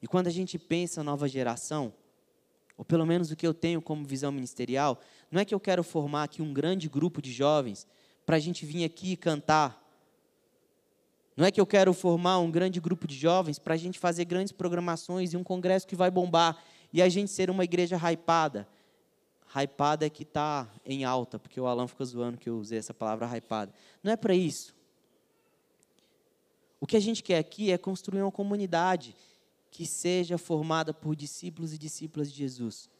E 0.00 0.06
quando 0.06 0.26
a 0.26 0.30
gente 0.30 0.58
pensa 0.58 1.02
nova 1.02 1.28
geração, 1.28 1.92
ou 2.76 2.84
pelo 2.84 3.06
menos 3.06 3.30
o 3.30 3.36
que 3.36 3.46
eu 3.46 3.54
tenho 3.54 3.80
como 3.80 4.04
visão 4.04 4.32
ministerial, 4.32 5.00
não 5.30 5.40
é 5.40 5.44
que 5.44 5.54
eu 5.54 5.60
quero 5.60 5.84
formar 5.84 6.24
aqui 6.24 6.42
um 6.42 6.52
grande 6.52 6.88
grupo 6.88 7.22
de 7.22 7.32
jovens 7.32 7.86
para 8.26 8.36
a 8.36 8.38
gente 8.40 8.66
vir 8.66 8.84
aqui 8.84 9.16
cantar. 9.16 9.80
Não 11.36 11.46
é 11.46 11.50
que 11.50 11.60
eu 11.60 11.66
quero 11.66 11.94
formar 11.94 12.38
um 12.40 12.50
grande 12.50 12.80
grupo 12.80 13.06
de 13.06 13.16
jovens 13.16 13.58
para 13.58 13.74
a 13.74 13.76
gente 13.76 13.98
fazer 13.98 14.24
grandes 14.24 14.52
programações 14.52 15.32
e 15.32 15.36
um 15.36 15.44
congresso 15.44 15.86
que 15.86 15.96
vai 15.96 16.10
bombar 16.10 16.62
e 16.92 17.00
a 17.00 17.08
gente 17.08 17.30
ser 17.30 17.48
uma 17.48 17.64
igreja 17.64 17.96
hypada. 17.96 18.68
Hypada 19.54 20.06
é 20.06 20.10
que 20.10 20.22
está 20.22 20.68
em 20.84 21.04
alta, 21.04 21.38
porque 21.38 21.60
o 21.60 21.66
Alan 21.66 21.86
fica 21.86 22.04
zoando 22.04 22.38
que 22.38 22.48
eu 22.48 22.58
usei 22.58 22.78
essa 22.78 22.92
palavra 22.92 23.26
hypada. 23.26 23.72
Não 24.02 24.12
é 24.12 24.16
para 24.16 24.34
isso. 24.34 24.74
O 26.82 26.86
que 26.86 26.96
a 26.96 27.00
gente 27.00 27.22
quer 27.22 27.38
aqui 27.38 27.70
é 27.70 27.78
construir 27.78 28.22
uma 28.22 28.32
comunidade 28.32 29.14
que 29.70 29.86
seja 29.86 30.36
formada 30.36 30.92
por 30.92 31.14
discípulos 31.14 31.72
e 31.72 31.78
discípulas 31.78 32.28
de 32.28 32.38
Jesus. 32.38 32.90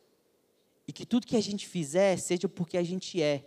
E 0.87 0.93
que 0.93 1.05
tudo 1.05 1.27
que 1.27 1.37
a 1.37 1.41
gente 1.41 1.67
fizer 1.67 2.17
seja 2.17 2.49
porque 2.49 2.77
a 2.77 2.83
gente 2.85 3.21
é. 3.21 3.45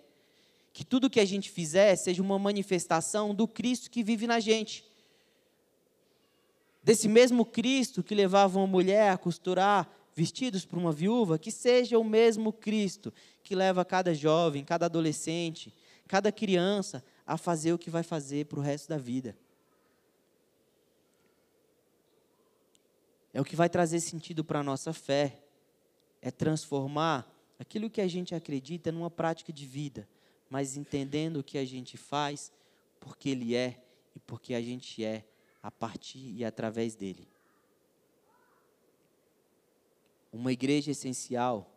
Que 0.74 0.84
tudo 0.84 1.10
que 1.10 1.22
a 1.22 1.26
gente 1.26 1.50
fizer 1.50 1.96
seja 1.96 2.22
uma 2.22 2.38
manifestação 2.38 3.34
do 3.34 3.48
Cristo 3.48 3.90
que 3.90 4.04
vive 4.04 4.28
na 4.28 4.42
gente. 4.42 4.84
Desse 6.84 7.08
mesmo 7.08 7.46
Cristo 7.46 8.04
que 8.04 8.14
levava 8.14 8.60
uma 8.60 8.68
mulher 8.68 9.12
a 9.12 9.18
costurar 9.18 9.90
vestidos 10.14 10.66
para 10.66 10.78
uma 10.78 10.92
viúva, 10.92 11.40
que 11.40 11.50
seja 11.50 11.98
o 11.98 12.04
mesmo 12.04 12.52
Cristo 12.52 13.14
que 13.42 13.56
leva 13.56 13.86
cada 13.86 14.14
jovem, 14.14 14.66
cada 14.66 14.88
adolescente, 14.88 15.74
cada 16.10 16.30
criança 16.30 17.02
a 17.26 17.38
fazer 17.38 17.72
o 17.72 17.78
que 17.78 17.90
vai 17.90 18.04
fazer 18.04 18.48
para 18.48 18.60
o 18.60 18.62
resto 18.62 18.90
da 18.90 18.98
vida. 18.98 19.34
É 23.36 23.42
o 23.42 23.44
que 23.44 23.54
vai 23.54 23.68
trazer 23.68 24.00
sentido 24.00 24.46
para 24.46 24.62
a 24.62 24.64
nossa 24.64 24.94
fé, 24.94 25.38
é 26.22 26.32
transformar 26.32 27.30
aquilo 27.60 27.90
que 27.90 28.00
a 28.00 28.08
gente 28.08 28.34
acredita 28.34 28.94
numa 28.94 29.12
prática 29.12 29.52
de 29.52 29.66
vida, 29.66 30.08
mas 30.50 30.78
entendendo 30.78 31.42
o 31.42 31.44
que 31.44 31.58
a 31.58 31.66
gente 31.66 31.98
faz, 31.98 32.50
porque 32.98 33.28
Ele 33.28 33.54
é 33.54 33.84
e 34.16 34.22
porque 34.22 34.54
a 34.54 34.62
gente 34.62 35.04
é 35.04 35.26
a 35.62 35.70
partir 35.70 36.34
e 36.34 36.46
através 36.46 36.96
dele. 36.96 37.28
Uma 40.32 40.54
igreja 40.54 40.92
essencial 40.92 41.70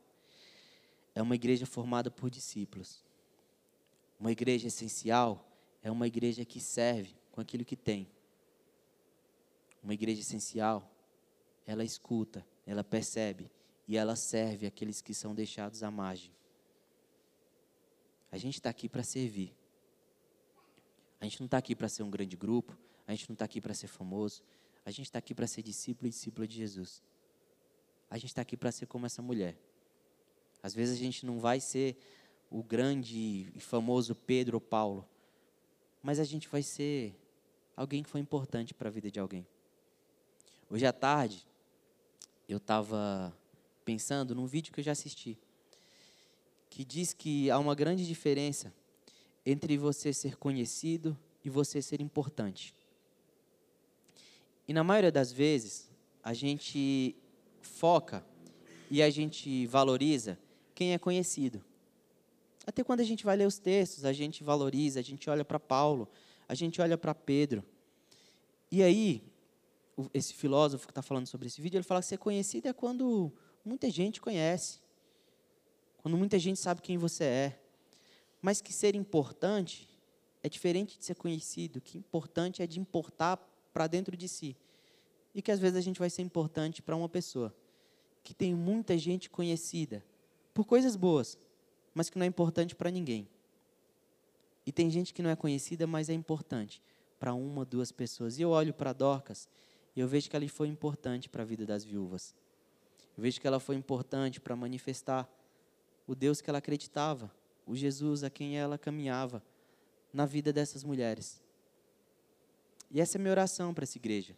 é 1.12 1.20
uma 1.20 1.34
igreja 1.34 1.66
formada 1.66 2.08
por 2.08 2.30
discípulos. 2.30 3.02
Uma 4.20 4.30
igreja 4.30 4.68
essencial 4.68 5.44
é 5.82 5.90
uma 5.90 6.06
igreja 6.06 6.44
que 6.44 6.60
serve 6.60 7.16
com 7.32 7.40
aquilo 7.40 7.64
que 7.64 7.74
tem. 7.74 8.08
Uma 9.82 9.94
igreja 9.94 10.20
essencial, 10.20 10.88
ela 11.68 11.84
escuta, 11.84 12.46
ela 12.66 12.82
percebe 12.82 13.50
e 13.86 13.98
ela 13.98 14.16
serve 14.16 14.66
aqueles 14.66 15.02
que 15.02 15.12
são 15.12 15.34
deixados 15.34 15.82
à 15.82 15.90
margem. 15.90 16.32
A 18.32 18.38
gente 18.38 18.54
está 18.54 18.70
aqui 18.70 18.88
para 18.88 19.02
servir. 19.02 19.54
A 21.20 21.24
gente 21.24 21.40
não 21.40 21.44
está 21.44 21.58
aqui 21.58 21.76
para 21.76 21.86
ser 21.86 22.02
um 22.02 22.10
grande 22.10 22.38
grupo, 22.38 22.74
a 23.06 23.12
gente 23.12 23.28
não 23.28 23.34
está 23.34 23.44
aqui 23.44 23.60
para 23.60 23.74
ser 23.74 23.86
famoso, 23.86 24.42
a 24.82 24.90
gente 24.90 25.06
está 25.06 25.18
aqui 25.18 25.34
para 25.34 25.46
ser 25.46 25.62
discípulo 25.62 26.06
e 26.06 26.10
discípula 26.10 26.48
de 26.48 26.56
Jesus. 26.56 27.02
A 28.10 28.16
gente 28.16 28.30
está 28.30 28.40
aqui 28.40 28.56
para 28.56 28.72
ser 28.72 28.86
como 28.86 29.04
essa 29.04 29.20
mulher. 29.20 29.54
Às 30.62 30.72
vezes 30.72 30.98
a 30.98 30.98
gente 30.98 31.26
não 31.26 31.38
vai 31.38 31.60
ser 31.60 31.98
o 32.50 32.62
grande 32.62 33.52
e 33.54 33.60
famoso 33.60 34.14
Pedro 34.14 34.56
ou 34.56 34.60
Paulo, 34.60 35.06
mas 36.02 36.18
a 36.18 36.24
gente 36.24 36.48
vai 36.48 36.62
ser 36.62 37.14
alguém 37.76 38.02
que 38.02 38.08
foi 38.08 38.22
importante 38.22 38.72
para 38.72 38.88
a 38.88 38.90
vida 38.90 39.10
de 39.10 39.20
alguém. 39.20 39.46
Hoje 40.70 40.86
à 40.86 40.92
tarde, 40.94 41.46
eu 42.48 42.56
estava 42.56 43.36
pensando 43.84 44.34
num 44.34 44.46
vídeo 44.46 44.72
que 44.72 44.80
eu 44.80 44.84
já 44.84 44.92
assisti, 44.92 45.38
que 46.70 46.84
diz 46.84 47.12
que 47.12 47.50
há 47.50 47.58
uma 47.58 47.74
grande 47.74 48.06
diferença 48.06 48.72
entre 49.44 49.76
você 49.76 50.12
ser 50.12 50.36
conhecido 50.36 51.16
e 51.44 51.50
você 51.50 51.82
ser 51.82 52.00
importante. 52.00 52.74
E 54.66 54.72
na 54.72 54.84
maioria 54.84 55.12
das 55.12 55.32
vezes, 55.32 55.90
a 56.22 56.34
gente 56.34 57.16
foca 57.60 58.24
e 58.90 59.02
a 59.02 59.10
gente 59.10 59.66
valoriza 59.66 60.38
quem 60.74 60.92
é 60.92 60.98
conhecido. 60.98 61.64
Até 62.66 62.84
quando 62.84 63.00
a 63.00 63.04
gente 63.04 63.24
vai 63.24 63.36
ler 63.36 63.46
os 63.46 63.58
textos, 63.58 64.04
a 64.04 64.12
gente 64.12 64.44
valoriza, 64.44 65.00
a 65.00 65.02
gente 65.02 65.30
olha 65.30 65.44
para 65.44 65.58
Paulo, 65.58 66.08
a 66.46 66.54
gente 66.54 66.80
olha 66.82 66.98
para 66.98 67.14
Pedro. 67.14 67.64
E 68.70 68.82
aí, 68.82 69.22
esse 70.14 70.34
filósofo 70.34 70.86
que 70.86 70.90
está 70.90 71.02
falando 71.02 71.26
sobre 71.26 71.48
esse 71.48 71.60
vídeo, 71.60 71.78
ele 71.78 71.84
fala 71.84 72.00
que 72.00 72.06
ser 72.06 72.18
conhecido 72.18 72.68
é 72.68 72.72
quando 72.72 73.32
muita 73.64 73.90
gente 73.90 74.20
conhece, 74.20 74.80
quando 75.98 76.16
muita 76.16 76.38
gente 76.38 76.58
sabe 76.58 76.80
quem 76.80 76.96
você 76.96 77.24
é. 77.24 77.60
Mas 78.40 78.60
que 78.60 78.72
ser 78.72 78.94
importante 78.94 79.88
é 80.42 80.48
diferente 80.48 80.98
de 80.98 81.04
ser 81.04 81.16
conhecido, 81.16 81.80
que 81.80 81.98
importante 81.98 82.62
é 82.62 82.66
de 82.66 82.78
importar 82.78 83.36
para 83.72 83.86
dentro 83.86 84.16
de 84.16 84.28
si. 84.28 84.56
E 85.34 85.42
que 85.42 85.50
às 85.50 85.58
vezes 85.58 85.76
a 85.76 85.80
gente 85.80 85.98
vai 85.98 86.08
ser 86.08 86.22
importante 86.22 86.80
para 86.80 86.96
uma 86.96 87.08
pessoa 87.08 87.54
que 88.22 88.34
tem 88.34 88.54
muita 88.54 88.96
gente 88.96 89.28
conhecida, 89.28 90.04
por 90.54 90.64
coisas 90.64 90.96
boas, 90.96 91.38
mas 91.94 92.10
que 92.10 92.18
não 92.18 92.24
é 92.24 92.28
importante 92.28 92.74
para 92.74 92.90
ninguém. 92.90 93.28
E 94.64 94.72
tem 94.72 94.90
gente 94.90 95.14
que 95.14 95.22
não 95.22 95.30
é 95.30 95.36
conhecida, 95.36 95.86
mas 95.86 96.08
é 96.08 96.12
importante 96.12 96.82
para 97.18 97.34
uma, 97.34 97.64
duas 97.64 97.90
pessoas. 97.90 98.38
E 98.38 98.42
eu 98.42 98.50
olho 98.50 98.72
para 98.74 98.92
Dorcas 98.92 99.48
e 99.98 100.00
eu 100.00 100.06
vejo 100.06 100.30
que 100.30 100.36
ela 100.36 100.48
foi 100.48 100.68
importante 100.68 101.28
para 101.28 101.42
a 101.42 101.44
vida 101.44 101.66
das 101.66 101.82
viúvas. 101.82 102.32
Eu 103.16 103.22
vejo 103.24 103.40
que 103.40 103.48
ela 103.48 103.58
foi 103.58 103.74
importante 103.74 104.40
para 104.40 104.54
manifestar 104.54 105.28
o 106.06 106.14
Deus 106.14 106.40
que 106.40 106.48
ela 106.48 106.60
acreditava, 106.60 107.28
o 107.66 107.74
Jesus 107.74 108.22
a 108.22 108.30
quem 108.30 108.56
ela 108.56 108.78
caminhava 108.78 109.42
na 110.12 110.24
vida 110.24 110.52
dessas 110.52 110.84
mulheres. 110.84 111.42
E 112.88 113.00
essa 113.00 113.16
é 113.16 113.18
a 113.18 113.22
minha 113.22 113.32
oração 113.32 113.74
para 113.74 113.82
essa 113.82 113.98
igreja. 113.98 114.36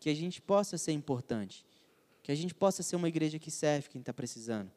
Que 0.00 0.10
a 0.10 0.14
gente 0.14 0.42
possa 0.42 0.76
ser 0.76 0.90
importante. 0.90 1.64
Que 2.20 2.32
a 2.32 2.34
gente 2.34 2.52
possa 2.52 2.82
ser 2.82 2.96
uma 2.96 3.06
igreja 3.06 3.38
que 3.38 3.52
serve 3.52 3.90
quem 3.90 4.00
está 4.00 4.12
precisando 4.12 4.68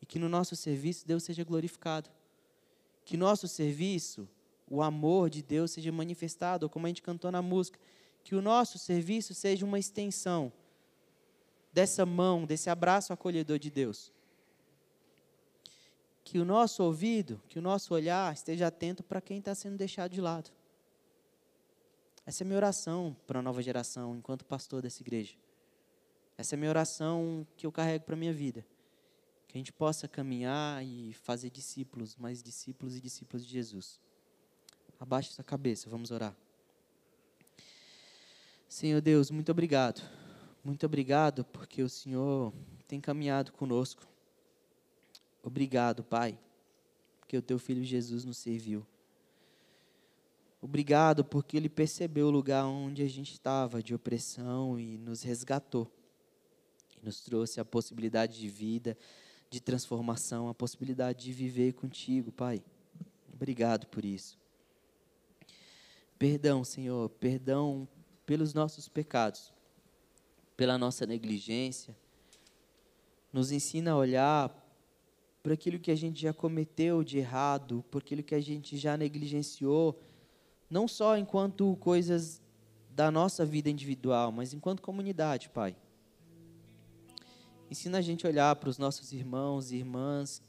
e 0.00 0.06
que 0.06 0.20
no 0.20 0.28
nosso 0.28 0.54
serviço 0.54 1.04
Deus 1.04 1.24
seja 1.24 1.42
glorificado. 1.42 2.08
Que 3.04 3.16
nosso 3.16 3.48
serviço, 3.48 4.28
o 4.70 4.80
amor 4.80 5.28
de 5.28 5.42
Deus 5.42 5.72
seja 5.72 5.90
manifestado, 5.90 6.70
como 6.70 6.86
a 6.86 6.88
gente 6.88 7.02
cantou 7.02 7.32
na 7.32 7.42
música, 7.42 7.80
que 8.24 8.34
o 8.34 8.40
nosso 8.40 8.78
serviço 8.78 9.34
seja 9.34 9.66
uma 9.66 9.78
extensão 9.78 10.50
dessa 11.70 12.06
mão, 12.06 12.46
desse 12.46 12.70
abraço 12.70 13.12
acolhedor 13.12 13.58
de 13.58 13.70
Deus. 13.70 14.10
Que 16.24 16.38
o 16.38 16.44
nosso 16.44 16.82
ouvido, 16.82 17.40
que 17.48 17.58
o 17.58 17.62
nosso 17.62 17.92
olhar 17.92 18.32
esteja 18.32 18.68
atento 18.68 19.02
para 19.02 19.20
quem 19.20 19.38
está 19.38 19.54
sendo 19.54 19.76
deixado 19.76 20.12
de 20.12 20.22
lado. 20.22 20.50
Essa 22.24 22.42
é 22.42 22.46
minha 22.46 22.56
oração 22.56 23.14
para 23.26 23.40
a 23.40 23.42
nova 23.42 23.62
geração, 23.62 24.16
enquanto 24.16 24.46
pastor 24.46 24.80
dessa 24.80 25.02
igreja. 25.02 25.36
Essa 26.38 26.54
é 26.54 26.56
minha 26.56 26.70
oração 26.70 27.46
que 27.58 27.66
eu 27.66 27.70
carrego 27.70 28.06
para 28.06 28.14
a 28.14 28.18
minha 28.18 28.32
vida. 28.32 28.64
Que 29.46 29.58
a 29.58 29.60
gente 29.60 29.72
possa 29.72 30.08
caminhar 30.08 30.82
e 30.82 31.12
fazer 31.12 31.50
discípulos, 31.50 32.16
mais 32.16 32.42
discípulos 32.42 32.96
e 32.96 33.00
discípulos 33.02 33.44
de 33.44 33.52
Jesus. 33.52 34.00
Abaixe 34.98 35.30
sua 35.30 35.44
cabeça, 35.44 35.90
vamos 35.90 36.10
orar. 36.10 36.34
Senhor 38.68 39.00
Deus, 39.00 39.30
muito 39.30 39.50
obrigado. 39.52 40.02
Muito 40.64 40.86
obrigado 40.86 41.44
porque 41.44 41.82
o 41.82 41.88
Senhor 41.88 42.52
tem 42.88 43.00
caminhado 43.00 43.52
conosco. 43.52 44.06
Obrigado, 45.42 46.02
Pai, 46.02 46.38
porque 47.20 47.36
o 47.36 47.42
teu 47.42 47.58
filho 47.58 47.84
Jesus 47.84 48.24
nos 48.24 48.38
serviu. 48.38 48.86
Obrigado 50.60 51.22
porque 51.22 51.58
ele 51.58 51.68
percebeu 51.68 52.28
o 52.28 52.30
lugar 52.30 52.64
onde 52.64 53.02
a 53.02 53.08
gente 53.08 53.32
estava 53.32 53.82
de 53.82 53.94
opressão 53.94 54.80
e 54.80 54.96
nos 54.96 55.22
resgatou. 55.22 55.90
E 56.96 57.04
nos 57.04 57.20
trouxe 57.20 57.60
a 57.60 57.64
possibilidade 57.66 58.40
de 58.40 58.48
vida, 58.48 58.96
de 59.50 59.60
transformação, 59.60 60.48
a 60.48 60.54
possibilidade 60.54 61.24
de 61.24 61.32
viver 61.32 61.74
contigo, 61.74 62.32
Pai. 62.32 62.64
Obrigado 63.30 63.86
por 63.88 64.02
isso. 64.02 64.38
Perdão, 66.18 66.64
Senhor, 66.64 67.10
perdão 67.10 67.86
pelos 68.26 68.54
nossos 68.54 68.88
pecados, 68.88 69.52
pela 70.56 70.78
nossa 70.78 71.06
negligência. 71.06 71.96
Nos 73.32 73.50
ensina 73.52 73.92
a 73.92 73.96
olhar 73.96 74.64
por 75.42 75.52
aquilo 75.52 75.78
que 75.78 75.90
a 75.90 75.96
gente 75.96 76.22
já 76.22 76.32
cometeu 76.32 77.04
de 77.04 77.18
errado, 77.18 77.84
por 77.90 78.00
aquilo 78.00 78.22
que 78.22 78.34
a 78.34 78.40
gente 78.40 78.78
já 78.78 78.96
negligenciou, 78.96 80.00
não 80.70 80.88
só 80.88 81.18
enquanto 81.18 81.76
coisas 81.76 82.40
da 82.90 83.10
nossa 83.10 83.44
vida 83.44 83.68
individual, 83.68 84.32
mas 84.32 84.54
enquanto 84.54 84.80
comunidade, 84.80 85.48
Pai. 85.48 85.76
Ensina 87.70 87.98
a 87.98 88.02
gente 88.02 88.26
a 88.26 88.30
olhar 88.30 88.54
para 88.56 88.68
os 88.68 88.78
nossos 88.78 89.12
irmãos 89.12 89.70
e 89.70 89.76
irmãs 89.76 90.40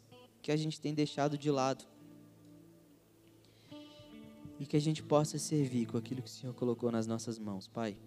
que 0.42 0.52
a 0.52 0.56
gente 0.56 0.80
tem 0.80 0.94
deixado 0.94 1.38
de 1.38 1.50
lado. 1.50 1.86
E 4.60 4.66
que 4.66 4.78
a 4.78 4.82
gente 4.82 5.04
possa 5.04 5.38
servir 5.38 5.86
com 5.86 5.98
aquilo 5.98 6.22
que 6.22 6.30
o 6.30 6.32
Senhor 6.32 6.54
colocou 6.54 6.92
nas 6.92 7.08
nossas 7.08 7.38
mãos, 7.38 7.68
Pai. 7.68 7.98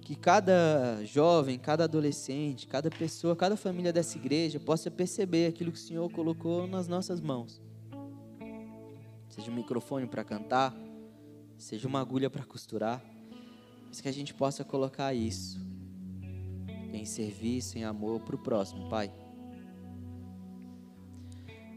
Que 0.00 0.14
cada 0.14 1.04
jovem, 1.04 1.58
cada 1.58 1.84
adolescente, 1.84 2.66
cada 2.66 2.88
pessoa, 2.88 3.34
cada 3.34 3.56
família 3.56 3.92
dessa 3.92 4.16
igreja 4.16 4.58
possa 4.60 4.90
perceber 4.90 5.46
aquilo 5.46 5.72
que 5.72 5.78
o 5.78 5.82
Senhor 5.82 6.10
colocou 6.10 6.66
nas 6.66 6.86
nossas 6.88 7.20
mãos. 7.20 7.60
Seja 9.28 9.50
um 9.50 9.54
microfone 9.54 10.06
para 10.06 10.24
cantar, 10.24 10.74
seja 11.58 11.86
uma 11.86 12.00
agulha 12.00 12.30
para 12.30 12.44
costurar 12.44 13.02
mas 13.96 14.02
que 14.02 14.08
a 14.08 14.12
gente 14.12 14.34
possa 14.34 14.62
colocar 14.62 15.14
isso 15.14 15.58
em 16.92 17.06
serviço, 17.06 17.78
em 17.78 17.84
amor 17.84 18.20
para 18.20 18.36
o 18.36 18.38
próximo, 18.38 18.90
Pai. 18.90 19.10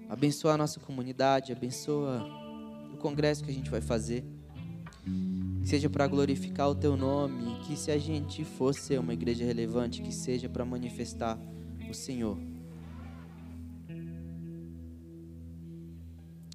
Abençoa 0.10 0.54
a 0.54 0.58
nossa 0.58 0.80
comunidade, 0.80 1.52
abençoa 1.52 2.26
o 2.92 2.98
congresso 2.98 3.44
que 3.44 3.52
a 3.52 3.54
gente 3.54 3.70
vai 3.70 3.80
fazer. 3.80 4.26
Que 5.62 5.68
seja 5.68 5.88
para 5.88 6.08
glorificar 6.08 6.68
o 6.68 6.74
teu 6.74 6.98
nome, 6.98 7.60
que 7.60 7.78
se 7.78 7.92
a 7.92 7.98
gente 8.00 8.44
fosse 8.44 8.98
uma 8.98 9.14
igreja 9.14 9.46
relevante, 9.46 10.02
que 10.02 10.12
seja 10.12 10.50
para 10.50 10.66
manifestar 10.66 11.40
o 11.88 11.94
Senhor. 11.94 12.40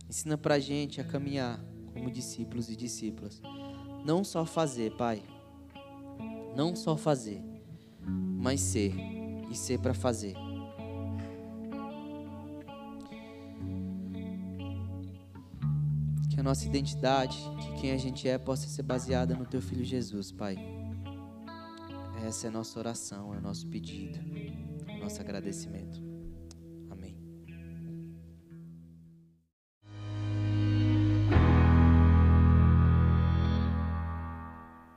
Ensina 0.09 0.37
para 0.37 0.57
a 0.57 0.61
gente 0.61 1.01
a 1.01 1.05
caminhar 1.05 1.65
como 1.93 2.11
discípulos 2.11 2.69
e 2.69 2.75
discípulas. 2.75 3.41
Não 4.05 4.25
só 4.25 4.45
fazer, 4.45 4.97
Pai, 4.97 5.23
não 6.57 6.75
só 6.75 6.97
fazer, 6.97 7.41
mas 8.05 8.61
ser 8.61 8.93
e 9.49 9.55
ser 9.57 9.79
para 9.79 9.95
fazer. 9.95 10.44
A 16.45 16.51
nossa 16.51 16.67
identidade, 16.67 17.39
que 17.59 17.81
quem 17.81 17.93
a 17.93 17.97
gente 17.97 18.29
é, 18.29 18.37
possa 18.37 18.69
ser 18.69 18.83
baseada 18.83 19.35
no 19.35 19.47
Teu 19.47 19.63
Filho 19.63 19.83
Jesus, 19.83 20.31
Pai. 20.31 20.59
Essa 22.23 22.47
é 22.47 22.51
a 22.51 22.53
nossa 22.53 22.79
oração, 22.79 23.33
é 23.33 23.39
o 23.39 23.41
nosso 23.41 23.67
pedido, 23.67 24.19
o 24.91 24.99
nosso 25.01 25.23
agradecimento. 25.23 26.14